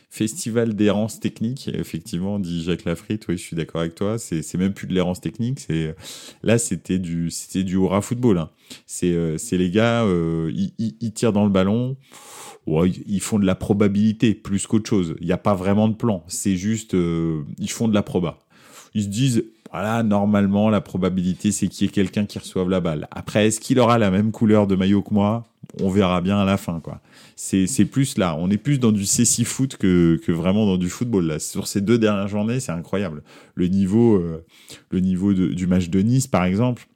Festival 0.09 0.73
d'errance 0.73 1.19
technique, 1.19 1.69
effectivement, 1.71 2.39
dit 2.39 2.63
Jacques 2.63 2.85
Lafritte. 2.85 3.27
Oui, 3.27 3.37
je 3.37 3.43
suis 3.43 3.55
d'accord 3.55 3.81
avec 3.81 3.93
toi. 3.93 4.17
C'est 4.17 4.55
même 4.55 4.73
plus 4.73 4.87
de 4.87 4.93
l'errance 4.95 5.21
technique. 5.21 5.59
C'est 5.59 5.95
là, 6.41 6.57
c'était 6.57 6.97
du 6.97 7.29
c'était 7.29 7.63
du 7.63 7.75
aura 7.75 8.01
football. 8.01 8.39
Hein. 8.39 8.49
C'est 8.87 9.13
euh, 9.13 9.37
les 9.51 9.69
gars, 9.69 10.03
euh, 10.03 10.51
ils, 10.51 10.95
ils, 10.99 11.11
tirent 11.13 11.31
dans 11.31 11.43
le 11.43 11.51
ballon. 11.51 11.95
Ouais, 12.65 12.89
ils 12.89 13.21
font 13.21 13.37
de 13.37 13.45
la 13.45 13.53
probabilité 13.53 14.33
plus 14.33 14.65
qu'autre 14.65 14.89
chose. 14.89 15.15
Il 15.19 15.27
n'y 15.27 15.33
a 15.33 15.37
pas 15.37 15.53
vraiment 15.53 15.87
de 15.87 15.93
plan. 15.93 16.23
C'est 16.27 16.55
juste, 16.55 16.95
euh, 16.95 17.43
ils 17.59 17.69
font 17.69 17.87
de 17.87 17.93
la 17.93 18.01
proba. 18.01 18.39
Ils 18.95 19.03
se 19.03 19.09
disent, 19.09 19.43
voilà, 19.71 20.01
normalement, 20.01 20.71
la 20.71 20.81
probabilité, 20.81 21.51
c'est 21.51 21.67
qu'il 21.67 21.85
y 21.85 21.89
ait 21.89 21.93
quelqu'un 21.93 22.25
qui 22.25 22.39
reçoive 22.39 22.67
la 22.67 22.79
balle. 22.79 23.07
Après, 23.11 23.45
est-ce 23.45 23.59
qu'il 23.59 23.79
aura 23.79 23.99
la 23.99 24.09
même 24.09 24.31
couleur 24.31 24.65
de 24.65 24.75
maillot 24.75 25.03
que 25.03 25.13
moi? 25.13 25.45
On 25.79 25.89
verra 25.89 26.21
bien 26.21 26.39
à 26.39 26.45
la 26.45 26.57
fin, 26.57 26.79
quoi. 26.79 27.01
C'est, 27.35 27.85
plus 27.85 28.17
là. 28.17 28.35
On 28.37 28.49
est 28.49 28.57
plus 28.57 28.79
dans 28.79 28.91
du 28.91 29.03
C6 29.03 29.45
foot 29.45 29.77
que, 29.77 30.19
que 30.25 30.31
vraiment 30.31 30.65
dans 30.65 30.77
du 30.77 30.89
football, 30.89 31.25
là. 31.25 31.39
Sur 31.39 31.67
ces 31.67 31.81
deux 31.81 31.97
dernières 31.97 32.27
journées, 32.27 32.59
c'est 32.59 32.71
incroyable. 32.71 33.23
Le 33.55 33.67
niveau, 33.67 34.15
euh, 34.15 34.45
le 34.89 34.99
niveau 34.99 35.33
du 35.33 35.67
match 35.67 35.89
de 35.89 36.01
Nice, 36.01 36.27
par 36.27 36.43
exemple, 36.45 36.87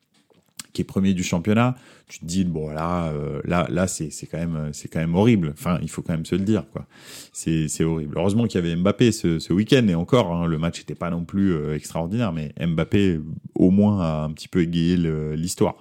qui 0.73 0.81
est 0.81 0.85
premier 0.85 1.13
du 1.13 1.23
championnat, 1.23 1.75
tu 2.07 2.19
te 2.19 2.25
dis 2.25 2.43
bon 2.43 2.69
là 2.69 3.07
euh, 3.07 3.41
là 3.45 3.65
là 3.69 3.87
c'est 3.87 4.11
quand 4.29 4.37
même 4.37 4.69
c'est 4.73 4.89
quand 4.89 4.99
même 4.99 5.15
horrible. 5.15 5.53
Enfin, 5.57 5.79
il 5.81 5.89
faut 5.89 6.03
quand 6.03 6.13
même 6.13 6.25
se 6.25 6.35
le 6.35 6.41
dire 6.41 6.65
quoi. 6.71 6.85
C'est 7.33 7.67
c'est 7.67 7.83
horrible. 7.83 8.15
Heureusement 8.17 8.45
qu'il 8.45 8.61
y 8.61 8.63
avait 8.63 8.75
Mbappé 8.75 9.11
ce, 9.11 9.39
ce 9.39 9.53
week-end 9.53 9.87
et 9.87 9.95
encore 9.95 10.31
hein, 10.33 10.45
le 10.45 10.57
match 10.59 10.79
n'était 10.79 10.95
pas 10.95 11.09
non 11.09 11.23
plus 11.23 11.53
euh, 11.53 11.75
extraordinaire, 11.75 12.31
mais 12.33 12.53
Mbappé 12.59 13.19
au 13.55 13.71
moins 13.71 14.01
a 14.01 14.23
un 14.25 14.31
petit 14.31 14.47
peu 14.47 14.61
égayé 14.61 14.97
l'histoire. 15.35 15.77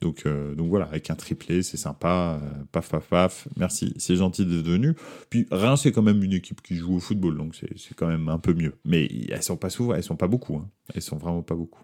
Donc, 0.00 0.26
euh, 0.26 0.54
donc 0.54 0.68
voilà, 0.68 0.86
avec 0.86 1.10
un 1.10 1.14
triplé, 1.14 1.62
c'est 1.62 1.76
sympa. 1.76 2.40
paf, 2.72 2.90
paf, 2.90 3.08
paf. 3.08 3.48
Merci, 3.56 3.94
c'est 3.96 4.16
gentil 4.16 4.44
d'être 4.44 4.66
venu. 4.66 4.94
Puis 5.30 5.46
Reims, 5.50 5.80
c'est 5.82 5.92
quand 5.92 6.02
même 6.02 6.22
une 6.22 6.34
équipe 6.34 6.60
qui 6.62 6.76
joue 6.76 6.96
au 6.96 7.00
football, 7.00 7.36
donc 7.38 7.54
c'est 7.54 7.94
quand 7.94 8.06
même 8.06 8.28
un 8.28 8.38
peu 8.38 8.52
mieux. 8.52 8.74
Mais 8.84 9.08
elles 9.30 9.42
sont 9.42 9.56
pas 9.56 9.70
souvent, 9.70 9.94
elles 9.94 10.02
sont 10.02 10.16
pas 10.16 10.28
beaucoup. 10.28 10.56
Hein. 10.56 10.68
Elles 10.94 11.02
sont 11.02 11.16
vraiment 11.16 11.42
pas 11.42 11.54
beaucoup. 11.54 11.82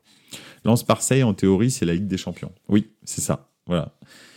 Lance 0.64 0.87
Marseille, 0.87 1.22
en 1.22 1.35
théorie, 1.35 1.70
c'est 1.70 1.87
la 1.87 1.94
Ligue 1.94 2.07
des 2.07 2.18
Champions. 2.18 2.53
Oui, 2.68 2.90
c'est 3.05 3.20
ça. 3.20 3.51
Voilà. 3.66 3.94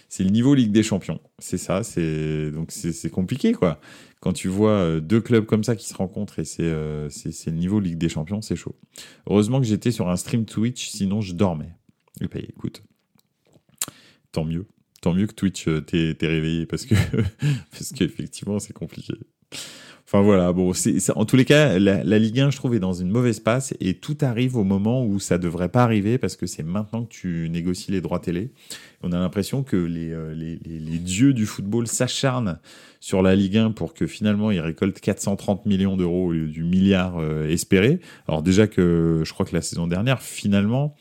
C'est 0.07 0.23
le 0.23 0.29
niveau 0.29 0.53
Ligue 0.53 0.71
des 0.71 0.83
Champions. 0.83 1.19
C'est 1.39 1.57
ça. 1.57 1.83
C'est 1.83 2.51
donc 2.51 2.71
c'est 2.71 3.09
compliqué 3.09 3.53
quoi. 3.53 3.79
Quand 4.21 4.33
tu 4.33 4.47
vois 4.47 4.71
euh, 4.71 4.99
deux 4.99 5.21
clubs 5.21 5.45
comme 5.45 5.63
ça 5.63 5.75
qui 5.75 5.87
se 5.87 5.93
rencontrent 5.93 6.39
et 6.39 6.45
c'est 6.45 6.63
euh, 6.63 7.09
le 7.45 7.51
niveau 7.51 7.79
Ligue 7.79 7.97
des 7.97 8.09
Champions, 8.09 8.41
c'est 8.41 8.55
chaud. 8.55 8.75
Heureusement 9.27 9.59
que 9.59 9.67
j'étais 9.67 9.91
sur 9.91 10.09
un 10.09 10.15
stream 10.15 10.45
Twitch, 10.45 10.89
sinon 10.89 11.21
je 11.21 11.33
dormais. 11.33 11.75
Et 12.21 12.27
bah 12.27 12.39
écoute, 12.39 12.81
tant 14.35 14.45
mieux. 14.45 14.65
Tant 15.01 15.13
mieux 15.13 15.27
que 15.27 15.33
Twitch 15.33 15.67
euh, 15.67 15.81
t'es 15.81 16.15
réveillé 16.21 16.65
parce 16.65 16.85
que 16.85 16.95
parce 17.71 17.91
qu'effectivement 17.93 18.59
c'est 18.59 18.73
compliqué. 18.73 19.13
Enfin 20.07 20.21
voilà, 20.21 20.53
bon, 20.53 20.71
c'est 20.73 20.99
en 21.15 21.25
tous 21.25 21.35
les 21.35 21.45
cas, 21.45 21.79
la, 21.79 22.19
Ligue 22.19 22.39
1, 22.39 22.51
je 22.51 22.57
trouve, 22.57 22.75
est 22.75 22.79
dans 22.79 22.93
une 22.93 23.09
mauvaise 23.09 23.39
passe 23.39 23.73
et 23.79 23.95
tout 23.95 24.17
arrive 24.21 24.55
au 24.55 24.63
moment 24.63 25.03
où 25.03 25.19
ça 25.19 25.39
devrait 25.39 25.69
pas 25.69 25.81
arriver 25.81 26.19
parce 26.19 26.35
que 26.35 26.45
c'est 26.45 26.61
maintenant 26.61 27.05
que 27.05 27.09
tu 27.09 27.49
négocies 27.49 27.91
les 27.91 28.01
droits 28.01 28.19
télé. 28.19 28.51
On 29.01 29.11
a 29.13 29.17
l'impression 29.17 29.63
que 29.63 29.75
les, 29.75 30.11
euh, 30.11 30.35
les, 30.35 30.99
dieux 30.99 31.33
du 31.33 31.47
football 31.47 31.87
s'acharnent 31.87 32.59
sur 32.99 33.23
la 33.23 33.35
Ligue 33.35 33.57
1 33.57 33.71
pour 33.71 33.95
que 33.95 34.05
finalement 34.05 34.51
ils 34.51 34.59
récoltent 34.59 34.99
430 34.99 35.65
millions 35.65 35.97
d'euros 35.97 36.27
au 36.27 36.31
lieu 36.33 36.47
du 36.49 36.63
milliard 36.63 37.17
euh, 37.17 37.49
espéré. 37.49 37.99
Alors 38.27 38.43
déjà 38.43 38.67
que 38.67 39.23
je 39.25 39.33
crois 39.33 39.47
que 39.47 39.55
la 39.55 39.61
saison 39.63 39.87
dernière, 39.87 40.21
finalement, 40.21 40.95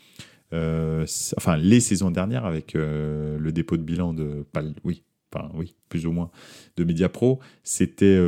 euh, 0.55 1.05
enfin 1.37 1.57
les 1.57 1.81
saisons 1.81 2.13
dernières 2.13 2.45
avec 2.45 2.77
euh, 2.77 3.39
le 3.39 3.53
dépôt 3.53 3.77
de 3.77 3.83
bilan 3.83 4.15
de, 4.15 4.47
oui, 4.85 5.03
enfin 5.33 5.51
oui, 5.55 5.75
plus 5.89 6.07
ou 6.07 6.13
moins, 6.13 6.31
de 6.77 6.85
Mediapro, 6.85 7.41
c'était 7.65 8.19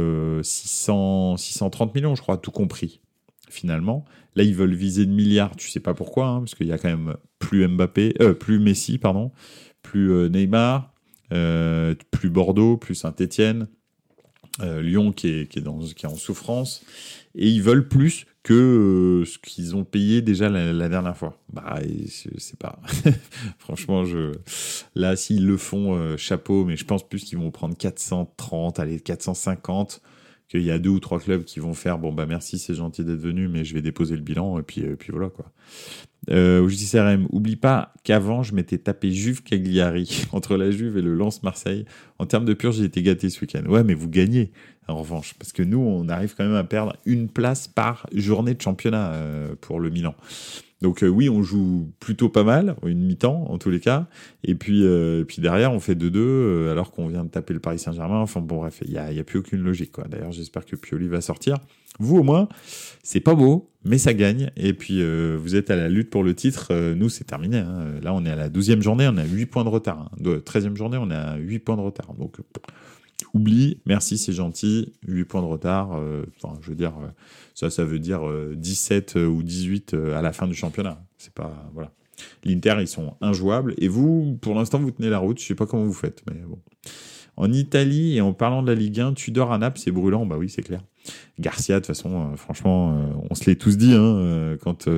600, 0.42 1.34
euh, 1.34 1.36
630 1.36 1.94
millions, 1.94 2.14
je 2.16 2.22
crois, 2.22 2.36
tout 2.36 2.50
compris, 2.50 3.00
finalement. 3.48 4.04
Là, 4.34 4.42
ils 4.42 4.54
veulent 4.54 4.74
viser 4.74 5.04
le 5.04 5.12
milliard, 5.12 5.54
tu 5.56 5.70
sais 5.70 5.80
pas 5.80 5.94
pourquoi, 5.94 6.26
hein, 6.26 6.38
parce 6.40 6.56
qu'il 6.56 6.66
y 6.66 6.72
a 6.72 6.78
quand 6.78 6.88
même 6.88 7.16
plus 7.38 7.66
Mbappé, 7.66 8.14
plus 8.40 8.58
Messi, 8.58 8.98
pardon, 8.98 9.30
plus 9.82 10.28
Neymar, 10.28 10.92
plus 11.30 12.30
Bordeaux, 12.30 12.76
plus 12.76 12.96
Saint-Étienne, 12.96 13.68
Lyon 14.60 15.12
qui 15.12 15.28
est, 15.28 15.50
qui 15.50 15.60
est 15.60 16.06
en 16.06 16.16
souffrance, 16.16 16.84
et 17.36 17.48
ils 17.48 17.62
veulent 17.62 17.88
plus 17.88 18.26
que 18.46 19.24
ce 19.26 19.38
qu'ils 19.38 19.74
ont 19.74 19.82
payé 19.82 20.22
déjà 20.22 20.48
la, 20.48 20.88
dernière 20.88 21.16
fois. 21.16 21.36
Bah, 21.52 21.80
c'est 22.08 22.58
pas. 22.60 22.78
Franchement, 23.58 24.04
je 24.04 24.30
là, 24.94 25.16
s'ils 25.16 25.44
le 25.44 25.56
font, 25.56 26.16
chapeau, 26.16 26.64
mais 26.64 26.76
je 26.76 26.84
pense 26.84 27.08
plus 27.08 27.24
qu'ils 27.24 27.38
vont 27.38 27.50
prendre 27.50 27.76
430, 27.76 28.78
allez, 28.78 29.00
450 29.00 30.00
qu'il 30.48 30.62
y 30.62 30.70
a 30.70 30.78
deux 30.78 30.90
ou 30.90 31.00
trois 31.00 31.18
clubs 31.18 31.44
qui 31.44 31.60
vont 31.60 31.74
faire 31.74 31.98
bon 31.98 32.12
bah 32.12 32.26
merci 32.26 32.58
c'est 32.58 32.74
gentil 32.74 33.04
d'être 33.04 33.20
venu 33.20 33.48
mais 33.48 33.64
je 33.64 33.74
vais 33.74 33.82
déposer 33.82 34.16
le 34.16 34.22
bilan 34.22 34.58
et 34.58 34.62
puis 34.62 34.82
et 34.82 34.96
puis 34.96 35.12
voilà 35.12 35.28
quoi. 35.28 35.52
Euh, 36.28 36.60
au 36.60 36.68
JCRM, 36.68 37.28
oublie 37.30 37.56
pas 37.56 37.92
qu'avant 38.02 38.42
je 38.42 38.54
m'étais 38.54 38.78
tapé 38.78 39.12
Juve 39.12 39.42
Cagliari 39.42 40.26
entre 40.32 40.56
la 40.56 40.70
Juve 40.70 40.98
et 40.98 41.02
le 41.02 41.14
Lance 41.14 41.42
Marseille. 41.42 41.84
En 42.18 42.26
termes 42.26 42.44
de 42.44 42.54
pur, 42.54 42.72
j'ai 42.72 42.84
été 42.84 43.02
gâté 43.02 43.30
ce 43.30 43.40
week-end. 43.40 43.62
Ouais, 43.68 43.84
mais 43.84 43.94
vous 43.94 44.08
gagnez 44.08 44.50
en 44.88 44.96
revanche 44.96 45.34
parce 45.38 45.52
que 45.52 45.62
nous 45.62 45.78
on 45.78 46.08
arrive 46.08 46.34
quand 46.36 46.44
même 46.44 46.54
à 46.54 46.64
perdre 46.64 46.96
une 47.06 47.28
place 47.28 47.68
par 47.68 48.06
journée 48.12 48.54
de 48.54 48.62
championnat 48.62 49.12
euh, 49.12 49.54
pour 49.60 49.80
le 49.80 49.90
Milan. 49.90 50.14
Donc 50.82 51.02
euh, 51.02 51.08
oui, 51.08 51.30
on 51.30 51.42
joue 51.42 51.90
plutôt 52.00 52.28
pas 52.28 52.44
mal, 52.44 52.76
une 52.84 53.02
mi-temps 53.02 53.46
en 53.48 53.58
tous 53.58 53.70
les 53.70 53.80
cas. 53.80 54.06
Et 54.44 54.54
puis, 54.54 54.84
euh, 54.84 55.24
puis 55.24 55.40
derrière, 55.40 55.72
on 55.72 55.80
fait 55.80 55.94
2-2 55.94 56.16
euh, 56.16 56.72
alors 56.72 56.90
qu'on 56.92 57.08
vient 57.08 57.24
de 57.24 57.30
taper 57.30 57.54
le 57.54 57.60
Paris 57.60 57.78
Saint-Germain. 57.78 58.18
Enfin 58.18 58.40
bon, 58.40 58.58
bref, 58.58 58.80
il 58.84 58.90
n'y 58.90 58.98
a, 58.98 59.10
y 59.10 59.18
a, 59.18 59.24
plus 59.24 59.38
aucune 59.38 59.62
logique. 59.62 59.92
quoi. 59.92 60.04
D'ailleurs, 60.04 60.32
j'espère 60.32 60.66
que 60.66 60.76
Pioli 60.76 61.08
va 61.08 61.20
sortir. 61.20 61.56
Vous 61.98 62.18
au 62.18 62.22
moins, 62.22 62.48
c'est 63.02 63.20
pas 63.20 63.34
beau, 63.34 63.70
mais 63.84 63.96
ça 63.96 64.12
gagne. 64.12 64.50
Et 64.56 64.74
puis, 64.74 65.02
vous 65.36 65.56
êtes 65.56 65.70
à 65.70 65.76
la 65.76 65.88
lutte 65.88 66.10
pour 66.10 66.22
le 66.22 66.34
titre. 66.34 66.74
nous, 66.94 67.08
c'est 67.08 67.24
terminé. 67.24 67.60
Hein. 67.60 67.86
Là, 68.02 68.12
on 68.12 68.26
est 68.26 68.30
à 68.30 68.36
la 68.36 68.50
12e 68.50 68.82
journée, 68.82 69.08
on 69.10 69.16
a 69.16 69.24
8 69.24 69.46
points 69.46 69.64
de 69.64 69.70
retard. 69.70 70.00
Hein. 70.00 70.10
De 70.20 70.36
13e 70.36 70.76
journée, 70.76 70.98
on 71.00 71.10
a 71.10 71.36
8 71.38 71.60
points 71.60 71.76
de 71.76 71.80
retard. 71.80 72.12
Donc, 72.18 72.36
oublie, 73.36 73.80
merci, 73.86 74.18
c'est 74.18 74.32
gentil. 74.32 74.92
8 75.06 75.24
points 75.24 75.42
de 75.42 75.46
retard. 75.46 76.00
Enfin, 76.40 76.58
je 76.62 76.70
veux 76.70 76.76
dire 76.76 76.94
ça, 77.56 77.70
ça 77.70 77.84
veut 77.84 77.98
dire 77.98 78.20
17 78.54 79.16
euh, 79.16 79.20
euh, 79.20 79.26
ou 79.26 79.42
18 79.42 79.94
euh, 79.94 80.18
à 80.18 80.20
la 80.20 80.34
fin 80.34 80.46
du 80.46 80.54
championnat. 80.54 81.02
C'est 81.16 81.32
pas 81.32 81.70
voilà. 81.72 81.90
L'Inter, 82.44 82.76
ils 82.80 82.86
sont 82.86 83.14
injouables. 83.22 83.74
Et 83.78 83.88
vous, 83.88 84.38
pour 84.42 84.54
l'instant, 84.54 84.78
vous 84.78 84.90
tenez 84.90 85.08
la 85.08 85.18
route. 85.18 85.40
Je 85.40 85.46
sais 85.46 85.54
pas 85.54 85.64
comment 85.64 85.84
vous 85.84 85.94
faites, 85.94 86.22
mais 86.28 86.38
bon. 86.42 86.58
En 87.38 87.50
Italie, 87.50 88.16
et 88.16 88.20
en 88.20 88.34
parlant 88.34 88.62
de 88.62 88.70
la 88.70 88.74
Ligue 88.74 89.00
1, 89.00 89.14
Tudor 89.14 89.52
à 89.52 89.58
Naples, 89.58 89.78
c'est 89.82 89.90
brûlant. 89.90 90.26
Bah 90.26 90.36
oui, 90.38 90.50
c'est 90.50 90.62
clair. 90.62 90.82
Garcia, 91.38 91.76
de 91.76 91.80
toute 91.80 91.86
façon, 91.86 92.36
franchement, 92.36 93.10
on 93.30 93.34
se 93.34 93.48
l'est 93.48 93.56
tous 93.56 93.76
dit 93.76 93.94
hein, 93.94 94.56
quand. 94.62 94.88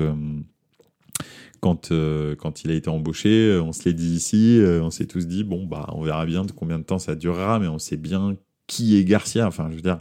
Quand, 1.60 1.92
quand 2.38 2.64
il 2.64 2.70
a 2.70 2.74
été 2.74 2.88
embauché, 2.90 3.58
on 3.62 3.72
se 3.72 3.84
l'est 3.84 3.94
dit 3.94 4.14
ici, 4.14 4.60
on 4.62 4.90
s'est 4.90 5.06
tous 5.06 5.26
dit, 5.26 5.44
bon, 5.44 5.66
bah, 5.66 5.88
on 5.92 6.02
verra 6.02 6.26
bien 6.26 6.44
de 6.44 6.52
combien 6.52 6.78
de 6.78 6.84
temps 6.84 6.98
ça 6.98 7.14
durera, 7.14 7.58
mais 7.58 7.68
on 7.68 7.78
sait 7.78 7.96
bien 7.96 8.36
qui 8.66 8.96
est 8.96 9.04
Garcia. 9.04 9.46
Enfin, 9.46 9.68
je 9.70 9.76
veux 9.76 9.82
dire, 9.82 9.98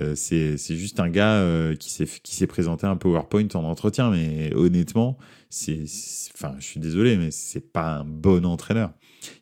euh, 0.00 0.14
c'est 0.14 0.76
juste 0.76 1.00
un 1.00 1.08
gars 1.08 1.36
euh, 1.36 1.74
qui 1.74 1.90
s'est 1.90 2.46
présenté 2.46 2.86
un 2.86 2.96
PowerPoint 2.96 3.48
en 3.54 3.64
entretien, 3.64 4.10
mais 4.10 4.54
honnêtement, 4.54 5.18
c'est, 5.50 5.84
enfin, 6.34 6.54
je 6.58 6.64
suis 6.64 6.80
désolé, 6.80 7.16
mais 7.16 7.30
c'est 7.30 7.72
pas 7.72 7.98
un 7.98 8.04
bon 8.04 8.44
entraîneur. 8.44 8.92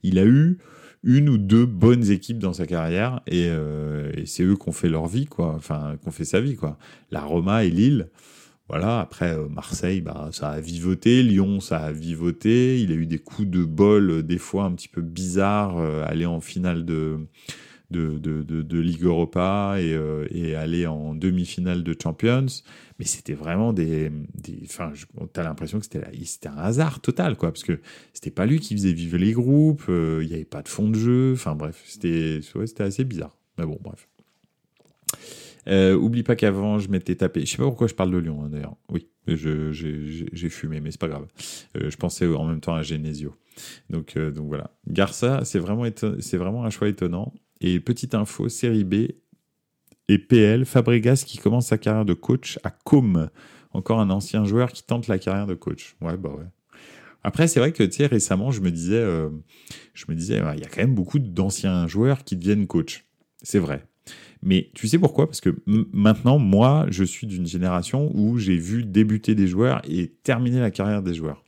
Il 0.02 0.18
a 0.18 0.24
eu 0.24 0.59
une 1.02 1.28
ou 1.28 1.38
deux 1.38 1.66
bonnes 1.66 2.11
équipes 2.11 2.38
dans 2.38 2.52
sa 2.52 2.66
carrière 2.66 3.20
et, 3.26 3.46
euh, 3.48 4.11
c'est 4.24 4.42
eux 4.42 4.56
qui 4.56 4.72
fait 4.72 4.88
leur 4.88 5.06
vie, 5.06 5.26
quoi. 5.26 5.54
Enfin, 5.54 5.96
qui 6.00 6.09
ont 6.09 6.12
fait 6.12 6.24
sa 6.24 6.40
vie, 6.40 6.56
quoi. 6.56 6.78
La 7.11 7.22
Roma 7.22 7.64
et 7.64 7.70
Lille. 7.70 8.09
Voilà, 8.68 9.00
après 9.00 9.37
Marseille, 9.48 10.00
bah, 10.00 10.31
ça 10.33 10.50
a 10.50 10.61
vivoté, 10.61 11.22
Lyon, 11.22 11.61
ça 11.61 11.79
a 11.79 11.92
vivoté, 11.92 12.81
il 12.81 12.90
a 12.90 12.96
eu 12.96 13.07
des 13.07 13.18
coups 13.18 13.48
de 13.48 13.64
bol, 13.64 14.24
des 14.24 14.38
fois 14.38 14.64
un 14.64 14.72
petit 14.72 14.88
peu 14.88 15.02
bizarres, 15.02 15.79
aller 15.79 16.26
en 16.26 16.40
finale 16.40 16.85
de, 16.85 17.29
de, 17.90 18.18
de, 18.18 18.62
de, 18.62 18.79
Ligue 18.79 19.05
Europa 19.05 19.76
et, 19.79 19.92
euh, 19.94 20.26
et, 20.31 20.55
aller 20.55 20.87
en 20.87 21.14
demi-finale 21.14 21.83
de 21.83 21.96
Champions. 22.00 22.46
Mais 22.98 23.05
c'était 23.05 23.35
vraiment 23.35 23.72
des. 23.72 24.11
Enfin, 24.64 24.92
t'as 25.33 25.42
l'impression 25.42 25.79
que 25.79 25.85
c'était 25.85 26.48
un 26.48 26.57
hasard 26.57 27.00
total, 27.00 27.37
quoi, 27.37 27.52
parce 27.52 27.62
que 27.62 27.81
c'était 28.12 28.31
pas 28.31 28.46
lui 28.46 28.61
qui 28.61 28.74
faisait 28.74 28.92
vivre 28.92 29.18
les 29.18 29.33
groupes, 29.33 29.85
euh, 29.88 30.20
il 30.22 30.29
n'y 30.29 30.35
avait 30.35 30.44
pas 30.44 30.62
de 30.62 30.68
fond 30.68 30.88
de 30.88 30.98
jeu. 30.98 31.33
Enfin, 31.35 31.55
bref, 31.55 31.83
c'était 31.87 32.40
assez 32.79 33.05
bizarre. 33.05 33.37
Mais 33.59 33.66
bon, 33.66 33.79
bref. 33.81 34.09
Euh, 35.68 35.94
oublie 35.94 36.22
pas 36.22 36.37
qu'avant, 36.37 36.79
je 36.79 36.88
m'étais 36.88 37.16
tapé. 37.16 37.40
Je 37.40 37.46
sais 37.46 37.57
pas 37.57 37.64
pourquoi 37.64 37.87
je 37.87 37.94
parle 37.94 38.12
de 38.12 38.18
Lyon, 38.18 38.42
hein, 38.44 38.48
d'ailleurs. 38.50 38.76
Oui, 38.90 39.09
j'ai 39.26 40.48
fumé, 40.48 40.81
mais 40.81 40.90
c'est 40.90 41.00
pas 41.00 41.09
grave. 41.09 41.26
je 41.74 41.96
pensais 41.96 42.26
en 42.26 42.44
même 42.44 42.61
temps 42.61 42.74
à 42.74 42.83
Genesio. 42.83 43.35
Donc, 43.90 44.16
donc 44.16 44.46
voilà. 44.46 44.70
Garça, 44.87 45.44
c'est 45.44 45.59
vraiment, 45.59 45.85
vraiment 46.33 46.64
un 46.64 46.70
choix 46.70 46.88
étonnant. 46.88 47.33
Et 47.61 47.81
petite 47.81 48.14
info, 48.14 48.48
série 48.48 48.85
B 48.85 49.09
et 50.09 50.18
PL, 50.18 50.64
Fabregas 50.64 51.24
qui 51.26 51.38
commence 51.38 51.66
sa 51.66 51.79
carrière 51.79 52.05
de 52.05 52.14
coach 52.14 52.59
à 52.62 52.70
Com. 52.70 53.29
Encore 53.72 54.00
un 54.00 54.11
ancien 54.11 54.44
joueur 54.44 54.72
qui 54.72 54.83
tente 54.83 55.09
la 55.09 55.18
carrière 55.18 55.46
de 55.46 55.55
coach. 55.55 55.96
Ouais, 56.00 56.16
bah 56.16 56.31
ouais. 56.31 56.46
Après, 57.22 57.48
c'est 57.48 57.59
vrai 57.59 57.72
que 57.72 57.83
tu 57.83 58.05
récemment, 58.05 58.52
je 58.52 58.61
me 58.61 58.70
disais, 58.70 59.00
euh, 59.00 59.29
je 59.94 60.05
me 60.09 60.14
disais, 60.14 60.40
il 60.55 60.61
y 60.61 60.64
a 60.64 60.68
quand 60.68 60.81
même 60.81 60.94
beaucoup 60.94 61.18
d'anciens 61.18 61.88
joueurs 61.88 62.22
qui 62.22 62.37
deviennent 62.37 62.66
coach. 62.66 63.05
C'est 63.42 63.59
vrai. 63.59 63.85
Mais 64.42 64.70
tu 64.74 64.88
sais 64.88 64.98
pourquoi? 64.98 65.26
Parce 65.26 65.40
que 65.40 65.56
maintenant, 65.66 66.38
moi, 66.38 66.86
je 66.90 67.04
suis 67.04 67.26
d'une 67.26 67.46
génération 67.46 68.10
où 68.14 68.38
j'ai 68.38 68.56
vu 68.56 68.84
débuter 68.84 69.34
des 69.34 69.46
joueurs 69.46 69.82
et 69.88 70.12
terminer 70.22 70.60
la 70.60 70.70
carrière 70.70 71.02
des 71.02 71.14
joueurs 71.14 71.42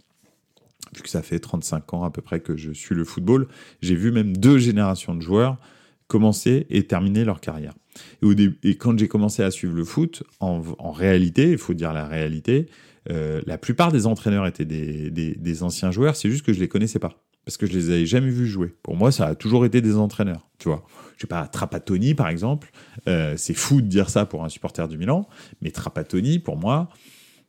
vu 0.94 1.02
que 1.02 1.08
ça 1.08 1.22
fait 1.22 1.38
35 1.38 1.94
ans 1.94 2.04
à 2.04 2.10
peu 2.10 2.22
près 2.22 2.40
que 2.40 2.56
je 2.56 2.72
suis 2.72 2.94
le 2.94 3.04
football, 3.04 3.48
j'ai 3.82 3.94
vu 3.94 4.10
même 4.10 4.36
deux 4.36 4.58
générations 4.58 5.14
de 5.14 5.20
joueurs 5.20 5.58
commencer 6.06 6.66
et 6.70 6.84
terminer 6.84 7.24
leur 7.24 7.40
carrière. 7.40 7.74
Et, 8.22 8.76
quand 8.76 8.98
j'ai 8.98 9.08
commencé 9.08 9.42
à 9.42 9.50
suivre 9.50 9.74
le 9.74 9.84
foot, 9.84 10.22
en, 10.40 10.62
réalité, 10.90 11.50
il 11.50 11.58
faut 11.58 11.74
dire 11.74 11.92
la 11.92 12.06
réalité, 12.06 12.66
euh, 13.10 13.42
la 13.46 13.58
plupart 13.58 13.92
des 13.92 14.06
entraîneurs 14.06 14.46
étaient 14.46 14.64
des, 14.64 15.10
des, 15.10 15.62
anciens 15.62 15.90
joueurs, 15.90 16.16
c'est 16.16 16.30
juste 16.30 16.46
que 16.46 16.52
je 16.52 16.60
les 16.60 16.68
connaissais 16.68 16.98
pas. 16.98 17.22
Parce 17.48 17.56
que 17.56 17.66
je 17.66 17.72
les 17.72 17.88
avais 17.88 18.04
jamais 18.04 18.28
vus 18.28 18.46
jouer. 18.46 18.74
Pour 18.82 18.94
moi, 18.94 19.10
ça 19.10 19.24
a 19.28 19.34
toujours 19.34 19.64
été 19.64 19.80
des 19.80 19.96
entraîneurs, 19.96 20.46
tu 20.58 20.68
vois. 20.68 20.84
Je 21.16 21.22
sais 21.22 21.26
pas, 21.26 21.46
Trapattoni, 21.46 22.12
par 22.12 22.28
exemple, 22.28 22.70
euh, 23.08 23.38
c'est 23.38 23.54
fou 23.54 23.80
de 23.80 23.86
dire 23.86 24.10
ça 24.10 24.26
pour 24.26 24.44
un 24.44 24.50
supporter 24.50 24.86
du 24.86 24.98
Milan, 24.98 25.26
mais 25.62 25.70
Trapattoni, 25.70 26.40
pour 26.40 26.58
moi, 26.58 26.90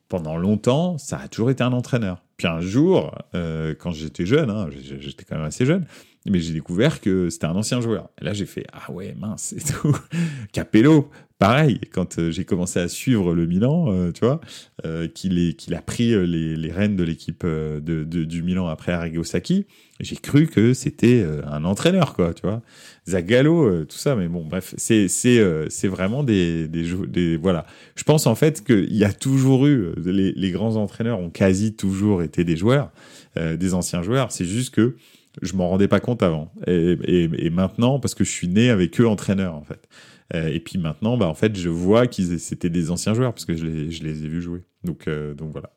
pendant 0.08 0.38
longtemps, 0.38 0.98
ça 0.98 1.18
a 1.18 1.28
toujours 1.28 1.50
été 1.50 1.66
un 1.66 1.74
entraîneur. 1.74 2.24
Puis 2.38 2.48
un 2.48 2.62
jour, 2.62 3.14
euh, 3.36 3.76
quand 3.78 3.92
j'étais 3.92 4.26
jeune, 4.26 4.50
hein, 4.50 4.70
j'étais 4.72 5.26
quand 5.26 5.36
même 5.36 5.44
assez 5.44 5.66
jeune, 5.66 5.86
mais 6.26 6.40
j'ai 6.40 6.54
découvert 6.54 7.02
que 7.02 7.30
c'était 7.30 7.46
un 7.46 7.56
ancien 7.56 7.82
joueur. 7.82 8.10
Et 8.22 8.26
là, 8.26 8.34
j'ai 8.34 8.46
fait 8.46 8.66
Ah 8.74 8.92
ouais, 8.92 9.16
mince, 9.18 9.54
c'est 9.58 9.74
tout. 9.74 9.96
Capello, 10.52 11.10
pareil, 11.40 11.80
quand 11.92 12.20
euh, 12.20 12.32
j'ai 12.32 12.44
commencé 12.44 12.80
à 12.80 12.90
suivre 12.90 13.34
le 13.34 13.48
Milan, 13.48 13.86
euh, 13.88 14.12
tu 14.12 14.26
vois, 14.26 14.42
euh, 14.86 15.08
qu'il 15.08 15.56
qu'il 15.56 15.74
a 15.74 15.82
pris 15.82 16.10
les, 16.28 16.58
les 16.58 16.72
rênes 16.72 16.98
de 16.98 17.04
l'équipe 17.04 17.46
de, 17.46 17.80
de, 17.80 18.04
du 18.04 18.44
Milan 18.44 18.68
après 18.68 18.92
Arrigo 18.92 19.24
Sacchi, 19.24 19.66
j'ai 20.02 20.18
cru 20.18 20.48
que 20.48 20.74
c'était 20.74 21.26
un 21.46 21.66
entraîneur, 21.66 22.14
quoi, 22.14 22.34
tu 22.34 22.44
vois. 22.44 22.62
Zagallo, 23.08 23.84
tout 23.86 23.98
ça, 23.98 24.16
mais 24.16 24.28
bon, 24.28 24.46
bref, 24.46 24.74
c'est 24.78 25.08
c'est 25.10 25.88
vraiment 25.88 26.24
des, 26.24 26.68
des, 26.68 26.86
des, 27.08 27.38
Voilà. 27.38 27.66
Je 27.96 28.04
pense 28.04 28.28
en 28.28 28.36
fait 28.36 28.64
qu'il 28.64 28.96
y 28.96 29.04
a 29.04 29.12
toujours 29.12 29.68
eu. 29.68 29.92
Les, 29.98 30.32
les, 30.32 30.52
grands 30.52 30.76
entraîneurs 30.78 31.20
ont 31.20 31.30
quasi 31.30 31.74
toujours 31.74 32.24
été 32.24 32.46
des 32.46 32.56
joueurs, 32.56 32.92
des 33.36 33.74
anciens 33.74 34.02
joueurs. 34.02 34.32
C'est 34.32 34.46
juste 34.46 34.74
que 34.74 34.96
je 35.42 35.56
m'en 35.56 35.70
rendais 35.70 35.88
pas 35.88 36.00
compte 36.00 36.24
avant. 36.24 36.52
Et, 36.68 37.50
maintenant, 37.50 38.00
parce 38.00 38.16
que 38.16 38.24
je 38.24 38.32
suis 38.32 38.48
né 38.48 38.70
avec 38.70 39.00
eux 39.00 39.08
entraîneurs, 39.08 39.56
en 39.56 39.64
fait. 39.64 39.88
Euh, 40.36 40.48
et 40.48 40.60
puis 40.60 40.78
maintenant, 40.78 41.18
bah, 41.18 41.28
en 41.28 41.34
fait, 41.34 41.58
je 41.58 41.70
vois 41.70 42.08
qu'ils 42.08 42.40
c'était 42.40 42.70
des 42.70 42.92
anciens 42.92 43.14
joueurs, 43.14 43.34
parce 43.34 43.46
que 43.46 43.56
je 43.56 43.66
les, 43.66 43.92
je 43.92 44.04
les 44.04 44.26
ai 44.26 44.28
vus 44.28 44.42
jouer. 44.42 44.62
Donc, 44.84 45.08
euh, 45.08 45.34
donc 45.34 45.52
voilà. 45.52 45.72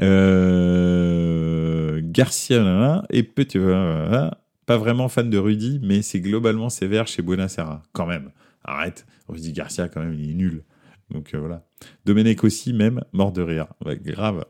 Euh, 0.00 2.00
Garcia, 2.04 3.04
et 3.10 3.22
petit, 3.22 3.58
pas 3.58 4.76
vraiment 4.76 5.08
fan 5.08 5.30
de 5.30 5.38
Rudy, 5.38 5.80
mais 5.82 6.02
c'est 6.02 6.20
globalement 6.20 6.68
sévère 6.68 7.06
chez 7.06 7.22
Buonasera. 7.22 7.82
Quand 7.92 8.06
même. 8.06 8.30
Arrête. 8.64 9.06
Rudy 9.28 9.52
Garcia, 9.52 9.88
quand 9.88 10.00
même, 10.00 10.14
il 10.14 10.30
est 10.30 10.34
nul. 10.34 10.62
Donc 11.10 11.34
voilà. 11.34 11.64
Domenech 12.04 12.42
aussi, 12.42 12.72
même, 12.72 13.00
mort 13.12 13.32
de 13.32 13.42
rire. 13.42 13.68
grave. 14.04 14.44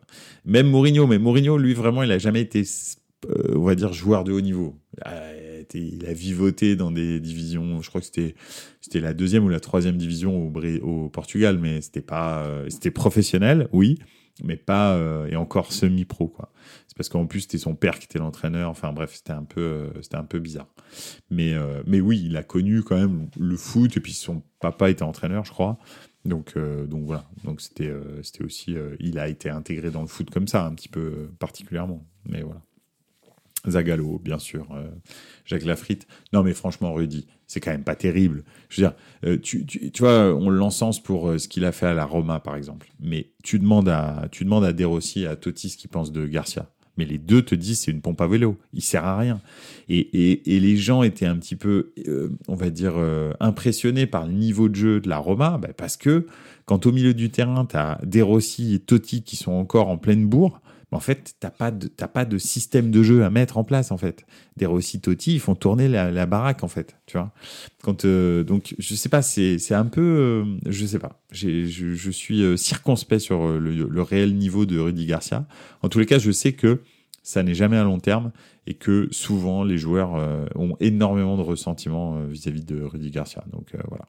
Même 0.45 0.69
Mourinho, 0.69 1.07
mais 1.07 1.19
Mourinho, 1.19 1.59
lui, 1.59 1.75
vraiment, 1.75 2.03
il 2.03 2.13
a 2.13 2.19
jamais 2.19 2.41
été 2.41 2.65
on 3.55 3.63
va 3.63 3.75
dire, 3.75 3.93
joueur 3.93 4.25
de 4.25 4.33
haut 4.33 4.41
niveau. 4.41 4.81
Il 5.75 6.07
a 6.07 6.13
vivoté 6.13 6.77
dans 6.77 6.91
des 6.91 7.21
divisions, 7.21 7.83
je 7.83 7.89
crois 7.89 8.01
que 8.01 8.07
c'était 8.07 8.35
c'était 8.81 9.01
la 9.01 9.15
deuxième 9.15 9.45
ou 9.45 9.49
la 9.49 9.61
troisième 9.61 9.97
division 9.97 10.47
au, 10.47 10.53
au 10.83 11.09
Portugal, 11.09 11.59
mais 11.59 11.81
c'était 11.81 12.03
pas 12.03 12.45
euh, 12.47 12.69
c'était 12.69 12.91
professionnel, 12.91 13.69
oui, 13.73 13.99
mais 14.45 14.57
pas 14.57 14.95
euh, 14.95 15.27
et 15.27 15.37
encore 15.37 15.73
semi-pro 15.73 16.29
quoi. 16.29 16.53
C'est 16.87 16.97
parce 16.97 17.09
qu'en 17.09 17.27
plus 17.27 17.41
c'était 17.41 17.59
son 17.59 17.75
père 17.75 17.99
qui 17.99 18.05
était 18.05 18.19
l'entraîneur. 18.19 18.71
Enfin 18.71 18.93
bref, 18.93 19.15
c'était 19.15 19.33
un 19.33 19.43
peu 19.43 19.91
c'était 20.03 20.17
un 20.17 20.25
peu 20.25 20.39
bizarre. 20.39 20.73
Mais 21.31 21.55
mais 21.87 22.01
oui, 22.01 22.23
il 22.25 22.37
a 22.37 22.43
connu 22.43 22.83
quand 22.83 22.97
même 22.97 23.29
le 23.39 23.57
foot 23.57 23.97
et 23.97 24.01
puis 24.01 24.13
son 24.13 24.43
papa 24.61 24.91
était 24.91 25.03
entraîneur, 25.03 25.45
je 25.45 25.51
crois. 25.51 25.79
Donc, 26.25 26.55
donc 26.89 27.05
voilà. 27.07 27.29
Donc 27.45 27.61
c'était, 27.61 27.93
c'était 28.23 28.43
aussi, 28.43 28.75
il 28.99 29.19
a 29.19 29.29
été 29.29 29.49
intégré 29.49 29.91
dans 29.91 30.01
le 30.01 30.09
foot 30.09 30.31
comme 30.31 30.49
ça, 30.49 30.65
un 30.65 30.75
petit 30.75 30.89
peu 30.89 31.31
particulièrement. 31.39 32.05
Mais 32.25 32.43
voilà. 32.43 32.63
Zagallo, 33.71 34.21
bien 34.23 34.39
sûr. 34.39 34.67
Euh, 34.73 34.89
Jacques 35.45 35.65
Lafritte. 35.65 36.07
Non, 36.33 36.43
mais 36.43 36.55
franchement, 36.55 36.93
Rudy, 36.93 37.27
c'est 37.47 37.61
quand 37.61 37.71
même 37.71 37.85
pas 37.85 37.95
terrible. 37.95 38.45
Je 38.69 38.81
veux 38.81 38.89
dire, 38.89 38.97
euh, 39.25 39.39
tu, 39.39 39.65
tu, 39.67 40.03
vois, 40.03 40.35
on 40.35 40.51
l'encense 40.51 41.03
pour 41.03 41.29
euh, 41.29 41.39
ce 41.39 41.49
qu'il 41.49 41.65
a 41.65 41.73
fait 41.73 41.87
à 41.87 41.95
la 41.95 42.05
Roma, 42.05 42.41
par 42.41 42.57
exemple. 42.57 42.89
Mais 43.01 43.31
tu 43.43 43.59
demandes 43.59 43.89
à, 43.89 44.29
tu 44.31 44.45
demandes 44.45 44.65
à 44.65 44.73
De 44.73 44.85
Rossi 44.85 45.23
et 45.23 45.27
à 45.27 45.37
Totti 45.37 45.69
ce 45.69 45.77
qu'ils 45.77 45.91
pensent 45.91 46.13
de 46.13 46.27
Garcia. 46.27 46.71
Mais 46.99 47.05
les 47.05 47.19
deux 47.19 47.43
te 47.43 47.55
disent 47.55 47.81
c'est 47.81 47.91
une 47.91 48.01
pompe 48.01 48.23
à 48.23 48.27
vélo, 48.27 48.57
il 48.73 48.81
sert 48.81 49.05
à 49.05 49.19
rien. 49.19 49.43
Et, 49.91 49.99
et, 49.99 50.57
et 50.57 50.61
les 50.61 50.79
gens 50.79 51.03
étaient 51.03 51.27
un 51.27 51.37
petit 51.37 51.55
peu, 51.55 51.93
on 52.49 52.55
va 52.55 52.71
dire, 52.71 52.95
impressionnés 53.39 54.07
par 54.07 54.27
le 54.27 54.33
niveau 54.33 54.71
de 54.71 54.77
jeu 54.77 55.01
de 55.01 55.09
la 55.11 55.19
Roma, 55.19 55.59
bah, 55.61 55.69
parce 55.77 55.99
que 55.99 56.27
quand 56.65 56.87
au 56.87 56.93
milieu 56.93 57.13
du 57.13 57.29
terrain, 57.29 57.67
tu 57.67 57.77
as 57.77 58.01
De 58.03 58.23
Rossi 58.23 58.75
et 58.75 58.79
Totti 58.79 59.23
qui 59.23 59.37
sont 59.37 59.53
encore 59.53 59.89
en 59.89 59.99
pleine 59.99 60.27
bourre, 60.27 60.63
en 60.93 61.01
fait, 61.01 61.35
t'as 61.41 61.51
pas 61.51 61.71
de 61.71 61.89
pas 61.89 62.25
de 62.25 62.39
système 62.39 62.91
de 62.91 63.03
jeu 63.03 63.25
à 63.25 63.31
mettre 63.31 63.59
en 63.59 63.65
place 63.65 63.91
en 63.91 63.99
fait. 63.99 64.25
Des 64.57 64.67
Rossi 64.67 65.01
ils 65.27 65.41
font 65.41 65.57
tourner 65.57 65.89
la, 65.89 66.27
baraque 66.27 66.63
en 66.63 66.69
fait, 66.69 66.97
tu 67.07 67.19
vois. 67.19 67.33
Quand 67.83 68.05
euh, 68.05 68.45
donc 68.45 68.75
je 68.79 68.95
sais 68.95 69.09
pas, 69.09 69.21
c'est 69.21 69.73
un 69.73 69.87
peu, 69.87 70.01
euh, 70.01 70.45
je 70.67 70.87
sais 70.87 71.01
pas. 71.01 71.21
Je, 71.33 71.65
je, 71.67 72.11
suis 72.11 72.43
euh, 72.43 72.57
circonspect 72.57 73.21
sur 73.21 73.59
le, 73.59 74.03
réel 74.03 74.37
niveau 74.37 74.65
de 74.65 74.79
Rudy 74.79 75.07
Garcia. 75.07 75.47
En 75.83 75.89
tous 75.89 75.99
les 75.99 76.07
cas, 76.07 76.19
je 76.19 76.31
sais 76.31 76.53
que 76.53 76.83
ça 77.23 77.43
n'est 77.43 77.55
jamais 77.55 77.77
à 77.77 77.85
long 77.85 77.99
terme 77.99 78.31
et 78.69 78.75
que 78.75 79.09
souvent 79.11 79.65
les 79.65 79.79
joueurs 79.79 80.15
ont 80.55 80.77
énormément 80.79 81.37
de 81.37 81.43
ressentiment 81.43 82.21
vis-à-vis 82.27 82.65
de 82.65 82.81
Rudy 82.81 83.11
Garcia. 83.11 83.45
Donc 83.53 83.75
voilà. 83.89 84.07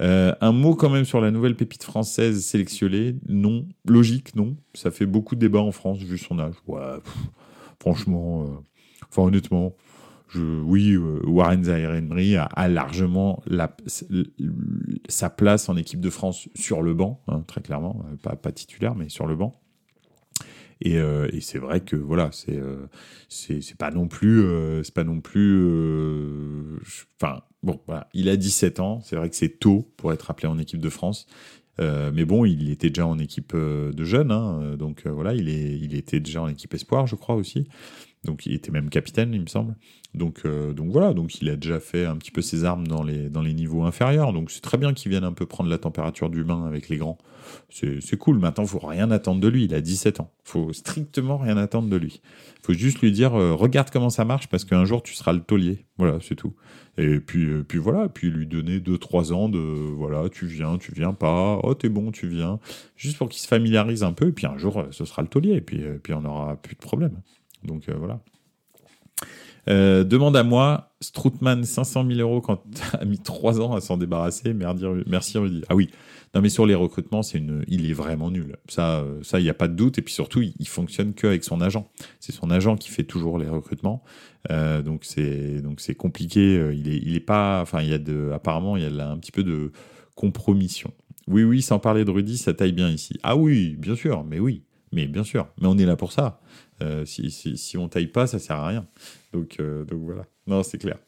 Euh, 0.00 0.34
un 0.40 0.52
mot 0.52 0.74
quand 0.74 0.90
même 0.90 1.04
sur 1.04 1.20
la 1.20 1.30
nouvelle 1.30 1.54
pépite 1.54 1.84
française 1.84 2.44
sélectionnée. 2.44 3.16
Non, 3.28 3.66
logique, 3.86 4.34
non. 4.34 4.56
Ça 4.74 4.90
fait 4.90 5.06
beaucoup 5.06 5.34
de 5.34 5.40
débats 5.40 5.60
en 5.60 5.72
France 5.72 5.98
vu 5.98 6.18
son 6.18 6.38
âge. 6.38 6.54
Franchement, 7.80 8.44
euh, 8.44 9.20
honnêtement, 9.20 9.74
oui, 10.34 10.94
euh, 10.94 11.20
Warren 11.26 11.62
Zaire 11.62 11.92
a, 12.54 12.68
largement 12.68 13.42
la, 13.46 13.76
sa 15.08 15.30
place 15.30 15.68
en 15.68 15.76
équipe 15.76 16.00
de 16.00 16.10
France 16.10 16.48
sur 16.56 16.82
le 16.82 16.92
banc, 16.92 17.22
hein, 17.28 17.44
très 17.46 17.60
clairement, 17.60 18.04
pas, 18.22 18.52
titulaire, 18.52 18.96
mais 18.96 19.08
sur 19.08 19.26
le 19.26 19.36
banc. 19.36 19.60
Et, 20.80 20.98
c'est 21.40 21.58
vrai 21.58 21.80
que 21.80 21.94
voilà, 21.94 22.30
c'est 22.32 22.60
c'est 23.28 23.78
pas 23.78 23.90
non 23.92 24.08
plus 24.08 24.44
c'est 24.82 24.92
pas 24.92 25.04
non 25.04 25.20
plus 25.20 26.78
enfin 27.20 27.42
Bon, 27.64 27.80
voilà, 27.86 28.08
il 28.12 28.28
a 28.28 28.36
17 28.36 28.78
ans, 28.78 29.00
c'est 29.02 29.16
vrai 29.16 29.30
que 29.30 29.36
c'est 29.36 29.58
tôt 29.58 29.90
pour 29.96 30.12
être 30.12 30.30
appelé 30.30 30.48
en 30.48 30.58
équipe 30.58 30.80
de 30.80 30.90
France. 30.90 31.26
Euh, 31.80 32.12
mais 32.14 32.26
bon, 32.26 32.44
il 32.44 32.70
était 32.70 32.90
déjà 32.90 33.06
en 33.06 33.18
équipe 33.18 33.52
euh, 33.54 33.90
de 33.90 34.04
jeunes, 34.04 34.30
hein, 34.30 34.76
donc 34.78 35.06
euh, 35.06 35.10
voilà, 35.10 35.32
il 35.32 35.94
était 35.94 36.20
déjà 36.20 36.42
en 36.42 36.48
équipe 36.48 36.74
espoir, 36.74 37.06
je 37.06 37.16
crois 37.16 37.36
aussi. 37.36 37.66
Donc 38.24 38.46
il 38.46 38.54
était 38.54 38.70
même 38.70 38.90
capitaine, 38.90 39.34
il 39.34 39.40
me 39.40 39.46
semble. 39.46 39.76
Donc, 40.14 40.46
donc 40.46 40.92
voilà, 40.92 41.12
donc 41.12 41.40
il 41.42 41.48
a 41.50 41.56
déjà 41.56 41.80
fait 41.80 42.06
un 42.06 42.14
petit 42.16 42.30
peu 42.30 42.40
ses 42.40 42.64
armes 42.64 42.86
dans 42.86 43.02
les, 43.02 43.54
niveaux 43.54 43.82
inférieurs. 43.82 44.32
Donc 44.32 44.52
c'est 44.52 44.60
très 44.60 44.78
bien 44.78 44.94
qu'il 44.94 45.10
vienne 45.10 45.24
un 45.24 45.32
peu 45.32 45.44
prendre 45.44 45.68
la 45.68 45.78
température 45.78 46.30
du 46.30 46.44
bain 46.44 46.64
avec 46.66 46.88
les 46.88 46.98
grands. 46.98 47.18
C'est 47.68 48.16
cool. 48.16 48.38
Maintenant, 48.38 48.64
faut 48.64 48.78
rien 48.78 49.10
attendre 49.10 49.40
de 49.40 49.48
lui. 49.48 49.64
Il 49.64 49.74
a 49.74 49.80
17 49.80 50.20
ans. 50.20 50.30
Faut 50.44 50.72
strictement 50.72 51.36
rien 51.36 51.56
attendre 51.56 51.88
de 51.88 51.96
lui. 51.96 52.22
Faut 52.62 52.72
juste 52.72 53.00
lui 53.00 53.10
dire 53.10 53.32
regarde 53.32 53.90
comment 53.90 54.10
ça 54.10 54.24
marche 54.24 54.46
parce 54.46 54.64
qu'un 54.64 54.84
jour 54.84 55.02
tu 55.02 55.14
seras 55.14 55.32
le 55.32 55.40
taulier. 55.40 55.84
Voilà, 55.98 56.18
c'est 56.20 56.36
tout. 56.36 56.54
Et 56.96 57.18
puis, 57.18 57.46
euh, 57.46 57.64
puis 57.64 57.78
voilà, 57.78 58.08
puis 58.08 58.30
lui 58.30 58.46
donner 58.46 58.78
2-3 58.78 59.32
ans 59.32 59.48
de 59.48 59.58
voilà, 59.58 60.28
tu 60.28 60.46
viens, 60.46 60.78
tu 60.78 60.92
viens 60.92 61.12
pas, 61.12 61.58
oh 61.62 61.74
t'es 61.74 61.88
bon, 61.88 62.12
tu 62.12 62.28
viens, 62.28 62.60
juste 62.96 63.18
pour 63.18 63.28
qu'il 63.28 63.40
se 63.40 63.48
familiarise 63.48 64.04
un 64.04 64.12
peu, 64.12 64.28
et 64.28 64.32
puis 64.32 64.46
un 64.46 64.58
jour 64.58 64.86
ce 64.92 65.04
sera 65.04 65.22
le 65.22 65.28
taulier, 65.28 65.54
et 65.54 65.64
euh, 65.80 65.98
puis 66.00 66.14
on 66.14 66.20
n'aura 66.20 66.56
plus 66.56 66.76
de 66.76 66.80
problème. 66.80 67.20
Donc 67.64 67.88
euh, 67.88 67.94
voilà. 67.96 68.20
demande 70.04 70.36
à 70.36 70.42
moi, 70.42 70.94
Stroutman 71.00 71.64
500 71.64 72.06
000 72.08 72.20
euros 72.20 72.40
quand 72.40 72.62
a 72.92 73.04
mis 73.04 73.18
3 73.18 73.60
ans 73.60 73.74
à 73.74 73.80
s'en 73.80 73.96
débarrasser. 73.96 74.54
Merci 75.06 75.38
Rudy. 75.38 75.62
Ah 75.68 75.74
oui, 75.74 75.90
non 76.34 76.40
mais 76.40 76.48
sur 76.48 76.66
les 76.66 76.74
recrutements, 76.74 77.22
c'est 77.22 77.38
une, 77.38 77.64
il 77.68 77.88
est 77.88 77.94
vraiment 77.94 78.30
nul. 78.30 78.56
Ça, 78.68 79.04
ça, 79.22 79.40
il 79.40 79.44
n'y 79.44 79.50
a 79.50 79.54
pas 79.54 79.68
de 79.68 79.74
doute. 79.74 79.98
Et 79.98 80.02
puis 80.02 80.12
surtout, 80.12 80.42
il, 80.42 80.54
il 80.58 80.68
fonctionne 80.68 81.14
qu'avec 81.14 81.44
son 81.44 81.60
agent. 81.60 81.90
C'est 82.20 82.32
son 82.32 82.50
agent 82.50 82.76
qui 82.76 82.90
fait 82.90 83.04
toujours 83.04 83.38
les 83.38 83.48
recrutements. 83.48 84.02
Euh, 84.50 84.82
donc 84.82 85.04
c'est 85.04 85.60
donc 85.60 85.80
c'est 85.80 85.94
compliqué. 85.94 86.58
Euh, 86.58 86.74
il 86.74 86.88
est 86.88 86.98
il 86.98 87.16
est 87.16 87.20
pas. 87.20 87.60
Enfin 87.62 87.80
il 87.82 87.88
y 87.88 87.94
a 87.94 87.98
de 87.98 88.30
apparemment 88.34 88.76
il 88.76 88.82
y 88.82 89.00
a 89.00 89.08
un 89.08 89.18
petit 89.18 89.32
peu 89.32 89.42
de 89.42 89.72
compromission. 90.14 90.92
Oui 91.26 91.42
oui 91.42 91.62
sans 91.62 91.78
parler 91.78 92.04
de 92.04 92.10
Rudy 92.10 92.36
ça 92.36 92.52
taille 92.52 92.72
bien 92.72 92.90
ici. 92.90 93.18
Ah 93.22 93.36
oui 93.36 93.76
bien 93.78 93.96
sûr 93.96 94.24
mais 94.24 94.38
oui 94.38 94.62
mais 94.92 95.06
bien 95.06 95.24
sûr 95.24 95.48
mais 95.60 95.66
on 95.66 95.78
est 95.78 95.86
là 95.86 95.96
pour 95.96 96.12
ça. 96.12 96.40
Euh, 96.84 97.04
si, 97.04 97.30
si, 97.30 97.56
si 97.56 97.76
on 97.76 97.88
taille 97.88 98.06
pas 98.06 98.26
ça 98.26 98.38
sert 98.38 98.56
à 98.56 98.68
rien. 98.68 98.86
Donc 99.32 99.58
donc 99.58 100.00
voilà 100.02 100.26
non 100.46 100.62
c'est 100.62 100.78
clair. 100.78 100.98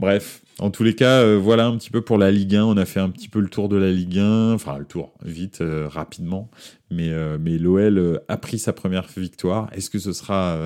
Bref, 0.00 0.42
en 0.58 0.70
tous 0.70 0.82
les 0.82 0.96
cas, 0.96 1.20
euh, 1.22 1.38
voilà 1.38 1.66
un 1.66 1.76
petit 1.76 1.90
peu 1.90 2.02
pour 2.02 2.18
la 2.18 2.32
Ligue 2.32 2.56
1. 2.56 2.64
On 2.64 2.76
a 2.76 2.84
fait 2.84 2.98
un 2.98 3.10
petit 3.10 3.28
peu 3.28 3.38
le 3.38 3.48
tour 3.48 3.68
de 3.68 3.76
la 3.76 3.92
Ligue 3.92 4.18
1, 4.18 4.52
enfin 4.52 4.76
le 4.78 4.84
tour, 4.84 5.12
vite, 5.24 5.60
euh, 5.60 5.86
rapidement. 5.86 6.50
Mais, 6.90 7.10
euh, 7.10 7.38
l'OL 7.38 8.20
a 8.26 8.36
pris 8.36 8.58
sa 8.58 8.72
première 8.72 9.06
victoire. 9.16 9.68
Est-ce 9.72 9.90
que 9.90 10.00
ce 10.00 10.12
sera 10.12 10.58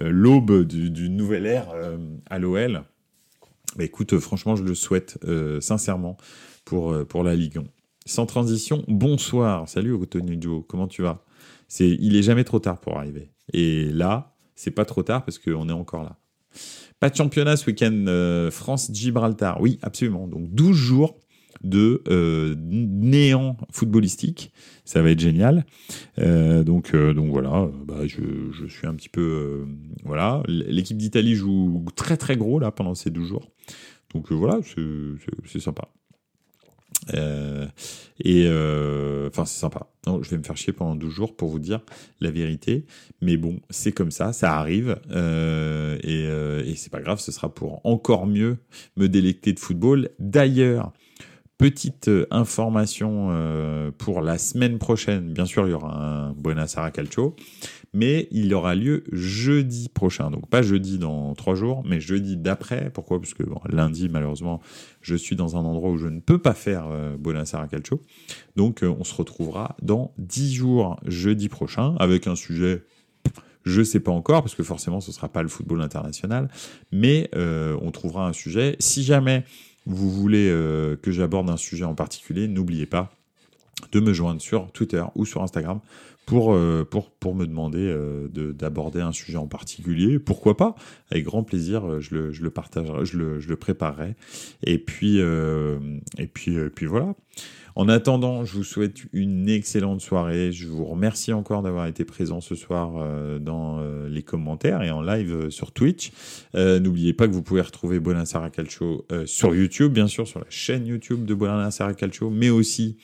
l'aube 0.00 0.64
d'une 0.64 0.92
du 0.92 1.10
nouvelle 1.10 1.46
ère 1.46 1.68
à 2.30 2.38
l'OL 2.38 2.82
bah, 3.76 3.84
Écoute, 3.84 4.18
franchement, 4.18 4.56
je 4.56 4.64
le 4.64 4.74
souhaite 4.74 5.18
sincèrement 5.60 6.16
pour, 6.64 7.06
pour 7.06 7.22
la 7.22 7.34
Ligue 7.34 7.58
1. 7.58 7.64
Sans 8.06 8.26
transition, 8.26 8.84
bonsoir. 8.88 9.68
Salut 9.68 9.98
Tony 10.06 10.40
Joe, 10.40 10.64
comment 10.66 10.88
tu 10.88 11.02
vas? 11.02 11.24
Il 11.80 12.16
est 12.16 12.22
jamais 12.22 12.44
trop 12.44 12.58
tard 12.58 12.80
pour 12.80 12.98
arriver. 12.98 13.30
Et 13.52 13.84
là, 13.92 14.34
c'est 14.54 14.70
pas 14.70 14.84
trop 14.84 15.02
tard 15.02 15.24
parce 15.24 15.38
qu'on 15.38 15.68
est 15.68 15.72
encore 15.72 16.02
là. 16.02 16.18
Pas 17.00 17.10
de 17.10 17.16
championnat 17.16 17.56
ce 17.56 17.66
week-end 17.66 18.04
euh, 18.06 18.50
France-Gibraltar. 18.50 19.60
Oui, 19.60 19.78
absolument. 19.82 20.28
Donc 20.28 20.50
12 20.54 20.76
jours 20.76 21.18
de 21.62 22.02
euh, 22.08 22.54
néant 22.58 23.56
footballistique. 23.72 24.52
Ça 24.84 25.02
va 25.02 25.10
être 25.10 25.20
génial. 25.20 25.66
Euh, 26.18 26.62
donc, 26.62 26.94
donc 26.94 27.30
voilà, 27.30 27.68
bah, 27.84 28.06
je, 28.06 28.22
je, 28.52 28.66
suis 28.66 28.86
un 28.86 28.94
petit 28.94 29.08
peu... 29.08 29.66
voilà, 30.04 30.42
l'équipe 30.46 30.96
d'Italie 30.96 31.34
joue 31.34 31.84
très 31.96 32.16
très 32.16 32.36
gros 32.36 32.58
là 32.58 32.70
pendant 32.70 32.94
ces 32.94 33.10
12 33.10 33.28
jours. 33.28 33.50
Donc 34.12 34.30
voilà, 34.30 34.60
c'est 35.46 35.60
sympa. 35.60 35.88
Euh, 37.12 37.66
et 38.22 38.46
euh, 38.46 39.28
enfin, 39.28 39.44
c'est 39.44 39.58
sympa. 39.58 39.88
Non, 40.06 40.22
je 40.22 40.30
vais 40.30 40.38
me 40.38 40.42
faire 40.42 40.56
chier 40.56 40.72
pendant 40.72 40.94
12 40.94 41.12
jours 41.12 41.36
pour 41.36 41.48
vous 41.48 41.58
dire 41.58 41.80
la 42.20 42.30
vérité. 42.30 42.86
Mais 43.20 43.36
bon, 43.36 43.60
c'est 43.70 43.92
comme 43.92 44.10
ça, 44.10 44.32
ça 44.32 44.56
arrive. 44.56 44.98
Euh, 45.10 45.98
et, 46.02 46.70
et 46.70 46.76
c'est 46.76 46.90
pas 46.90 47.00
grave, 47.00 47.20
ce 47.20 47.32
sera 47.32 47.52
pour 47.52 47.84
encore 47.84 48.26
mieux 48.26 48.58
me 48.96 49.08
délecter 49.08 49.52
de 49.52 49.58
football. 49.58 50.10
D'ailleurs, 50.18 50.92
Petite 51.64 52.08
euh, 52.08 52.26
information 52.30 53.28
euh, 53.30 53.90
pour 53.96 54.20
la 54.20 54.36
semaine 54.36 54.78
prochaine. 54.78 55.32
Bien 55.32 55.46
sûr, 55.46 55.66
il 55.66 55.70
y 55.70 55.72
aura 55.72 55.96
un 55.96 56.32
Buonasera 56.32 56.90
Calcio, 56.90 57.36
mais 57.94 58.28
il 58.32 58.52
aura 58.52 58.74
lieu 58.74 59.02
jeudi 59.12 59.88
prochain. 59.88 60.30
Donc 60.30 60.46
pas 60.50 60.60
jeudi 60.60 60.98
dans 60.98 61.32
trois 61.32 61.54
jours, 61.54 61.82
mais 61.86 62.00
jeudi 62.00 62.36
d'après. 62.36 62.90
Pourquoi? 62.92 63.18
Parce 63.18 63.32
que 63.32 63.44
lundi, 63.70 64.10
malheureusement, 64.10 64.60
je 65.00 65.14
suis 65.14 65.36
dans 65.36 65.56
un 65.56 65.60
endroit 65.60 65.88
où 65.88 65.96
je 65.96 66.06
ne 66.06 66.20
peux 66.20 66.36
pas 66.36 66.52
faire 66.52 66.84
euh, 66.90 67.16
Buonasera 67.16 67.66
Calcio. 67.66 68.02
Donc 68.56 68.82
on 68.82 69.02
se 69.02 69.14
retrouvera 69.14 69.74
dans 69.80 70.12
dix 70.18 70.52
jours 70.52 71.00
jeudi 71.06 71.48
prochain 71.48 71.94
avec 71.98 72.26
un 72.26 72.36
sujet 72.36 72.82
je 73.64 73.80
sais 73.82 74.00
pas 74.00 74.12
encore, 74.12 74.42
parce 74.42 74.54
que 74.54 74.62
forcément 74.62 75.00
ce 75.00 75.10
sera 75.10 75.30
pas 75.30 75.42
le 75.42 75.48
football 75.48 75.80
international, 75.80 76.50
mais 76.92 77.30
on 77.34 77.90
trouvera 77.90 78.28
un 78.28 78.34
sujet. 78.34 78.76
Si 78.78 79.02
jamais 79.02 79.44
vous 79.86 80.10
voulez 80.10 80.48
euh, 80.48 80.96
que 80.96 81.10
j'aborde 81.10 81.50
un 81.50 81.56
sujet 81.56 81.84
en 81.84 81.94
particulier, 81.94 82.48
n'oubliez 82.48 82.86
pas 82.86 83.12
de 83.92 84.00
me 84.00 84.12
joindre 84.12 84.40
sur 84.40 84.70
Twitter 84.72 85.04
ou 85.14 85.26
sur 85.26 85.42
Instagram 85.42 85.80
pour, 86.26 86.54
euh, 86.54 86.88
me 87.24 87.44
demander 87.44 87.86
euh, 87.86 88.28
d'aborder 88.28 89.00
un 89.00 89.12
sujet 89.12 89.36
en 89.36 89.46
particulier. 89.46 90.18
Pourquoi 90.18 90.56
pas? 90.56 90.74
Avec 91.10 91.24
grand 91.24 91.42
plaisir, 91.42 92.00
je 92.00 92.14
le, 92.14 92.50
partagerai, 92.50 93.04
je 93.04 93.18
le, 93.18 93.40
je 93.40 93.52
préparerai. 93.52 94.14
Et 94.62 94.78
puis, 94.78 95.18
et 95.18 96.26
puis 96.26 96.86
voilà. 96.86 97.14
En 97.76 97.88
attendant, 97.88 98.44
je 98.44 98.54
vous 98.54 98.62
souhaite 98.62 99.02
une 99.12 99.48
excellente 99.48 100.00
soirée. 100.00 100.52
Je 100.52 100.68
vous 100.68 100.84
remercie 100.84 101.32
encore 101.32 101.62
d'avoir 101.62 101.86
été 101.86 102.04
présent 102.04 102.40
ce 102.40 102.54
soir 102.54 102.92
euh, 102.98 103.40
dans 103.40 103.80
euh, 103.80 104.08
les 104.08 104.22
commentaires 104.22 104.82
et 104.82 104.92
en 104.92 105.02
live 105.02 105.34
euh, 105.34 105.50
sur 105.50 105.72
Twitch. 105.72 106.12
N'oubliez 106.54 107.12
pas 107.14 107.26
que 107.26 107.32
vous 107.32 107.42
pouvez 107.42 107.62
retrouver 107.62 107.98
Bonasara 107.98 108.48
Calcio 108.50 109.06
sur 109.26 109.54
YouTube, 109.54 109.92
bien 109.92 110.06
sûr, 110.06 110.26
sur 110.26 110.38
la 110.38 110.46
chaîne 110.48 110.86
YouTube 110.86 111.24
de 111.24 111.34
Bonasara 111.34 111.94
Calcio, 111.94 112.30
mais 112.30 112.48
aussi 112.48 112.96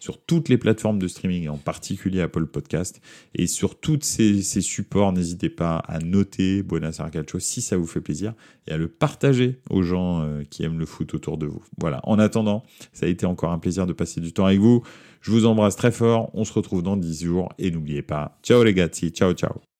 sur 0.00 0.18
toutes 0.18 0.48
les 0.48 0.58
plateformes 0.58 0.98
de 0.98 1.06
streaming, 1.06 1.48
en 1.48 1.56
particulier 1.56 2.20
Apple 2.20 2.46
Podcast. 2.46 3.00
Et 3.34 3.46
sur 3.46 3.78
tous 3.78 4.00
ces, 4.02 4.42
supports, 4.42 5.12
n'hésitez 5.12 5.48
pas 5.48 5.76
à 5.86 6.00
noter 6.00 6.62
Bonasara 6.62 7.10
Calcio 7.10 7.38
si 7.38 7.60
ça 7.62 7.76
vous 7.76 7.86
fait 7.86 8.00
plaisir 8.00 8.34
et 8.66 8.72
à 8.72 8.76
le 8.76 8.88
partager 8.88 9.60
aux 9.70 9.82
gens 9.82 10.28
qui 10.50 10.64
aiment 10.64 10.78
le 10.78 10.86
foot 10.86 11.14
autour 11.14 11.38
de 11.38 11.46
vous. 11.46 11.62
Voilà. 11.78 12.00
En 12.04 12.18
attendant, 12.18 12.64
ça 12.92 13.06
a 13.06 13.08
été 13.08 13.24
encore 13.26 13.52
un 13.52 13.58
plaisir 13.58 13.86
de 13.86 13.92
passer 13.92 14.15
du 14.20 14.32
temps 14.32 14.46
avec 14.46 14.60
vous. 14.60 14.82
Je 15.20 15.30
vous 15.30 15.46
embrasse 15.46 15.76
très 15.76 15.92
fort. 15.92 16.30
On 16.34 16.44
se 16.44 16.52
retrouve 16.52 16.82
dans 16.82 16.96
10 16.96 17.24
jours. 17.24 17.48
Et 17.58 17.70
n'oubliez 17.70 18.02
pas, 18.02 18.38
ciao 18.42 18.62
les 18.62 18.74
gars, 18.74 18.88
ciao 18.88 19.32
ciao. 19.32 19.66